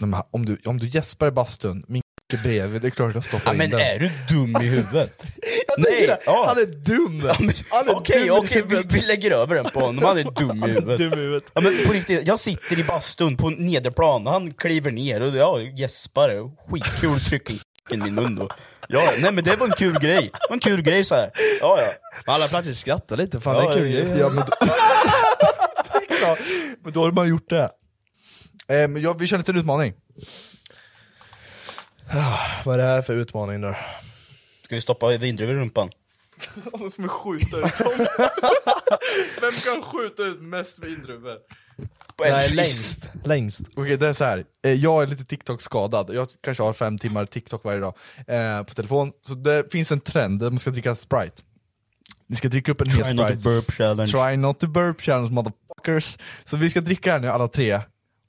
Nej, 0.00 0.08
men 0.08 0.22
Om 0.30 0.44
du, 0.46 0.58
om 0.64 0.78
du 0.78 0.88
gäspar 0.88 1.26
i 1.26 1.30
bastun, 1.30 1.84
min 1.88 2.02
är 2.34 2.42
bredvid, 2.42 2.82
det 2.82 2.88
är 2.88 2.90
klart 2.90 3.14
jag 3.14 3.24
stoppar 3.24 3.42
Ja, 3.46 3.52
in 3.52 3.58
men 3.58 3.70
den. 3.70 3.80
är 3.80 3.98
du 3.98 4.10
dum 4.34 4.56
i 4.62 4.66
huvudet? 4.66 5.22
Nej, 5.78 6.16
ja. 6.26 6.44
han 6.48 6.58
är 6.58 6.66
dum! 6.66 7.22
Han 7.70 7.88
är 7.88 7.96
Okej, 7.96 8.24
dum 8.26 8.36
okej, 8.38 8.62
vi, 8.66 8.82
vi 8.88 9.00
lägger 9.00 9.30
över 9.30 9.54
den 9.54 9.64
på 9.64 9.80
honom, 9.80 10.04
han 10.04 10.18
är 10.18 10.24
dum 10.24 10.64
i 10.64 10.66
huvudet. 10.72 10.98
Dum 10.98 11.12
i 11.12 11.16
huvudet. 11.16 11.44
Ja, 11.54 11.60
men 11.60 11.72
på 11.86 11.92
riktigt, 11.92 12.26
jag 12.26 12.38
sitter 12.38 12.78
i 12.78 12.84
bastun 12.84 13.36
på 13.36 13.50
nederplan, 13.50 14.26
han 14.26 14.52
kliver 14.54 14.90
ner 14.90 15.20
och 15.20 15.36
jag 15.36 15.78
gäspar, 15.78 16.30
skitkul, 16.70 17.20
trycker 17.20 17.54
i 17.90 17.96
min 17.96 18.14
mun 18.14 18.34
då. 18.36 18.48
Ja, 18.88 19.00
nej 19.20 19.32
men 19.32 19.44
det 19.44 19.56
var 19.56 19.66
en 19.66 19.72
kul 19.72 19.98
grej, 19.98 20.30
det 20.32 20.46
var 20.48 20.54
en 20.54 20.60
kul 20.60 20.82
grej 20.82 21.04
så 21.04 21.14
här. 21.14 21.30
Ja, 21.60 21.80
ja. 21.80 22.32
Alla 22.34 22.48
faktiskt 22.48 22.80
skrattar 22.80 23.16
lite, 23.16 23.40
fan 23.40 23.54
Ja, 23.56 23.62
det 23.62 23.68
är 23.68 23.78
kul 23.78 23.94
ja, 23.94 24.04
grej. 24.04 24.18
Ja, 24.18 24.28
men, 24.28 24.36
då, 24.36 24.52
ja, 26.22 26.36
men 26.84 26.92
då 26.92 27.04
har 27.04 27.12
man 27.12 27.28
gjort 27.28 27.48
det. 27.50 27.70
Eh, 28.68 28.88
men 28.88 29.02
jag, 29.02 29.18
Vi 29.18 29.26
kör 29.26 29.36
en 29.36 29.40
liten 29.40 29.56
utmaning 29.56 29.92
Vad 32.64 32.74
är 32.74 32.78
det 32.78 32.88
här 32.88 33.02
för 33.02 33.16
utmaning 33.16 33.60
då? 33.60 33.74
Ska 34.62 34.74
vi 34.74 34.80
stoppa 34.80 35.16
vindruvor 35.16 35.54
i 35.54 35.58
rumpan? 35.58 35.90
Alltså 36.72 36.90
som 36.90 37.08
skjuta 37.08 37.56
ut 37.56 37.78
dem 37.78 37.92
Vem 39.40 39.52
kan 39.52 39.82
skjuta 39.82 40.22
ut 40.22 40.40
mest 40.42 40.78
vindruvor? 40.78 41.36
På 42.16 42.24
en 42.24 42.32
Nej, 42.32 42.48
fis. 42.48 42.56
längst, 42.56 43.10
längst 43.24 43.62
Okej 43.76 43.96
det 43.96 44.08
är 44.08 44.12
så 44.14 44.24
här. 44.24 44.44
Eh, 44.64 44.72
jag 44.72 45.02
är 45.02 45.06
lite 45.06 45.24
TikTok-skadad, 45.24 46.14
jag 46.14 46.28
kanske 46.40 46.62
har 46.62 46.72
fem 46.72 46.98
timmar 46.98 47.26
TikTok 47.26 47.64
varje 47.64 47.80
dag 47.80 47.94
eh, 48.26 48.62
på 48.62 48.74
telefon, 48.74 49.12
så 49.26 49.34
det 49.34 49.72
finns 49.72 49.92
en 49.92 50.00
trend 50.00 50.40
där 50.40 50.50
man 50.50 50.58
ska 50.58 50.70
dricka 50.70 50.94
Sprite 50.94 51.42
Ni 52.26 52.36
ska 52.36 52.48
dricka 52.48 52.72
upp 52.72 52.80
en 52.80 52.90
hel 52.90 53.04
Try 53.04 53.14
not 53.14 53.26
to 53.28 53.32
Sprite 53.32 53.42
burp 53.48 53.72
challenge. 53.72 54.12
Try 54.12 54.36
not 54.36 54.58
to 54.58 54.66
burp 54.66 55.00
challenge 55.00 55.30
motherfuckers 55.32 56.18
Så 56.44 56.56
vi 56.56 56.70
ska 56.70 56.80
dricka 56.80 57.12
här 57.12 57.18
nu 57.20 57.28
alla 57.28 57.48
tre 57.48 57.80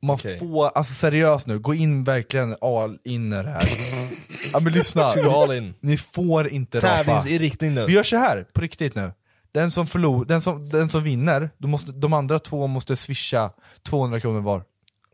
man 0.06 0.13
Okej. 0.15 0.39
får, 0.39 0.68
alltså 0.68 0.94
seriöst 0.94 1.48
nu, 1.48 1.60
gå 1.60 1.74
in 1.74 2.04
verkligen 2.04 2.56
all 2.62 2.98
in 3.04 3.34
i 3.34 3.36
det 3.36 3.50
här 3.50 3.63
Ja 4.54 4.60
men 4.60 4.74
lyssna, 4.74 5.04
all 5.04 5.58
in? 5.58 5.74
ni 5.80 5.98
får 5.98 6.48
inte 6.48 6.78
rapa 6.78 6.88
Tävlingsinriktning 6.88 7.74
nu 7.74 7.86
Vi 7.86 7.94
gör 7.94 8.04
så 8.04 8.18
här 8.18 8.44
på 8.54 8.62
riktigt 8.62 8.96
nu 8.96 9.12
Den 9.54 9.72
som 9.72 9.88
förlor, 9.88 10.26
den 10.26 10.41
som, 10.41 10.70
den 10.70 10.89
som 10.89 11.04
vinner, 11.04 11.50
de, 11.58 11.72
måste, 11.72 11.91
de 11.91 12.13
andra 12.13 12.39
två 12.39 12.68
måste 12.68 12.96
swisha 12.96 13.52
200 13.89 14.20
kronor 14.20 14.41
var 14.41 14.63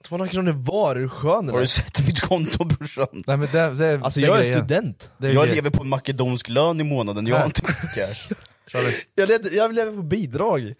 200 0.08 0.28
kronor 0.28 0.52
var, 0.52 0.96
är 0.96 1.00
du 1.00 1.10
skön 1.10 1.32
Har 1.34 1.42
du 1.44 1.50
eller? 1.58 1.66
sett 1.66 2.06
mitt 2.06 2.20
konto 2.20 2.64
brorsan? 2.66 3.08
Nej 3.28 3.38
men 3.38 3.48
det, 3.52 3.70
det, 3.74 4.00
Alltså 4.04 4.20
det 4.20 4.26
jag 4.26 4.36
är 4.38 4.44
grejen. 4.44 4.54
student 4.66 5.10
Det 5.18 5.28
är 5.28 5.32
Jag 5.34 5.44
grejen. 5.44 5.56
lever 5.56 5.70
på 5.78 5.84
en 5.84 5.90
makedonsk 5.90 6.50
lön 6.50 6.82
i 6.82 6.84
månaden, 6.84 7.28
jag 7.28 7.38
har 7.38 7.46
inte 7.46 7.62
mycket 7.68 7.96
cash. 7.96 8.36
Jag 9.56 9.74
lever 9.76 9.96
på 9.96 10.02
bidrag 10.02 10.74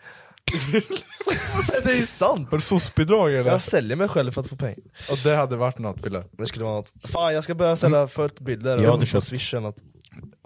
Det 1.84 1.92
är 1.92 1.96
ju 2.00 2.06
sant! 2.06 2.48
Har 2.52 2.58
du 2.58 2.62
SOS-bidrag 2.62 3.34
eller? 3.36 3.52
Jag 3.52 3.62
säljer 3.62 3.98
mig 3.98 4.08
själv 4.08 4.32
för 4.32 4.42
att 4.42 4.48
få 4.48 4.56
pengar 4.56 4.78
Och 5.12 5.18
det 5.24 5.36
hade 5.36 5.56
varit 5.58 5.80
något 5.80 6.02
Fille 6.04 6.24
Det 6.32 6.48
skulle 6.48 6.66
vara 6.66 6.76
något 6.76 6.94
Fan 7.04 7.34
jag 7.34 7.44
ska 7.44 7.56
börja 7.56 7.76
sälja 7.76 8.08
fötbilder 8.08 8.78
Jag 8.78 8.90
hade 8.92 9.00
på 9.02 9.06
köpt. 9.06 9.26
swish 9.26 9.54
eller 9.54 9.62
något 9.62 9.78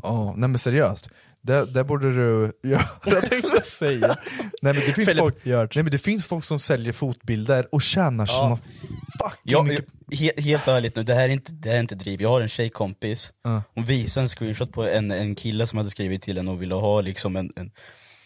Ja, 0.03 0.33
nej 0.37 0.49
men 0.49 0.59
seriöst. 0.59 1.09
Det, 1.41 1.65
det 1.73 1.83
borde 1.83 2.13
du 2.13 2.51
göra, 2.69 2.85
jag 3.05 3.29
tänkte 3.29 3.61
säga. 3.61 4.07
Nej 4.07 4.17
men, 4.61 4.75
det 4.75 4.81
finns 4.81 4.95
Philip, 5.07 5.17
folk, 5.17 5.45
gör 5.45 5.69
nej 5.75 5.83
men 5.83 5.91
det 5.91 5.97
finns 5.97 6.27
folk 6.27 6.43
som 6.45 6.59
säljer 6.59 6.93
fotbilder 6.93 7.67
och 7.71 7.81
tjänar 7.81 8.25
såna 8.25 8.57
fucking 8.57 9.39
Jag, 9.43 9.65
mycket... 9.67 9.85
he, 10.11 10.31
helt 10.37 10.67
ärligt 10.67 10.95
nu, 10.95 11.03
det 11.03 11.13
här 11.13 11.23
är 11.23 11.29
inte, 11.29 11.51
det 11.51 11.69
här 11.69 11.75
är 11.75 11.79
inte 11.81 11.95
driv, 11.95 12.21
jag 12.21 12.29
har 12.29 12.41
en 12.41 12.47
tjejkompis, 12.49 13.33
Ja. 13.43 13.63
hon 13.75 13.83
visade 13.85 14.23
en 14.23 14.27
screenshot 14.29 14.71
på 14.71 14.83
en, 14.87 15.11
en 15.11 15.35
kille 15.35 15.67
som 15.67 15.77
hade 15.77 15.89
skrivit 15.89 16.21
till 16.21 16.37
henne 16.37 16.51
och 16.51 16.61
ville 16.61 16.75
ha 16.75 17.01
liksom 17.01 17.35
en, 17.35 17.49
en, 17.55 17.71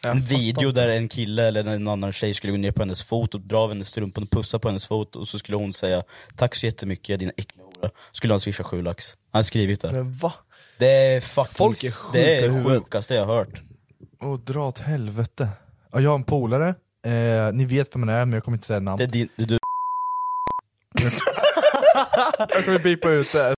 en 0.03 0.21
video 0.21 0.71
där 0.71 0.87
en 0.87 1.09
kille 1.09 1.47
eller 1.47 1.67
en 1.67 1.87
annan 1.87 2.13
tjej 2.13 2.33
skulle 2.33 2.51
gå 2.51 2.57
ner 2.57 2.71
på 2.71 2.81
hennes 2.81 3.03
fot 3.03 3.33
och 3.33 3.41
dra 3.41 3.57
av 3.57 3.69
hennes 3.69 3.87
strumpan 3.87 4.23
och 4.23 4.29
pussa 4.31 4.59
på 4.59 4.67
hennes 4.67 4.85
fot 4.85 5.15
och 5.15 5.27
så 5.27 5.39
skulle 5.39 5.57
hon 5.57 5.73
säga 5.73 6.03
Tack 6.35 6.55
så 6.55 6.65
jättemycket 6.65 7.19
din 7.19 7.31
äckliga 7.37 7.65
hora, 7.65 7.91
skulle 8.11 8.33
han 8.33 8.39
swisha 8.39 8.63
sju 8.63 8.81
lax. 8.81 9.15
Han 9.31 9.39
har 9.39 9.43
skrivit 9.43 9.81
det. 9.81 9.91
Men 9.91 10.13
va? 10.13 10.33
Det 10.79 10.91
är 10.91 11.21
fucking, 11.21 11.53
Folk 11.55 11.83
är 11.83 11.91
sjuka 11.91 12.09
det 12.13 12.35
är 12.35 12.63
sjukaste 12.63 13.13
jag 13.15 13.25
har 13.25 13.35
hört. 13.35 13.61
Åh 14.21 14.39
dra 14.39 14.67
åt 14.67 14.79
helvete. 14.79 15.49
Ja, 15.91 15.99
jag 15.99 16.09
har 16.09 16.15
en 16.15 16.23
polare, 16.23 16.75
eh, 17.05 17.53
ni 17.53 17.65
vet 17.65 17.95
vem 17.95 18.07
han 18.07 18.17
är 18.17 18.25
men 18.25 18.33
jag 18.33 18.43
kommer 18.43 18.57
inte 18.57 18.67
säga 18.67 18.79
namn. 18.79 18.97
Det 18.97 19.03
är 19.03 19.07
din, 19.07 19.29
det 19.35 19.43
är 19.43 19.47
du. 19.47 19.57
Jag 22.49 22.65
kommer 22.65 22.79
bipa 22.79 23.09
ut 23.09 23.33
det. 23.33 23.55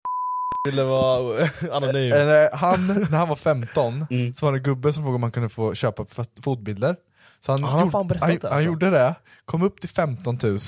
Ville 0.66 0.84
vara 0.84 1.48
anonym 1.72 2.12
Eh, 2.14 2.50
han, 2.54 2.88
när 2.88 3.18
han 3.18 3.30
var 3.30 3.36
15, 3.36 4.06
Mm. 4.12 4.34
så 4.34 4.46
var 4.46 4.54
det 4.54 4.60
en 4.60 4.64
gubbe 4.64 4.94
som 4.94 5.04
frågade 5.04 5.16
om 5.16 5.24
han 5.24 5.32
kunde 5.32 5.50
få 5.50 5.74
köpa 5.74 6.06
fot- 6.06 6.44
fotbilder. 6.44 6.96
Så 7.40 7.52
han, 7.52 7.64
Han 7.64 7.80
gjorde, 7.86 7.98
han, 7.98 8.08
det, 8.08 8.18
han 8.20 8.32
alltså. 8.32 8.60
gjorde 8.60 8.90
det, 8.90 9.16
kom 9.46 9.62
upp 9.64 9.80
till 9.82 9.90
15 9.90 10.40
000, 10.44 10.60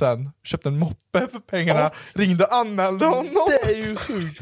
köpte 0.44 0.70
en 0.70 0.78
moppe 0.80 1.28
för 1.32 1.40
pengarna, 1.40 1.92
ringde 2.14 2.44
och 2.46 2.54
anmälde 2.56 3.06
honom. 3.06 3.28
Det 3.50 3.72
är 3.74 3.78
ju 3.78 3.96
sjukt! 3.96 4.42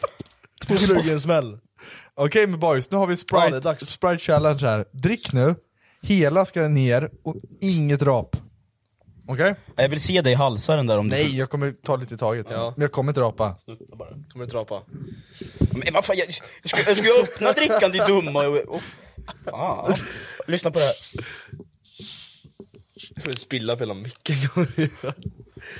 Två 0.66 0.76
slug 0.76 1.06
i 1.06 1.12
en 1.12 1.20
smäll 1.20 1.58
Okej 2.14 2.46
men 2.46 2.60
boys, 2.60 2.90
nu 2.90 2.96
har 2.96 3.06
vi 3.06 3.12
Ja, 3.12 3.16
Sprite, 3.16 3.60
dags. 3.60 3.86
Sprite 3.90 4.18
challenge 4.18 4.60
här. 4.66 4.84
Drick 4.92 5.32
nu, 5.32 5.54
hela 6.02 6.44
ska 6.44 6.68
ner 6.68 7.10
och 7.24 7.36
inget 7.60 8.02
rap. 8.02 8.36
Okej? 9.28 9.54
Jag 9.76 9.88
vill 9.88 10.00
se 10.00 10.20
dig 10.22 10.34
halsa 10.34 10.76
den 10.76 10.86
där 10.86 10.98
om 10.98 11.06
Nej, 11.06 11.38
jag 11.38 11.50
kommer 11.50 11.72
ta 11.72 11.96
lite 11.96 12.14
i 12.14 12.18
taget. 12.18 12.46
Ja. 12.50 12.72
Men 12.76 12.82
jag 12.82 12.92
kommer 12.92 13.10
inte 13.10 13.20
rapa. 13.20 13.56
du... 13.66 13.78
Bara. 13.96 14.08
Kommer 14.32 14.44
du 14.44 14.50
trapa? 14.50 14.82
Men 15.58 15.94
vad 15.94 16.04
fan, 16.04 16.16
jag, 16.16 16.26
jag, 16.62 16.70
ska, 16.70 16.90
jag 16.90 16.96
ska 16.96 17.22
öppna 17.22 17.52
drickan 17.52 17.92
till 17.92 18.02
dumma 18.06 18.46
och, 18.46 18.56
och, 18.56 18.82
Fan. 19.44 19.94
Lyssna 20.46 20.70
på 20.70 20.78
det 20.78 20.84
här. 20.84 20.94
kommer 23.22 23.36
spilla 23.36 23.76
på 23.76 23.80
hela 23.80 23.94
micken. 23.94 24.36
Tror 24.48 24.66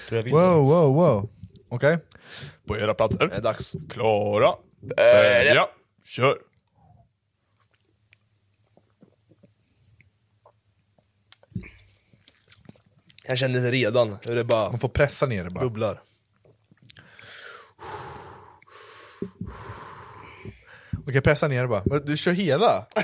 jag 0.09 0.22
vill 0.22 0.32
Wow, 0.32 0.66
wow, 0.68 0.94
wow. 0.94 1.30
Okej. 1.68 1.99
på 2.66 2.78
era 2.78 2.94
platser. 2.94 3.28
Det 3.28 3.34
är 3.34 3.42
dags. 3.42 3.76
Klara. 3.90 4.55
Börja. 4.80 5.66
Kör. 6.05 6.38
Jag 13.28 13.38
känner 13.38 13.60
det 13.60 13.70
redan, 13.70 14.16
hur 14.22 14.36
det 14.36 14.44
bara 14.44 14.70
Man 14.70 14.78
får 14.80 14.88
pressa 14.88 15.26
ner 15.26 15.44
det 15.44 15.50
bara. 15.50 15.64
bubblar. 15.64 16.02
Okej, 21.08 21.20
pressa 21.20 21.48
ner 21.48 21.62
det 21.62 21.68
bara. 21.68 21.82
Men 21.86 22.04
Du 22.06 22.16
kör 22.16 22.32
hela? 22.32 22.86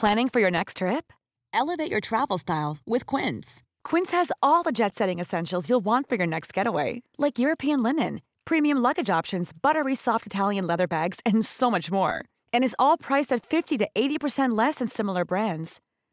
Planning 0.00 0.28
for 0.30 0.40
your 0.40 0.50
next 0.50 0.76
trip? 0.78 1.12
Elevate 1.54 1.90
your 1.90 2.00
travel 2.00 2.38
style 2.38 2.76
with 2.86 3.06
Quince. 3.06 3.62
Quince 3.84 4.10
has 4.12 4.30
all 4.42 4.62
the 4.62 4.72
jet 4.72 4.94
setting 4.94 5.20
essentials 5.20 5.68
you'll 5.70 5.84
want 5.84 6.08
for 6.08 6.16
your 6.16 6.26
next 6.26 6.52
getaway, 6.52 7.02
like 7.18 7.38
European 7.38 7.82
linen, 7.82 8.20
premium 8.44 8.78
luggage 8.78 9.08
options, 9.18 9.52
buttery 9.62 9.94
soft 9.94 10.26
Italian 10.26 10.66
leather 10.66 10.86
bags, 10.86 11.20
and 11.24 11.44
so 11.44 11.70
much 11.70 11.90
more. 11.90 12.24
And 12.52 12.62
is 12.64 12.76
all 12.78 12.98
priced 12.98 13.32
at 13.32 13.46
50 13.46 13.78
to 13.78 13.88
80% 13.96 14.56
less 14.56 14.76
than 14.76 14.88
similar 14.88 15.24
brands. 15.24 15.80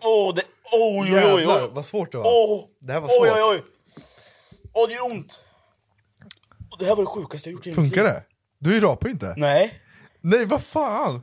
Åh, 0.00 0.34
det... 0.34 0.42
Oj, 0.72 1.14
oj, 1.14 1.32
oj, 1.34 1.40
Jävlar, 1.40 1.68
vad 1.70 1.86
svårt 1.86 2.12
det 2.12 2.18
var. 2.18 2.24
Åh, 2.26 2.64
Det 2.80 2.92
här 2.92 3.00
var 3.00 3.08
svårt. 3.08 3.20
oj, 3.22 3.30
oj, 3.34 3.42
oj. 3.42 3.62
Åh, 4.74 4.88
det 4.88 4.94
gör 4.94 5.04
ont. 5.04 5.44
Det 6.78 6.84
här 6.84 6.96
var 6.96 7.02
det 7.02 7.06
sjukaste 7.10 7.48
jag 7.48 7.52
gjort 7.52 7.66
i 7.66 7.68
mitt 7.68 7.76
Funkar 7.76 8.04
det? 8.04 8.22
Du 8.58 8.80
rapar 8.80 9.06
ju 9.08 9.12
inte. 9.12 9.34
Nej. 9.36 9.80
Nej, 10.20 10.44
vad 10.46 10.62
fan? 10.64 11.22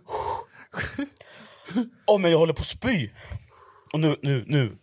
Åh, 2.08 2.20
men 2.20 2.32
jag 2.32 2.38
håller 2.38 2.54
på 2.54 2.62
att 2.62 2.68
spy. 2.68 3.10
Och 3.94 4.00
nu, 4.00 4.16
nu, 4.22 4.44
nu. 4.48 4.78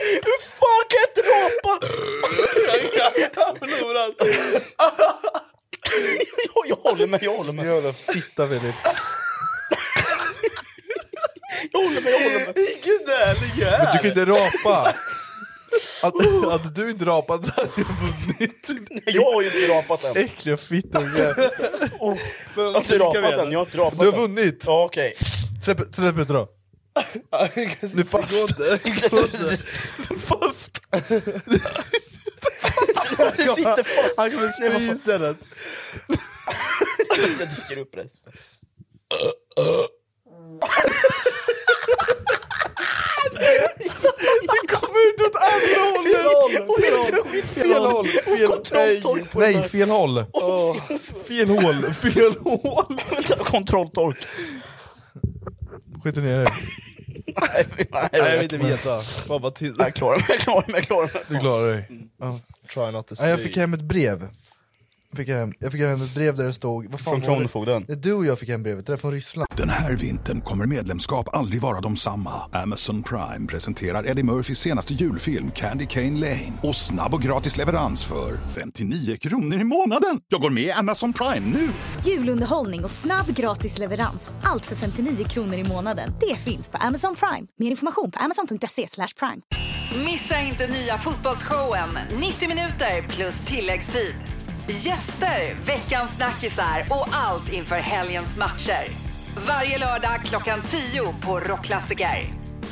Hur 0.00 0.40
fan 0.58 0.84
kan 0.88 0.98
jag 1.00 1.08
inte 1.10 1.22
rapa? 1.30 1.72
jag, 2.98 3.12
jag 3.18 3.34
håller 6.90 7.06
med, 7.06 7.22
jag 7.22 7.36
håller 7.36 7.52
med. 7.52 7.66
Jävla 7.66 7.92
fitta 7.92 8.48
Filip. 8.48 8.74
Jag 11.72 11.82
håller 11.82 12.00
med, 12.00 12.12
jag 12.12 12.18
håller 12.20 12.46
med. 12.46 12.54
Vilken 12.54 12.92
ärlig 12.92 13.66
Men 13.78 13.86
du 13.92 13.98
kan 13.98 14.06
inte 14.06 14.24
rapa! 14.24 14.94
Att, 16.02 16.14
att 16.52 16.74
du 16.74 16.90
inte 16.90 17.04
rapat 17.04 17.48
hade 17.48 17.68
jag 17.76 17.84
vunnit. 17.84 18.70
Jag 19.06 19.32
har 19.32 19.42
ju 19.42 19.48
inte 19.48 19.68
rapat 19.72 20.04
än. 20.04 20.16
Äckliga 20.24 20.56
fittunge. 20.56 21.18
Jag 21.18 21.34
har 22.64 22.76
inte 22.76 22.98
rapat 22.98 23.38
än, 23.40 23.52
jag 23.52 23.58
har 23.58 23.64
inte 23.66 23.78
rapat 23.78 24.00
Du 24.00 24.10
har 24.10 24.18
vunnit! 24.18 24.64
Ja, 24.66 24.84
okej. 24.84 25.14
Släpp, 25.64 25.78
släpp 25.94 26.18
ut 26.18 26.28
då. 26.28 26.48
Du 27.94 28.00
är 28.00 28.04
fast. 28.04 28.34
fast! 30.26 30.80
Du 33.36 33.42
sitter 33.42 33.82
fast. 33.82 34.16
Han 34.16 34.30
kommer 34.30 34.48
spy 34.48 34.92
istället. 34.92 35.36
Jag 37.18 37.48
dricker 37.48 37.78
upp 37.82 37.96
resten. 37.96 38.32
Det 44.42 44.66
kom 44.68 44.88
ut 44.96 45.20
åt 45.26 45.36
andra 45.36 45.80
hållet! 46.66 47.44
Fel 47.54 47.82
håll! 47.84 48.06
Fel 48.06 48.32
håll! 48.36 48.48
Kontrolltork 48.48 49.30
på 49.30 49.40
Nej, 49.40 49.62
fel 49.62 49.90
håll! 49.90 50.24
Fel 51.24 51.48
hål! 51.48 51.74
Fel 51.74 52.34
hål! 52.40 53.00
Kontrolltork. 53.44 54.16
Skit 56.04 56.16
ner 56.16 56.38
dig. 56.44 56.52
Nej, 57.92 58.08
jag 58.12 58.32
vill 58.32 58.42
inte 58.42 58.58
veta. 58.58 59.00
Tyst. 59.54 59.76
Jag 59.78 59.94
klarar 59.94 60.16
mig, 60.16 60.24
jag 60.28 60.38
klarar 60.40 60.66
mig, 60.66 60.74
jag 60.76 60.84
klarar 60.84 61.10
mig. 61.14 61.22
Du 61.28 61.38
klarar 61.38 61.72
dig. 61.72 61.88
Ja. 62.20 62.40
Try 62.74 62.90
not 62.92 63.06
to 63.06 63.14
Ja, 63.18 63.28
jag 63.28 63.42
fick 63.42 63.56
hem 63.56 63.74
ett 63.74 63.82
brev. 63.82 64.28
Fick 65.16 65.28
hem, 65.28 65.52
jag 65.58 65.72
fick 65.72 65.80
hem 65.80 66.02
ett 66.02 66.14
brev 66.14 66.36
där 66.36 66.44
det 66.44 66.52
stod... 66.52 66.90
Vad 66.90 67.00
fan 67.00 67.10
Från? 67.10 67.20
Kronofogden. 67.20 67.84
Det 67.86 67.92
är 67.92 67.96
Du 67.96 68.12
och 68.12 68.26
jag 68.26 68.38
fick 68.38 68.48
hem 68.48 68.62
brevet, 68.62 68.86
det 68.86 68.92
är 68.92 68.96
från 68.96 69.12
Ryssland. 69.12 69.48
Den 69.56 69.68
här 69.68 69.96
vintern 69.96 70.40
kommer 70.40 70.66
medlemskap 70.66 71.34
aldrig 71.34 71.60
vara 71.62 71.80
de 71.80 71.96
samma. 71.96 72.32
Amazon 72.52 73.02
Prime 73.02 73.46
presenterar 73.46 74.06
Eddie 74.06 74.22
Murphys 74.22 74.58
senaste 74.58 74.94
julfilm 74.94 75.50
Candy 75.50 75.86
Cane 75.86 76.20
Lane. 76.20 76.52
Och 76.62 76.76
snabb 76.76 77.14
och 77.14 77.22
gratis 77.22 77.56
leverans 77.56 78.04
för 78.04 78.40
59 78.54 79.16
kronor 79.16 79.60
i 79.60 79.64
månaden. 79.64 80.20
Jag 80.28 80.40
går 80.40 80.50
med 80.50 80.62
i 80.62 80.72
Amazon 80.72 81.12
Prime 81.12 81.46
nu! 81.58 81.68
Julunderhållning 82.06 82.84
och 82.84 82.90
snabb 82.90 83.26
gratis 83.26 83.78
leverans. 83.78 84.30
Allt 84.42 84.66
för 84.66 84.76
59 84.76 85.24
kronor 85.24 85.54
i 85.54 85.64
månaden. 85.64 86.10
Det 86.20 86.36
finns 86.36 86.68
på 86.68 86.76
Amazon 86.78 87.16
Prime. 87.16 87.46
Mer 87.58 87.70
information 87.70 88.10
på 88.10 88.18
amazon.se 88.18 88.88
slash 88.88 89.08
prime. 89.18 89.42
Missa 90.04 90.40
inte 90.40 90.66
nya 90.66 90.98
fotbollsshowen 90.98 91.98
90 92.20 92.48
minuter 92.48 93.08
plus 93.08 93.38
tilläggstid. 93.40 94.14
Gäster, 94.68 95.56
veckans 95.66 96.10
snackisar 96.14 96.86
och 96.90 97.06
allt 97.12 97.52
inför 97.52 97.76
helgens 97.76 98.36
matcher. 98.36 98.88
Varje 99.46 99.78
lördag 99.78 100.20
klockan 100.24 100.62
10 100.66 101.02
på 101.22 101.38
Rockklassiker. 101.40 102.26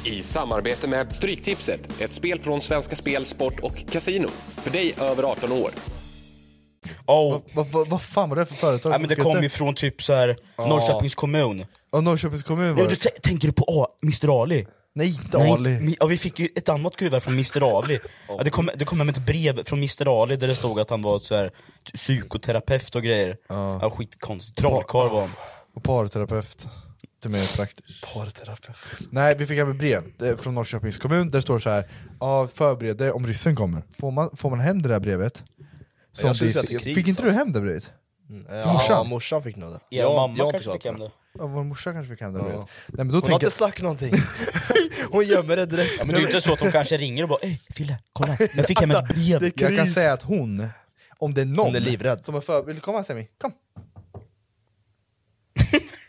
I 0.05 0.23
samarbete 0.23 0.89
med 0.89 1.15
Stryktipset, 1.15 2.01
ett 2.01 2.13
spel 2.13 2.39
från 2.41 2.61
Svenska 2.61 2.97
Spel, 2.97 3.25
Sport 3.27 3.61
och 3.61 3.85
Casino. 3.91 4.29
För 4.57 4.71
dig 4.71 4.95
över 5.01 5.23
18 5.23 5.53
år. 5.53 5.71
Oh. 7.07 7.39
Vad 7.55 7.67
va, 7.67 7.85
va 7.85 7.99
fan 7.99 8.29
var 8.29 8.37
det 8.37 8.47
för 8.47 8.55
företag? 8.55 8.91
Nej, 8.91 9.01
men 9.01 9.09
det 9.09 9.17
kom 9.17 9.43
ju 9.43 9.49
från 9.49 9.75
typ 9.75 10.03
så 10.03 10.13
här 10.15 10.37
Norrköpings 10.59 11.15
kommun. 11.15 11.67
Ja, 11.93 12.01
Norrköpings 12.01 12.43
kommun 12.43 12.75
var 12.75 12.83
Ja, 12.83 12.89
du 12.89 12.95
det. 12.95 13.01
t- 13.01 13.21
tänker 13.23 13.49
du 13.49 13.53
på 13.53 13.65
A, 13.69 13.87
Mr 14.03 14.43
Ali? 14.43 14.67
Nej, 14.95 15.09
inte 15.09 15.39
Nej, 15.39 15.51
Ali. 15.53 15.71
mi- 15.71 15.97
Ja, 16.01 16.07
vi 16.07 16.19
fick 16.19 16.39
ju 16.39 16.49
ett 16.57 16.69
annat 16.69 16.97
kuvert 16.97 17.21
från 17.21 17.35
Mr 17.35 17.79
Ali. 17.79 17.99
Ja, 18.29 18.41
det, 18.45 18.51
kom, 18.51 18.71
det 18.77 18.85
kom 18.85 18.99
hem 18.99 19.09
ett 19.09 19.27
brev 19.27 19.65
från 19.65 19.79
Mr 19.79 20.23
Ali 20.23 20.37
där 20.37 20.49
det 20.49 20.55
stod 20.55 20.81
att 20.81 20.91
han 20.91 21.03
var 21.03 21.19
så 21.19 21.35
här 21.37 21.51
psykoterapeut 21.95 22.95
och 22.95 23.03
grejer. 23.03 23.37
Ja. 23.49 23.91
skitkonstigt. 23.91 24.59
Trollkarl 24.59 25.11
var 25.11 25.21
han. 25.21 25.31
Och 25.75 25.83
parterapeut. 25.83 26.69
Det 27.23 27.29
är 27.29 27.31
mer 27.33 27.57
praktiskt. 27.57 28.03
Parterapeut. 28.15 28.77
Nej, 29.11 29.35
vi 29.39 29.47
fick 29.47 29.59
hem 29.59 29.71
ett 29.71 29.77
brev 29.77 30.03
det 30.19 30.43
från 30.43 30.55
Norrköpings 30.55 30.99
kommun 30.99 31.31
där 31.31 31.39
det 31.39 31.43
står 31.43 31.59
så 31.59 31.71
här. 31.71 31.89
Ja, 32.21 32.49
förbered 32.55 32.97
dig 32.97 33.11
om 33.11 33.27
ryssen 33.27 33.57
kommer. 33.57 33.83
Får 33.99 34.11
man, 34.11 34.37
får 34.37 34.51
man 34.51 34.61
hem 34.61 34.83
det 34.83 34.89
där 34.89 35.01
brevet? 35.01 35.43
Som 36.13 36.27
Jag 36.27 36.37
skulle 36.37 36.49
vi 36.49 36.53
säga 36.67 36.81
fick, 36.95 37.09
inte 37.09 37.23
du 37.23 37.31
hem 37.31 37.53
det 37.53 37.61
brevet? 37.61 37.91
Ja, 38.51 38.73
morsan? 38.73 39.09
morsan 39.09 39.43
fick 39.43 39.57
nog 39.57 39.71
det. 39.73 39.97
Er 39.97 40.01
Jag- 40.03 40.15
mamma 40.17 40.35
jag 40.39 40.45
har 40.45 40.53
inte 40.53 40.65
kanske 40.65 40.73
fick 40.73 40.85
hem 40.85 40.99
det. 40.99 41.05
det. 41.05 41.11
Ja, 41.39 41.47
vår 41.47 41.65
morsa 41.65 41.93
kanske 41.93 42.13
fick 42.15 42.21
hem 42.21 42.33
det 42.33 42.39
Ja. 42.39 42.45
brevet. 42.45 42.67
Nej, 42.87 42.97
men 42.97 43.09
då 43.09 43.15
Hon 43.15 43.23
har 43.23 43.29
tänker 43.29 43.47
inte 43.47 43.57
sagt 43.57 43.83
någonting. 43.83 44.15
Hon 45.11 45.25
gömmer 45.25 45.57
det 45.57 45.67
direkt. 45.67 45.91
Ja, 45.99 46.05
men 46.05 46.15
det 46.15 46.19
är 46.19 46.21
ju 46.21 46.27
inte 46.27 46.41
så 46.41 46.53
att 46.53 46.59
de 46.59 46.73
kanske 46.73 46.97
ringer 46.97 47.23
och 47.23 47.29
bara 47.29 47.39
Ey 47.43 47.59
Fille, 47.71 47.99
kolla, 48.13 48.37
jag 48.57 48.67
fick 48.67 48.81
hem 48.81 48.91
ett 48.91 49.09
brev. 49.09 49.41
Det 49.41 49.61
jag 49.61 49.77
kan 49.77 49.87
säga 49.87 50.13
att 50.13 50.23
hon, 50.23 50.69
om 51.19 51.35
det 51.35 51.41
är 51.41 51.45
någon 51.47 51.67
Hon 51.67 51.77
är 51.77 51.81
livrädd. 51.81 52.25
som 52.25 52.35
är 52.35 52.41
för... 52.41 52.63
Vill 52.63 52.77
du 52.77 52.83
komma 52.83 53.05
Semi? 53.05 53.29
Kom! 53.41 53.53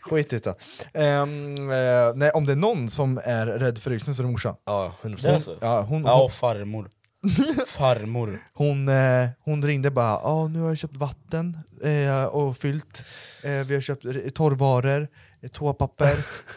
Skit 0.02 0.32
i 0.32 0.38
det. 0.38 0.54
Ehm, 0.94 1.70
eh, 1.70 2.14
nej, 2.14 2.30
om 2.30 2.46
det 2.46 2.52
är 2.52 2.56
någon 2.56 2.90
som 2.90 3.20
är 3.24 3.46
rädd 3.46 3.78
för 3.78 3.90
Ryssland 3.90 4.16
så 4.16 4.22
är 4.22 4.26
det 4.26 4.32
morsan. 4.32 4.54
Ja, 4.64 4.94
Det 5.02 5.08
är 5.08 5.12
100%. 5.12 5.40
så? 5.40 5.54
Ja, 5.60 5.82
hon, 5.82 6.04
Ja, 6.04 6.14
hon, 6.16 6.24
och 6.24 6.32
farmor. 6.32 6.88
Farmor. 7.66 8.38
hon, 8.54 8.88
eh, 8.88 9.28
hon 9.40 9.64
ringde 9.64 9.90
bara 9.90 10.18
ah, 10.18 10.48
nu 10.48 10.60
har 10.60 10.68
jag 10.68 10.78
köpt 10.78 10.96
vatten 10.96 11.58
eh, 11.84 12.24
och 12.24 12.56
fyllt, 12.56 13.04
eh, 13.44 13.50
vi 13.50 13.74
har 13.74 13.80
köpt 13.80 14.04
r- 14.04 14.30
torrvaror, 14.34 15.08
toapapper 15.52 16.12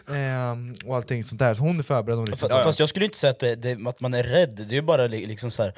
eh, 0.08 0.86
och 0.88 0.96
allting 0.96 1.24
sånt 1.24 1.38
där. 1.38 1.54
Så 1.54 1.62
hon 1.62 1.78
är 1.78 1.82
förberedd 1.82 2.18
om 2.18 2.26
Fast, 2.26 2.42
Ryssland. 2.42 2.64
fast 2.64 2.80
jag 2.80 2.88
skulle 2.88 3.04
inte 3.04 3.18
säga 3.18 3.30
att, 3.30 3.38
det, 3.38 3.54
det, 3.54 3.88
att 3.88 4.00
man 4.00 4.14
är 4.14 4.22
rädd, 4.22 4.50
det 4.56 4.62
är 4.62 4.76
ju 4.76 4.82
bara 4.82 5.06
li- 5.06 5.26
liksom 5.26 5.50
så 5.50 5.62
här, 5.62 5.74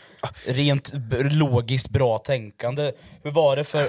rent 0.46 0.92
logiskt 1.32 1.88
bra 1.88 2.18
tänkande. 2.18 2.92
Hur 3.22 3.30
var 3.30 3.57
det 3.57 3.64
för, 3.64 3.88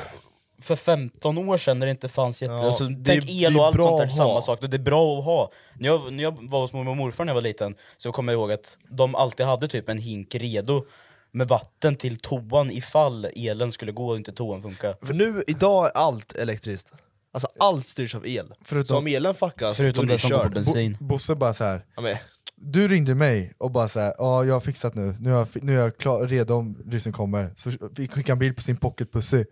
för 0.62 0.76
15 0.76 1.38
år 1.38 1.58
sedan 1.58 1.80
när 1.80 1.86
det 1.86 1.92
inte 1.92 2.10
fanns 2.10 2.42
jätte... 2.42 2.54
Ja, 2.54 2.66
alltså, 2.66 2.84
det 2.84 3.12
tänk 3.12 3.30
el 3.30 3.58
och 3.58 3.66
allt 3.66 3.76
sånt 3.84 4.02
där 4.02 4.08
samma 4.10 4.42
sak, 4.42 4.60
det 4.62 4.78
är 4.78 4.80
bra 4.80 5.20
att 5.20 5.26
ha. 5.26 5.52
När 5.74 5.90
jag, 5.90 6.14
när 6.14 6.24
jag 6.24 6.50
var 6.50 6.62
hos 6.62 6.74
mormor 6.74 6.92
och 6.92 6.98
morfar 6.98 7.26
när 7.26 7.30
jag 7.32 7.36
var 7.36 7.42
liten, 7.42 7.76
så 7.98 8.12
kommer 8.12 8.34
jag 8.34 8.40
ihåg 8.40 8.52
att 8.52 8.78
de 8.90 9.16
alltid 9.16 9.46
hade 9.46 9.68
typ 9.68 9.90
en 9.90 9.98
hink 9.98 10.36
redo 10.36 10.86
med 11.32 11.48
vatten 11.48 11.96
till 11.96 12.20
toan 12.20 12.72
ifall 12.72 13.26
elen 13.36 13.72
skulle 13.72 13.92
gå 13.92 14.08
och 14.10 14.16
inte 14.16 14.32
toan 14.32 14.62
funkar. 14.62 14.96
För 15.06 15.14
nu, 15.14 15.44
idag 15.48 15.86
är 15.86 15.92
allt 15.98 16.36
elektriskt. 16.36 16.94
Alltså 17.36 17.48
allt 17.60 17.88
styrs 17.88 18.16
av 18.16 18.28
el. 18.28 18.54
Förutom- 18.66 18.88
så 18.88 18.98
om 18.98 19.08
elen 19.08 19.34
fuckas, 19.36 19.78
Förutom 19.78 20.08
då 20.08 20.14
är 20.14 20.16
det 20.16 20.22
som 20.22 20.30
går 20.30 20.38
på 20.38 20.44
körd. 20.44 20.54
bensin. 20.54 20.98
Bo- 21.00 21.06
Bosse 21.06 21.36
bara 21.36 21.54
så 21.54 21.64
här. 21.64 21.86
Ja, 21.96 22.02
men, 22.02 22.16
Du 22.56 22.88
ringde 22.88 23.16
mig 23.16 23.54
och 23.58 23.72
bara 23.72 23.88
såhär, 23.88 24.14
ja 24.18 24.46
jag 24.46 24.54
har 24.54 24.62
fixat 24.62 24.96
nu, 24.96 25.16
nu 25.20 25.30
är 25.30 25.34
jag, 25.38 25.50
fi- 25.50 25.60
nu 25.64 25.78
är 25.78 25.82
jag 25.84 25.98
klar, 25.98 26.28
redo 26.28 26.54
om 26.54 26.78
ryssen 26.88 27.14
kommer, 27.14 27.54
så 27.56 27.72
vi 27.96 28.08
skickade 28.08 28.32
en 28.32 28.40
bild 28.40 28.56
på 28.56 28.62
sin 28.62 28.78
pocket 28.78 29.12
pussy 29.12 29.46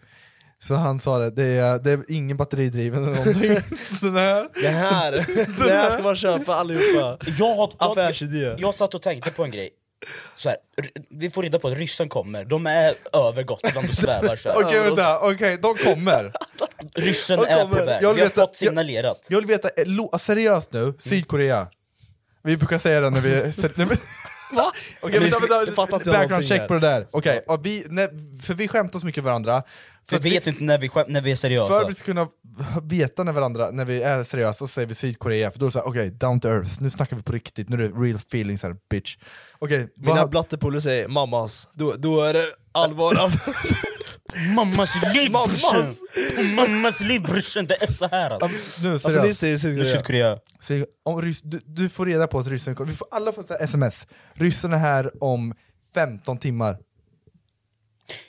Så 0.60 0.76
han 0.76 1.00
sa 1.00 1.20
det, 1.20 1.30
det 1.32 1.44
är, 1.44 1.80
det 1.80 1.92
är 1.92 2.04
ingen 2.08 2.38
batteridriven 2.38 3.04
eller 3.04 3.14
någonting 3.16 3.52
Den 4.02 4.16
här, 4.16 4.48
det 4.62 4.70
här, 4.70 5.12
det 5.68 5.74
här 5.74 5.92
ska 5.92 6.04
man 6.04 6.16
köpa 6.16 6.56
allihopa. 6.56 7.18
Jag, 7.40 7.56
har, 7.56 7.72
jag, 7.80 7.92
Affärsidé. 7.92 8.56
jag 8.58 8.76
satt 8.76 8.94
och 8.94 9.02
tänkte 9.02 9.32
på 9.32 9.44
en 9.44 9.52
grej. 9.52 9.70
Så 10.36 10.49
här, 10.49 10.58
vi 11.10 11.30
får 11.30 11.43
reda 11.43 11.60
på 11.60 11.68
att 11.68 11.78
ryssen 11.78 12.10
kommer, 12.10 12.45
de 12.45 12.68
är 12.68 12.93
över 13.14 13.43
Gotland 13.43 13.78
och 13.89 13.95
svävar 13.95 14.36
så. 14.36 14.49
Okej 14.51 14.80
vänta, 14.80 15.20
okej 15.20 15.58
de 15.62 15.76
kommer 15.78 16.32
Ryssen 16.95 17.39
De 17.39 17.45
är 17.45 17.62
på 17.64 17.70
kommer. 17.70 17.86
väg, 17.86 18.04
Jag 18.04 18.14
vi 18.14 18.20
har 18.22 18.28
vet 18.28 18.38
att- 18.38 18.49
fått 18.49 18.56
signalerat. 18.56 19.26
Jag 19.30 19.38
vill 19.38 19.47
veta, 19.47 19.70
eh, 19.78 20.18
seriöst 20.18 20.74
nu, 20.74 20.93
Sydkorea 20.99 21.68
Vi 22.43 22.58
brukar 22.58 22.78
säga 22.78 23.01
det 23.01 23.10
när 23.10 23.22
vi... 23.22 23.54
Va? 24.56 24.72
Okej 25.01 25.20
vänta, 25.20 25.32
ska- 25.32 25.39
vänta, 25.39 25.66
jag 25.66 25.76
fattar 25.76 25.97
inte 25.97 26.10
background 26.10 26.30
någonting 26.30 26.47
check 26.49 26.60
här. 26.62 26.68
på 26.68 26.74
det 26.74 26.80
där. 26.80 27.08
Okej, 27.12 27.43
och 27.47 27.66
vi, 27.66 27.84
för 28.43 28.54
vi 28.54 28.68
skämtar 28.68 28.99
så 28.99 29.06
mycket 29.06 29.24
med 29.24 29.32
varandra 29.32 29.64
Vi 30.10 30.16
att 30.16 30.26
vet 30.26 30.47
inte 30.47 30.64
när 30.64 30.78
vi, 30.78 30.88
skäm- 30.89 31.06
när 31.08 31.22
vi 31.22 31.32
är 31.32 31.36
seriösa. 31.36 31.74
För 31.74 31.82
att 31.82 31.89
vi 31.89 31.93
ska 31.95 32.06
kunna 32.06 32.28
veta 32.84 33.24
när, 33.24 33.32
varandra, 33.32 33.70
när 33.72 33.86
vi 33.86 34.01
är 34.01 34.24
seriösa 34.24 34.54
så 34.54 34.68
säger 34.68 34.88
vi 34.88 34.95
Sydkorea, 34.95 35.51
för 35.51 35.60
då 35.60 35.66
är 35.66 35.68
det 35.68 35.72
såhär 35.74 35.88
okej, 35.88 36.10
down 36.12 36.39
to 36.39 36.47
earth, 36.47 36.82
nu 36.82 36.89
snackar 36.89 37.16
vi 37.18 37.24
på 37.24 37.32
riktigt, 37.32 37.70
nu 37.70 37.76
är 37.76 37.88
det 37.89 37.95
real 37.99 38.16
feelings 38.16 38.64
här 38.64 38.76
bitch 38.89 39.18
Okej, 39.60 39.88
Mina 39.95 40.16
vad- 40.16 40.30
blattepolare 40.30 40.82
säger 40.82 41.08
mammas, 41.08 41.70
då, 41.74 41.93
då 41.97 42.22
är 42.22 42.34
det 42.34 42.45
allvar 42.72 43.16
alltså. 43.16 43.39
Mammas 44.56 45.14
liv 45.14 45.32
brorsan! 45.32 45.86
Mammas! 46.56 47.00
Liv 47.02 47.22
brorsan, 47.22 47.66
det 47.66 47.84
är 47.84 47.92
så 47.92 48.08
här 48.08 48.30
alltså. 48.32 48.50
nu 48.84 48.94
Alltså 48.94 49.22
ni 49.24 49.34
säger 49.34 49.58
Sydkorea. 49.58 49.86
Sydkorea. 49.92 50.40
Så 50.62 50.86
om 51.04 51.22
rys, 51.22 51.42
du, 51.42 51.62
du 51.66 51.90
får 51.90 52.06
reda 52.06 52.28
på 52.28 52.40
att 52.40 52.48
ryssen 52.48 52.76
kommer, 52.76 52.92
vi 52.92 52.98
får 52.98 53.08
alla 53.12 53.32
får 53.32 53.42
ett 53.42 53.62
sms, 53.62 54.08
ryssen 54.34 54.74
är 54.74 54.78
här 54.78 55.24
om 55.24 55.54
15 55.94 56.38
timmar 56.38 56.78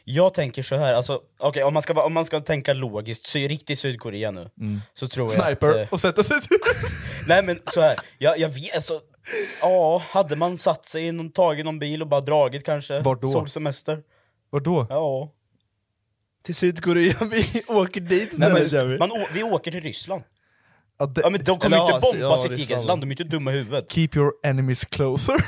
Jag 0.05 0.35
tänker 0.35 0.63
så 0.63 0.77
här, 0.77 0.95
alltså, 0.95 1.21
okej, 1.39 1.65
om, 1.65 1.75
man 1.75 1.83
ska, 1.83 1.93
vara- 1.93 2.07
om 2.07 2.13
man 2.13 2.25
ska 2.25 2.41
tänka 2.41 2.73
logiskt, 2.73 3.27
så 3.27 3.39
är 3.39 3.49
riktigt 3.49 3.79
Sydkorea 3.79 4.31
nu, 4.31 4.51
så 4.95 5.09
tror 5.09 5.33
jag 5.33 5.45
Sniper 5.47 5.69
att... 5.71 5.77
eh, 5.77 5.89
och 5.93 6.01
sätta 6.01 6.25
sig 6.25 6.37
Nej 7.29 7.43
men 7.43 7.59
så 7.67 7.81
här, 7.81 7.97
jag, 8.19 8.39
jag 8.39 8.49
vet 8.49 8.75
alltså, 8.75 9.01
ja, 9.61 10.03
hade 10.11 10.37
man 10.37 10.59
satt 10.59 10.87
sig 10.87 11.07
i 11.07 11.13
någon, 11.13 11.33
tagit 11.33 11.65
någon 11.65 11.79
bil 11.79 12.03
och 12.03 12.09
bara 12.09 12.21
dragit 12.21 12.65
kanske? 12.65 13.01
Vart 13.01 13.23
då? 13.23 13.29
Solsemester? 13.29 14.03
Vart 14.51 14.65
då? 14.65 14.87
Ja. 14.91 15.33
Till 16.45 16.55
Sydkorea, 16.55 17.15
vi 17.31 17.63
åker 17.69 18.01
dit 18.01 18.33
Nej, 18.39 18.49
istället 18.49 18.71
kör 18.71 18.85
vi. 18.85 18.99
men, 18.99 19.09
man, 19.09 19.11
å- 19.23 19.27
vi 19.33 19.43
åker 19.43 19.71
till 19.71 19.81
Ryssland. 19.81 20.23
Ja, 20.99 21.07
det, 21.07 21.21
Ja 21.21 21.31
men 21.31 21.45
de 21.45 21.59
kommer 21.59 21.77
Eller 21.77 21.87
inte 21.97 22.01
bomba 22.13 22.19
ja, 22.27 22.39
sitt 22.39 22.51
Ryssland. 22.51 22.71
eget 22.79 22.87
land, 22.87 23.03
de 23.03 23.07
är 23.09 23.13
inte 23.13 23.25
dumma 23.25 23.53
i 23.53 23.55
huvudet. 23.55 23.93
Keep 23.93 24.09
your 24.17 24.33
enemies 24.43 24.85
closer 24.85 25.35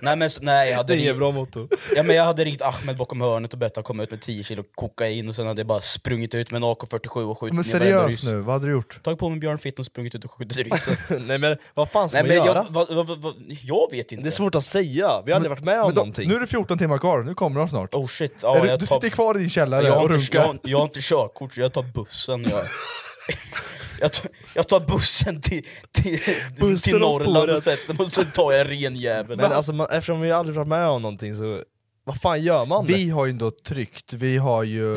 Nej 0.00 0.16
men 0.16 0.30
nej, 0.40 0.70
jag 0.70 0.76
hade, 0.76 0.96
Det 0.96 1.08
är 1.08 1.14
bra 1.14 1.30
motto. 1.32 1.68
ja, 1.96 2.02
men 2.02 2.16
jag 2.16 2.24
hade 2.24 2.44
ringt 2.44 2.62
Ahmed 2.62 2.96
bakom 2.96 3.20
hörnet 3.20 3.52
och 3.52 3.58
bett 3.58 3.76
han 3.76 3.84
komma 3.84 4.02
ut 4.02 4.10
med 4.10 4.20
10 4.20 4.44
kilo 4.44 4.64
kokain 4.74 5.28
och 5.28 5.34
sen 5.34 5.46
hade 5.46 5.60
jag 5.60 5.66
bara 5.66 5.80
sprungit 5.80 6.34
ut 6.34 6.50
med 6.50 6.58
en 6.62 6.64
AK47 6.64 7.30
och 7.30 7.38
skjutit 7.40 7.54
Men 7.54 7.64
seriöst 7.64 8.24
nu, 8.24 8.40
vad 8.40 8.52
hade 8.54 8.66
du 8.66 8.72
gjort? 8.72 9.02
Tagit 9.02 9.18
på 9.18 9.28
mig 9.28 9.38
Björn 9.38 9.58
Fitton 9.58 9.80
och 9.82 9.86
sprungit 9.86 10.14
ut 10.14 10.24
och 10.24 10.32
skjutit 10.32 10.72
ryssen. 10.72 10.96
Nej 11.26 11.38
men 11.38 11.56
vad 11.74 11.90
fan 11.90 12.08
ska 12.08 12.22
Nej 12.22 12.30
man 12.30 12.36
men 12.36 12.46
göra? 12.46 12.66
jag, 12.68 12.86
vad, 12.96 13.06
vad, 13.06 13.20
vad, 13.22 13.34
jag 13.62 13.90
vet 13.90 14.12
inte. 14.12 14.24
Det 14.24 14.28
är 14.28 14.32
svårt 14.32 14.54
att 14.54 14.64
säga, 14.64 15.22
vi 15.26 15.32
har 15.32 15.36
aldrig 15.36 15.50
varit 15.50 15.64
med 15.64 15.80
om 15.82 15.88
då, 15.90 15.94
någonting. 15.94 16.28
nu 16.28 16.34
är 16.36 16.40
det 16.40 16.46
14 16.46 16.78
timmar 16.78 16.98
kvar, 16.98 17.22
nu 17.22 17.34
kommer 17.34 17.60
de 17.60 17.68
snart 17.68 17.94
Oh 17.94 18.06
shit, 18.06 18.34
ja, 18.42 18.56
är 18.56 18.62
du, 18.62 18.68
jag 18.68 18.80
du 18.80 18.86
tar- 18.86 18.94
sitter 18.94 19.08
kvar 19.08 19.36
i 19.36 19.38
din 19.38 19.50
källare 19.50 19.86
jag, 19.86 19.92
har 19.94 20.08
och 20.10 20.14
inte, 20.16 20.36
jag, 20.36 20.40
runkar 20.42 20.46
har, 20.46 20.58
jag 20.62 20.78
har 20.78 20.84
inte 20.84 21.00
körkort, 21.02 21.56
jag 21.56 21.72
tar 21.72 21.82
bussen. 21.82 22.42
Jag, 22.50 22.60
jag, 24.00 24.12
tar, 24.12 24.30
jag 24.54 24.68
tar 24.68 24.80
bussen 24.80 25.40
till, 25.40 25.66
till, 25.92 26.20
Bussen 26.60 26.92
till 26.92 27.02
och 27.02 27.20
Norrland 27.20 27.50
och 27.50 27.62
sätter 27.62 27.94
mig 27.94 28.06
och 28.06 28.12
sen 28.12 28.30
tar 28.34 28.52
jag 28.52 28.60
en 28.60 28.66
ren 28.66 28.94
jävel. 28.94 29.36
Men 29.36 29.52
alltså, 29.52 29.72
man, 29.72 29.86
eftersom 29.90 30.20
vi 30.20 30.32
aldrig 30.32 30.56
varit 30.56 30.68
med 30.68 30.86
om 30.88 31.02
någonting 31.02 31.34
så, 31.34 31.62
vad 32.04 32.20
fan 32.20 32.42
gör 32.42 32.66
man? 32.66 32.86
Vi 32.86 33.10
har 33.10 33.26
ju 33.26 33.30
ändå 33.30 33.50
tryckt, 33.50 34.12
vi 34.12 34.36
har 34.36 34.62
ju... 34.62 34.96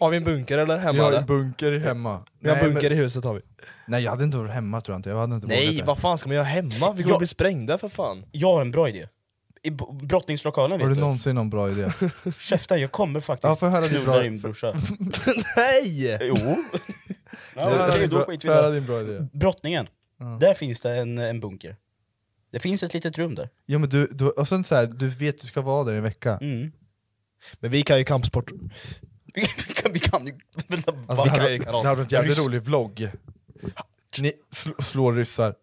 har 0.00 0.10
vi 0.10 0.16
en 0.16 0.24
bunker 0.24 0.58
eller 0.58 0.76
vi 0.76 0.82
hemma? 0.82 1.02
har 1.02 1.08
eller? 1.08 1.20
en 1.20 1.26
bunker 1.26 1.78
hemma 1.78 2.20
vi 2.40 2.48
har 2.48 2.56
en 2.56 2.64
bunker 2.72 2.90
men- 2.90 2.98
i 2.98 3.02
huset 3.02 3.24
har 3.24 3.34
vi. 3.34 3.40
Nej 3.88 4.02
jag 4.02 4.10
hade 4.10 4.24
inte 4.24 4.36
varit 4.36 4.50
hemma 4.52 4.80
tror 4.80 4.94
jag 4.94 4.98
inte, 4.98 5.10
jag 5.10 5.16
hade 5.18 5.34
inte 5.34 5.46
Nej, 5.46 5.82
vad 5.86 5.98
fan 5.98 6.18
ska 6.18 6.28
man 6.28 6.36
göra 6.36 6.44
hemma? 6.46 6.92
Vi 6.92 7.02
kommer 7.02 7.18
bli 7.18 7.26
sprängda 7.26 7.78
för 7.78 7.88
fan. 7.88 8.24
Jag 8.32 8.52
har 8.52 8.60
en 8.60 8.70
bra 8.70 8.88
idé. 8.88 9.08
I 9.62 9.70
brottningslokalen 10.02 10.70
Har 10.70 10.78
vet 10.78 10.88
du 10.88 10.94
du. 10.94 11.00
någonsin 11.00 11.34
någon 11.34 11.50
bra 11.50 11.70
idé? 11.70 11.92
Käften, 12.38 12.80
jag 12.80 12.92
kommer 12.92 13.20
faktiskt 13.20 13.62
Ja, 13.62 13.68
höra 13.68 13.80
din 13.80 13.90
knulla 13.90 14.22
din 14.22 14.40
brorsa. 14.40 14.74
Nej! 15.56 16.18
Jo. 16.20 16.56
Ja, 17.56 17.86
Okej, 17.88 18.00
din 18.00 18.10
då 18.10 18.16
bra- 18.16 18.26
skiter 18.26 18.70
vi 18.72 18.80
din 18.80 19.10
idé? 19.10 19.26
Brottningen, 19.32 19.86
där 20.40 20.54
finns 20.54 20.80
det 20.80 20.96
en, 20.96 21.18
en 21.18 21.40
bunker. 21.40 21.76
Det 22.50 22.60
finns 22.60 22.82
ett 22.82 22.94
litet 22.94 23.18
rum 23.18 23.34
där. 23.34 23.48
Ja 23.66 23.78
men 23.78 23.88
du, 23.88 24.06
du, 24.06 24.28
och 24.28 24.48
sen 24.48 24.64
så 24.64 24.74
här, 24.74 24.86
du 24.86 25.08
vet 25.08 25.40
du 25.40 25.46
ska 25.46 25.60
vara 25.60 25.84
där 25.84 25.92
i 25.94 25.96
en 25.96 26.02
vecka 26.02 26.38
Mm. 26.40 26.72
Men 27.60 27.70
vi 27.70 27.82
kan 27.82 27.98
ju 27.98 28.04
kampsport. 28.04 28.50
Vi 29.34 29.42
kan, 29.74 29.92
vi 29.92 29.98
kan 29.98 30.26
ju... 30.26 30.32
Alltså, 31.06 31.24
det, 31.24 31.30
hade, 31.30 31.58
det 31.58 31.64
hade 31.72 31.88
varit 31.88 31.98
en 31.98 32.06
jävligt 32.08 32.36
Ryss- 32.38 32.44
rolig 32.46 32.62
vlogg 32.62 33.10
Ni 34.20 34.32
sl- 34.54 34.82
slår 34.82 35.12
ryssar, 35.14 35.54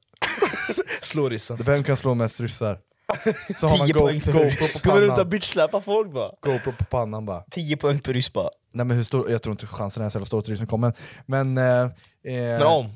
Slå 1.02 1.30
ryssen. 1.30 1.58
vem 1.58 1.84
kan 1.84 1.98
slå 1.98 2.14
mest 2.14 2.42
ryssar? 2.42 2.80
Så 3.58 3.68
har 3.68 3.78
man 3.78 3.88
10 3.88 3.94
go, 3.94 4.00
poäng 4.00 4.22
per 4.22 4.32
GoPro 4.32 4.44
ryss. 4.46 4.60
på 4.74 4.80
Ska 4.80 4.94
vi 4.94 5.00
runt 5.02 5.10
och 5.12 5.16
pannan, 5.18 5.30
bitchsläpa 5.30 5.82
folk 5.82 6.12
bara? 6.14 6.32
GoPro 6.42 6.72
på 6.72 6.86
pannan 6.86 7.26
bara 7.26 7.44
10 7.52 7.78
poäng 7.78 8.00
per 8.00 8.14
ryss 8.14 8.34
bara. 8.34 8.50
Nej 8.74 8.86
men 8.86 8.98
hur 8.98 9.04
stor, 9.04 9.32
jag 9.32 9.42
tror 9.42 9.52
inte 9.54 9.68
chansen 9.68 10.04
är 10.04 10.10
så 10.10 10.16
jävla 10.18 10.26
stor 10.26 10.40
att 10.40 10.50
ryssen 10.50 10.68
kommer, 10.68 10.94
men... 11.26 11.58
Eh, 11.58 11.64
eh, 11.64 11.90
Men 12.24 12.64
om. 12.64 12.90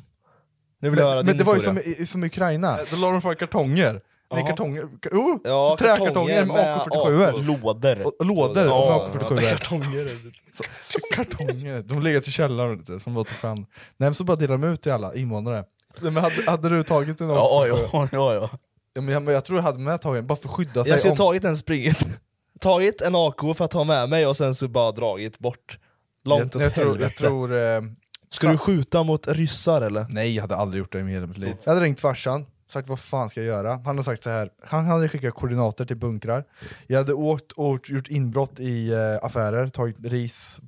Nu 0.81 0.89
vill 0.89 0.99
jag 0.99 1.05
höra 1.05 1.15
men, 1.15 1.25
din 1.25 1.27
men 1.27 1.37
det 1.37 1.43
var 1.43 1.55
ju 1.55 1.61
som, 1.61 1.77
i- 1.77 2.05
som 2.05 2.23
i 2.23 2.27
Ukraina, 2.27 2.77
då 2.91 2.97
la 2.97 3.11
de 3.11 3.21
fan 3.21 3.35
kartonger 3.35 3.93
Nej, 3.93 4.39
Jaha. 4.41 4.47
kartonger, 4.49 4.83
oh, 5.11 5.37
Ja, 5.43 5.69
så 5.69 5.77
träkartonger 5.77 6.45
med 6.45 6.47
med 6.55 6.77
AK47 6.77 7.43
Lådor. 7.43 8.01
och, 8.01 8.13
och 8.19 8.25
lådor 8.25 8.65
Ja, 8.65 9.09
med 9.13 9.21
AK47 9.21 9.49
Kartonger. 9.49 10.07
Så, 10.53 10.99
kartonger, 11.15 11.81
de 11.81 12.01
ligger 12.01 12.27
i 12.27 12.31
källaren 12.31 12.77
vet 12.77 12.85
du, 12.87 12.99
som 12.99 13.13
låter 13.13 13.33
fram. 13.33 13.57
Nej 13.57 13.65
men 13.97 14.13
så 14.15 14.23
bara 14.23 14.37
delar 14.37 14.57
de 14.57 14.67
ut 14.67 14.81
till 14.81 14.91
alla 14.91 15.15
invånare. 15.15 15.63
Nej, 16.01 16.11
men 16.11 16.23
hade, 16.23 16.35
hade 16.51 16.69
du 16.69 16.83
tagit 16.83 17.21
en 17.21 17.29
Ja, 17.29 17.65
AK47? 17.65 17.89
ja, 17.91 18.07
ja, 18.11 18.33
ja. 18.33 18.49
Ja, 18.97 19.01
men 19.01 19.13
jag, 19.13 19.33
jag 19.33 19.45
tror 19.45 19.57
jag 19.57 19.63
hade 19.63 19.79
med 19.79 20.01
tagit 20.01 20.19
en, 20.19 20.27
bara 20.27 20.35
för 20.35 20.49
att 20.49 20.55
skydda 20.55 20.83
sig 20.83 20.91
Jag 20.91 20.99
skulle 20.99 21.11
om... 21.11 21.17
tagit 21.17 21.43
en 21.43 21.57
springit. 21.57 22.07
Tagit 22.59 23.01
en 23.01 23.15
AK 23.15 23.39
för 23.57 23.65
att 23.65 23.73
ha 23.73 23.83
med 23.83 24.09
mig 24.09 24.27
och 24.27 24.37
sen 24.37 24.55
så 24.55 24.67
bara 24.67 24.91
dragit 24.91 25.39
bort. 25.39 25.79
Långt 26.23 26.55
jag, 26.55 26.55
åt 26.55 26.61
jag, 26.61 26.75
tror, 26.75 27.01
jag 27.01 27.15
tror... 27.15 27.53
Eh, 27.53 27.81
Ska 28.29 28.51
du 28.51 28.57
skjuta 28.57 29.03
mot 29.03 29.27
ryssar 29.27 29.81
eller? 29.81 30.05
Nej 30.09 30.35
jag 30.35 30.41
hade 30.41 30.55
aldrig 30.55 30.79
gjort 30.79 30.91
det 30.91 30.99
i 30.99 31.03
hela 31.03 31.27
mitt 31.27 31.37
liv. 31.37 31.55
Jag 31.63 31.71
hade 31.73 31.85
ringt 31.85 31.99
farsan, 31.99 32.45
sagt 32.71 32.87
vad 32.87 32.99
fan 32.99 33.29
ska 33.29 33.39
jag 33.39 33.47
göra? 33.47 33.71
Han 33.71 33.85
hade 33.85 34.03
sagt 34.03 34.23
så 34.23 34.29
här. 34.29 34.49
han 34.63 34.85
hade 34.85 35.09
skickat 35.09 35.33
koordinater 35.33 35.85
till 35.85 35.97
bunkrar. 35.97 36.43
Jag 36.87 36.97
hade 36.97 37.13
åkt 37.13 37.51
och 37.51 37.89
gjort 37.89 38.07
inbrott 38.07 38.59
i 38.59 38.93
eh, 38.93 39.25
affärer, 39.25 39.67
tagit 39.69 39.97
ris. 40.03 40.59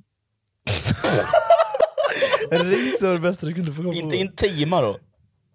Ris 2.50 3.02
var 3.02 3.12
det 3.12 3.18
bästa 3.18 3.46
du 3.46 3.54
kunde 3.54 3.72
få 3.72 3.82
komma 3.82 3.94
Inte 3.94 4.16
intima 4.16 4.80
då? 4.80 4.98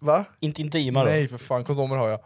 Va? 0.00 0.24
Inte 0.40 0.60
intima 0.60 1.00
då? 1.04 1.10
Nej 1.10 1.28
för 1.28 1.38
fan, 1.38 1.64
kondomer 1.64 1.96
har 1.96 2.08
jag. 2.08 2.20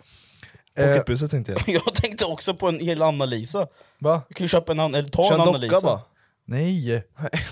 Eh, 0.78 0.86
Pocketbussen 0.86 1.28
tänkte 1.28 1.52
jag. 1.52 1.62
Jag 1.86 1.94
tänkte 1.94 2.24
också 2.24 2.54
på 2.54 2.68
en 2.68 2.80
hel 2.80 3.02
Anna-Lisa. 3.02 3.66
va? 3.98 4.22
Du 4.28 4.34
kan 4.34 4.44
ju 4.44 4.48
köpa 4.48 4.72
en 4.72 4.80
annan, 4.80 4.94
eller 4.94 5.08
ta 5.08 5.22
Kör 5.28 5.34
en 5.34 5.40
en 5.40 5.46
docka 5.46 5.56
Anna-Lisa. 5.58 5.80
bara. 5.86 6.00
Nej, 6.44 7.02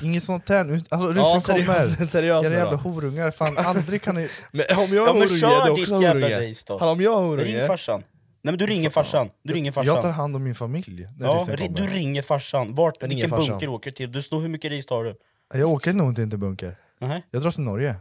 inget 0.03 0.23
sånt 0.25 0.49
här. 0.49 0.65
Nu- 0.65 0.73
Alltså, 0.75 1.21
Ja, 1.21 1.25
ryssen 1.25 1.41
seriöst- 1.41 1.67
kommer. 1.97 2.07
seriöst 2.07 2.45
Era 2.45 2.51
nu 2.53 2.57
jävla 2.59 2.71
då. 2.71 2.77
horungar, 2.77 3.31
fan 3.31 3.59
aldrig 3.59 4.03
kan 4.03 4.15
ni... 4.15 4.29
Men 4.53 4.65
om 4.79 4.95
jag 4.95 5.09
Ja 5.09 5.13
men 5.13 5.23
horunge, 5.23 5.39
kör 5.41 5.63
är 5.63 5.67
du 5.71 5.75
ditt 5.75 5.83
också 5.85 6.03
jävla 6.03 6.27
horunge? 6.27 6.51
race 6.51 6.65
då. 6.67 6.79
Hallå, 6.79 6.93
om 6.93 7.01
jag 7.01 7.13
är 7.13 7.17
horunge... 7.27 7.45
Ring 7.59 7.67
farsan. 7.67 8.01
Nej 8.43 8.53
men 8.53 8.59
du 8.59 8.67
ringer 8.67 8.91
farsan. 8.91 9.31
Du 9.43 9.55
ringer 9.55 9.73
farsan. 9.73 9.95
Jag 9.95 10.03
tar 10.03 10.11
hand 10.11 10.37
om 10.37 10.43
min 10.43 10.55
familj 10.55 11.09
när 11.19 11.27
Ja, 11.27 11.33
ryssen 11.35 11.57
ri- 11.57 11.67
kommer. 11.67 11.79
du 11.81 11.87
ringer 11.87 12.23
farsan. 12.23 12.75
Vart, 12.75 13.03
ringer 13.03 13.15
vilken 13.15 13.31
farsan. 13.31 13.47
bunker 13.49 13.69
åker 13.69 13.91
du 13.91 13.95
till? 13.97 14.13
Du 14.13 14.23
står 14.23 14.41
hur 14.41 14.49
mycket 14.49 14.71
ris 14.71 14.87
tar 14.87 15.05
du? 15.05 15.17
Jag 15.55 15.71
åker 15.71 15.93
nog 15.93 16.09
inte 16.09 16.27
till 16.29 16.39
bunker. 16.39 16.77
Nej. 17.01 17.23
Jag 17.31 17.43
drar 17.43 17.51
till 17.51 17.61
Norge. 17.63 17.95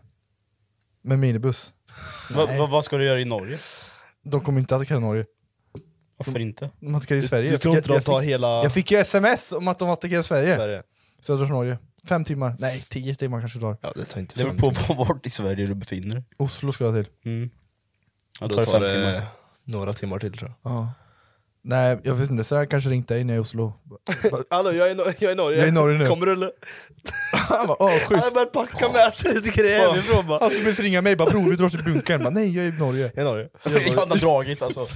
Med 1.01 1.19
minibuss. 1.19 1.73
Va, 2.35 2.45
Nej. 2.47 2.59
va, 2.59 2.65
vad 2.67 2.85
ska 2.85 2.97
du 2.97 3.05
göra 3.05 3.19
i 3.19 3.25
Norge? 3.25 3.57
De 4.31 4.41
kommer 4.41 4.59
inte 4.59 4.75
attackera 4.75 4.99
Norge. 4.99 5.25
Varför 6.17 6.39
inte? 6.39 6.69
De 6.79 6.95
attackerar 6.95 7.19
i 7.19 7.27
Sverige. 7.27 7.47
du 7.47 7.53
Jag 7.53 7.61
tror 7.61 7.73
fick- 7.73 7.77
inte 7.77 7.89
de 7.93 7.99
tar 8.03 8.21
hela- 8.21 8.47
Jag 8.63 8.73
fick 8.73 8.91
ju 8.91 8.97
sms 8.97 9.51
om 9.51 9.67
att 9.67 9.79
de 9.79 9.89
attackerar 9.89 10.21
Sverige. 10.21 10.55
Sverige? 10.55 10.83
Så 11.21 11.31
jag 11.31 11.39
drar 11.39 11.45
till 11.45 11.53
Norge. 11.53 11.77
Fem 12.05 12.23
timmar. 12.23 12.55
Nej, 12.59 12.85
tio 12.89 13.15
timmar 13.15 13.39
kanske 13.39 13.59
tar. 13.59 13.77
Ja, 13.81 13.93
det 13.95 14.05
tar 14.05 14.19
inte 14.19 14.35
Det 14.37 14.43
beror 14.43 14.57
på 14.57 14.71
på 14.71 14.93
vart 14.93 15.25
i 15.25 15.29
Sverige 15.29 15.65
du 15.65 15.75
befinner 15.75 16.15
dig. 16.15 16.23
Oslo 16.37 16.71
ska 16.71 16.83
jag 16.85 17.05
till. 17.05 17.13
Mm. 17.25 17.49
Ja, 18.39 18.47
Då 18.47 18.55
tar 18.55 18.61
det 18.61 18.65
tar 18.71 18.79
fem 18.79 18.89
timmar. 18.89 19.11
det 19.11 19.23
några 19.63 19.93
timmar 19.93 20.19
till 20.19 20.37
tror 20.37 20.53
jag. 20.63 20.71
Ja. 20.71 20.91
Nej, 21.69 21.97
jag 22.03 22.13
vet 22.15 22.29
inte. 22.29 22.43
Så 22.43 22.55
jag 22.55 22.69
kanske 22.69 22.89
ringt 22.89 23.07
dig 23.07 23.23
när 23.23 23.33
jag 23.33 23.37
är 23.37 23.39
i 23.39 23.43
Oslo. 23.43 23.73
Hallå, 24.49 24.71
jag 24.71 24.91
är, 24.91 24.95
jag 25.19 25.23
är 25.23 25.31
i 25.31 25.35
Norge. 25.35 25.57
Jag 25.57 25.63
är 25.63 25.67
i 25.67 25.71
Norge 25.71 25.97
nu. 25.97 26.07
Kommer 26.07 26.25
du 26.25 26.33
eller? 26.33 26.51
Han 27.33 27.67
bara, 27.67 27.77
åh 27.79 27.89
Han 27.89 27.99
schysst. 27.99 28.23
har 28.23 28.31
börjat 28.31 28.51
packa 28.51 28.91
med 28.93 29.13
sig 29.13 29.33
lite 29.33 29.49
grejer 29.49 29.87
hemifrån 29.87 30.27
bara. 30.27 30.39
Han 30.39 30.49
skulle 30.49 30.63
precis 30.65 30.79
ringa 30.79 31.01
mig, 31.01 31.15
bara 31.15 31.29
bror 31.29 31.49
vi 31.49 31.55
drar 31.55 31.69
till 31.69 31.83
bunkern. 31.83 32.23
Bara, 32.23 32.29
Nej, 32.29 32.55
jag 32.55 32.65
är 32.65 32.69
i 32.69 32.71
Norge. 32.71 33.11
Jag 33.15 33.17
är 33.17 33.21
i 33.21 33.31
Norge. 33.31 33.49
Jag 33.63 34.07
har 34.07 34.15
dragit 34.17 34.61
alltså. 34.61 34.85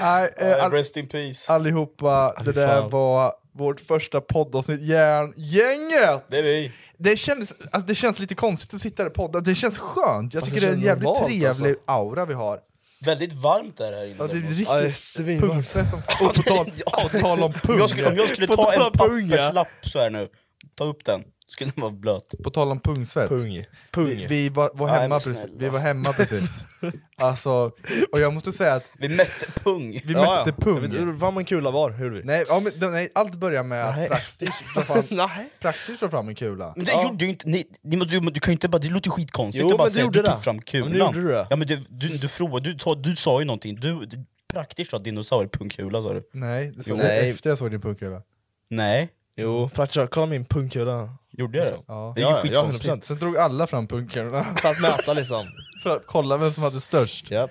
Nej, 0.00 0.30
eh, 0.36 0.64
all, 0.64 0.70
Rest 0.72 0.96
in 0.96 1.06
peace. 1.06 1.52
allihopa, 1.52 2.34
det 2.44 2.52
där 2.52 2.88
var 2.88 3.32
vårt 3.54 3.80
första 3.80 4.20
poddavsnitt, 4.20 4.80
Järngänget! 4.82 6.24
Det 6.28 6.38
är 6.38 6.42
vi. 6.42 6.72
Det 6.98 7.16
kändes, 7.16 7.52
alltså, 7.70 7.86
det 7.86 7.94
känns 7.94 8.18
lite 8.18 8.34
konstigt 8.34 8.74
att 8.74 8.80
sitta 8.82 9.02
här 9.02 9.10
och 9.10 9.14
podda, 9.16 9.40
det 9.40 9.54
känns 9.54 9.78
skönt. 9.78 10.34
Jag 10.34 10.40
Fast 10.42 10.54
tycker 10.54 10.66
det 10.66 10.72
det 10.72 10.72
är 10.72 10.76
en 10.76 10.80
känns 10.82 10.86
jävligt 10.86 11.04
normalt, 11.04 11.26
trevlig 11.26 11.46
alltså. 11.46 11.74
aura 11.84 12.24
vi 12.26 12.34
har. 12.34 12.58
Väldigt 13.04 13.32
varmt 13.32 13.80
är 13.80 13.90
det 13.92 13.96
här 13.98 14.04
inne. 14.06 14.14
Ja, 14.18 14.26
det 14.26 14.32
är 14.32 14.40
däremot. 14.40 14.68
Ja, 14.68 14.74
det 14.74 14.80
är 14.80 14.82
riktigt 14.84 14.96
svinvarmt. 15.02 15.52
pungsvett 15.52 15.90
som 15.90 16.02
fan. 16.02 16.28
På 16.34 16.42
tal, 16.42 16.66
på 17.02 17.18
tal 17.20 17.38
om 17.38 17.44
Om 17.44 17.52
pung. 17.52 17.78
jag 17.78 17.90
skulle, 17.90 18.08
om 18.08 18.16
jag 18.16 18.28
skulle 18.28 18.46
ta 18.46 18.72
en 18.72 18.82
om 18.82 18.92
papperslapp 18.92 19.68
så 19.82 19.98
här 19.98 20.10
nu, 20.10 20.28
ta 20.74 20.84
upp 20.84 21.04
den, 21.04 21.22
skulle 21.48 21.70
den 21.74 21.82
vara 21.82 21.92
blöt. 21.92 22.34
På 22.44 22.50
tal 22.50 22.70
om 22.70 22.80
pungsvett. 22.80 23.28
Pung. 23.28 23.64
Pung. 23.92 24.06
Vi, 24.06 24.26
vi, 24.28 24.48
var, 24.48 24.70
var 24.74 24.86
Nej, 24.86 24.94
hemma 25.00 25.08
men 25.08 25.18
precis. 25.20 25.38
snälla. 25.38 25.54
vi 25.58 25.68
var 25.68 25.78
hemma 25.78 26.12
precis. 26.12 26.64
Alltså, 27.16 27.70
och 28.12 28.20
jag 28.20 28.34
måste 28.34 28.52
säga 28.52 28.74
att 28.74 28.90
Vi 28.98 29.08
mätte 29.08 29.46
pung. 29.64 29.90
vi 30.04 30.12
Ja, 30.12 30.20
mätte 30.44 30.54
ja. 30.58 30.64
pung. 30.64 30.74
Jag 30.74 30.80
vet 30.80 30.90
inte 30.90 31.04
hur 31.04 31.14
fan 31.18 31.36
en 31.36 31.44
kula 31.44 31.70
var, 31.70 31.90
hur 31.90 32.10
vi? 32.10 32.24
Nej, 32.24 32.44
ja, 32.48 32.60
men, 32.60 32.92
nej, 32.92 33.08
allt 33.14 33.34
börjar 33.34 33.62
med 33.62 33.84
att 33.84 33.96
Nej. 33.96 34.08
praktiskt 34.08 34.62
dra 34.74 34.82
fram, 34.82 35.04
Nej. 35.10 35.50
praktiskt 35.60 36.00
dra 36.00 36.08
fram 36.08 36.28
en 36.28 36.34
kula. 36.34 36.72
Men 36.76 36.84
det 36.84 36.92
Ja. 36.92 37.02
gjorde 37.02 37.24
ju 37.24 37.30
inte, 37.30 37.48
ni, 37.48 37.64
ni, 37.82 37.96
du, 37.96 38.20
du 38.20 38.40
kan 38.40 38.50
ju 38.50 38.52
inte 38.52 38.68
bara, 38.68 38.78
det 38.78 38.88
låter 38.90 39.08
ju 39.08 39.12
skitkonstigt 39.12 39.62
Jo, 39.62 39.70
att 39.70 39.78
bara 39.78 39.82
men 39.84 39.88
du 39.88 39.92
säga 39.94 40.06
att 40.06 40.12
du 40.12 40.18
gjorde 40.18 40.28
tog 40.30 40.38
det. 40.38 40.42
fram 40.42 40.56
Ja, 40.56 40.62
kulan. 40.66 40.88
men 40.90 40.92
nu 40.98 40.98
gjorde 41.04 41.20
du 41.20 41.28
det. 41.28 41.46
Ja 41.50 41.56
men 41.56 41.66
du, 41.68 41.76
du, 41.88 42.08
du, 42.08 42.28
frågade, 42.28 42.72
du, 42.72 42.78
sa- 42.78 42.94
du 42.94 43.16
sa 43.16 43.40
ju 43.40 43.44
någonting, 43.46 43.74
du, 43.80 44.06
du 44.06 44.24
praktiskt 44.52 44.90
sa 44.90 44.98
dinosauriepungkula 44.98 46.02
sa 46.02 46.12
du. 46.12 46.22
Nej, 46.32 46.72
det 46.76 46.82
sa 46.82 46.90
Jo. 46.90 46.98
jag 46.98 47.28
efter 47.28 47.50
jag 47.50 47.58
såg 47.58 47.70
din 47.70 47.80
pungkula. 47.80 48.22
Nej, 48.70 49.08
Jo, 49.36 49.70
praktiskt 49.74 50.10
kolla 50.10 50.26
min 50.26 50.44
pungkula. 50.44 51.08
gjorde 51.30 51.58
jag 51.58 51.66
det? 51.66 51.78
Ja. 51.88 52.12
Det 52.16 52.20
Ja, 52.20 52.30
ja, 52.30 52.40
skitkonstigt. 52.42 52.90
100%. 52.94 53.00
Sen 53.04 53.18
drog 53.18 53.36
alla 53.36 53.66
fram 53.66 53.86
pungkulorna 53.86 54.44
För 54.62 54.68
att 54.68 54.80
mäta 54.80 55.12
liksom. 55.12 55.44
för 55.82 55.96
att 55.96 56.06
kolla 56.06 56.36
vem 56.36 56.52
som 56.52 56.62
hade 56.62 56.80
störst. 56.80 57.30
Ja. 57.30 57.48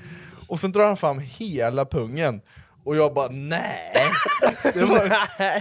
Och 0.47 0.59
sen 0.59 0.71
drar 0.71 0.85
han 0.85 0.97
fram 0.97 1.19
hela 1.19 1.85
pungen, 1.85 2.41
och 2.85 2.95
jag 2.95 3.13
bara 3.13 3.27
nej! 3.29 3.91
Det, 4.73 4.85
var, 4.85 5.09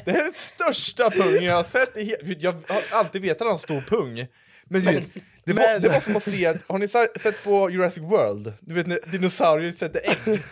det 0.05 0.11
är 0.11 0.23
den 0.25 0.33
största 0.35 1.11
pungen 1.11 1.45
jag 1.45 1.55
har 1.57 1.63
sett 1.65 1.97
i 1.97 2.01
he- 2.01 2.37
Jag 2.39 2.53
har 2.69 2.83
alltid 2.99 3.23
vetat 3.23 3.37
att 3.41 3.47
han 3.47 3.51
har 3.51 3.59
stor 3.59 3.81
pung, 3.81 4.27
men, 4.65 4.81
du 4.81 4.93
vet, 4.93 5.05
det, 5.45 5.53
var, 5.53 5.79
det 5.79 5.89
var 5.89 6.01
som 6.01 6.17
att 6.17 6.23
se, 6.23 6.55
har 6.69 6.79
ni 6.79 6.89
sa- 6.89 7.07
sett 7.21 7.45
på 7.45 7.71
Jurassic 7.71 8.03
World? 8.03 8.53
Du 8.61 8.75
vet 8.75 8.87
när 8.87 8.99
dinosaurier 9.13 9.73
sätter 9.73 10.01
ägg? 10.11 10.43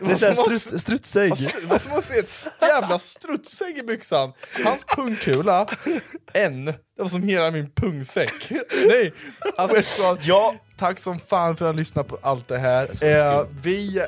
Det 0.00 0.12
är 0.12 0.16
såhär 0.16 0.34
struts, 0.34 0.82
strutsägg. 0.82 1.32
Det 1.60 1.66
var 1.66 1.78
som 1.78 1.98
att 1.98 2.04
se 2.04 2.18
ett 2.18 2.48
jävla 2.60 2.98
strutsägg 2.98 3.78
i 3.78 3.82
byxan. 3.82 4.32
Hans 4.64 4.84
pungkula, 4.84 5.66
en, 6.32 6.64
det 6.64 6.74
var 6.96 7.08
som 7.08 7.22
hela 7.22 7.50
min 7.50 7.70
pungsäck. 7.70 8.50
Nej, 8.86 9.12
alltså, 9.56 10.18
ja. 10.22 10.54
tack 10.78 11.00
som 11.00 11.20
fan 11.20 11.56
för 11.56 11.68
att 11.68 11.74
ni 11.74 11.80
lyssnat 11.80 12.08
på 12.08 12.18
allt 12.22 12.48
det 12.48 12.58
här. 12.58 13.04
Eh, 13.04 13.46
vi, 13.62 14.02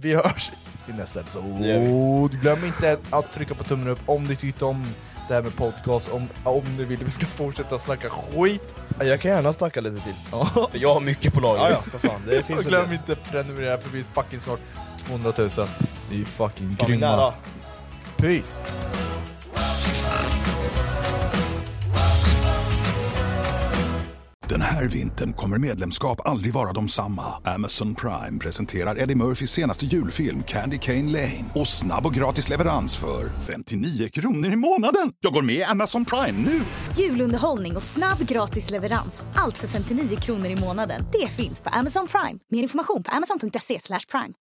vi 0.00 0.14
hörs 0.14 0.52
i 0.88 0.92
nästa 0.92 1.20
episod. 1.20 2.40
Glöm 2.40 2.64
inte 2.64 2.98
att 3.10 3.32
trycka 3.32 3.54
på 3.54 3.64
tummen 3.64 3.88
upp 3.88 4.00
om 4.06 4.24
ni 4.24 4.36
tyckte 4.36 4.64
om 4.64 4.86
det 5.30 5.34
här 5.34 5.42
med 5.42 5.56
podcast, 5.56 6.12
om, 6.12 6.28
om 6.44 6.76
ni 6.76 6.84
vill 6.84 7.04
vi 7.04 7.10
ska 7.10 7.26
fortsätta 7.26 7.78
snacka 7.78 8.10
skit. 8.10 8.74
Jag 9.00 9.20
kan 9.20 9.30
gärna 9.30 9.52
snacka 9.52 9.80
lite 9.80 10.04
till. 10.04 10.14
Ja. 10.32 10.70
Jag 10.72 10.94
har 10.94 11.00
mycket 11.00 11.34
på 11.34 11.40
lager. 11.40 11.62
Ja, 11.62 11.70
ja, 11.70 11.80
för 11.98 12.08
fan. 12.08 12.22
Det 12.26 12.42
finns 12.42 12.58
Och 12.58 12.64
glöm 12.68 12.92
inte 12.92 13.12
att 13.12 13.30
prenumerera 13.30 13.78
för 13.78 13.90
vi 13.90 14.00
är 14.00 14.04
fucking 14.14 14.40
snart 14.40 14.60
200 15.06 15.32
000. 15.38 15.48
Ni 16.10 16.20
är 16.20 16.24
fucking 16.24 16.76
Fan, 16.76 16.88
grymma. 16.88 17.16
nära. 17.16 17.32
Peace! 18.16 18.54
Den 24.48 24.60
här 24.60 24.88
vintern 24.88 25.32
kommer 25.32 25.58
medlemskap 25.58 26.26
aldrig 26.26 26.52
vara 26.54 26.72
de 26.72 26.88
samma. 26.88 27.24
Amazon 27.44 27.94
Prime 27.94 28.38
presenterar 28.40 28.98
Eddie 28.98 29.14
Murphys 29.14 29.50
senaste 29.50 29.86
julfilm 29.86 30.42
Candy 30.42 30.78
Cane 30.78 31.12
Lane. 31.12 31.44
Och 31.54 31.68
snabb 31.68 32.06
och 32.06 32.14
gratis 32.14 32.48
leverans 32.48 32.96
för 32.96 33.32
59 33.46 34.08
kronor 34.08 34.52
i 34.52 34.56
månaden. 34.56 35.12
Jag 35.20 35.32
går 35.32 35.42
med 35.42 35.54
i 35.54 35.62
Amazon 35.64 36.04
Prime 36.04 36.38
nu! 36.50 36.60
Julunderhållning 36.98 37.76
och 37.76 37.82
snabb 37.82 38.18
gratis 38.18 38.70
leverans. 38.70 39.22
Allt 39.34 39.58
för 39.58 39.68
59 39.68 40.16
kronor 40.16 40.46
i 40.46 40.56
månaden. 40.56 41.02
Det 41.12 41.28
finns 41.28 41.60
på 41.60 41.68
Amazon 41.70 42.08
Prime. 42.08 42.38
Mer 42.50 42.62
information 42.62 43.02
på 43.02 43.10
amazon.se 43.10 43.80
slash 43.80 44.00
prime. 44.10 44.34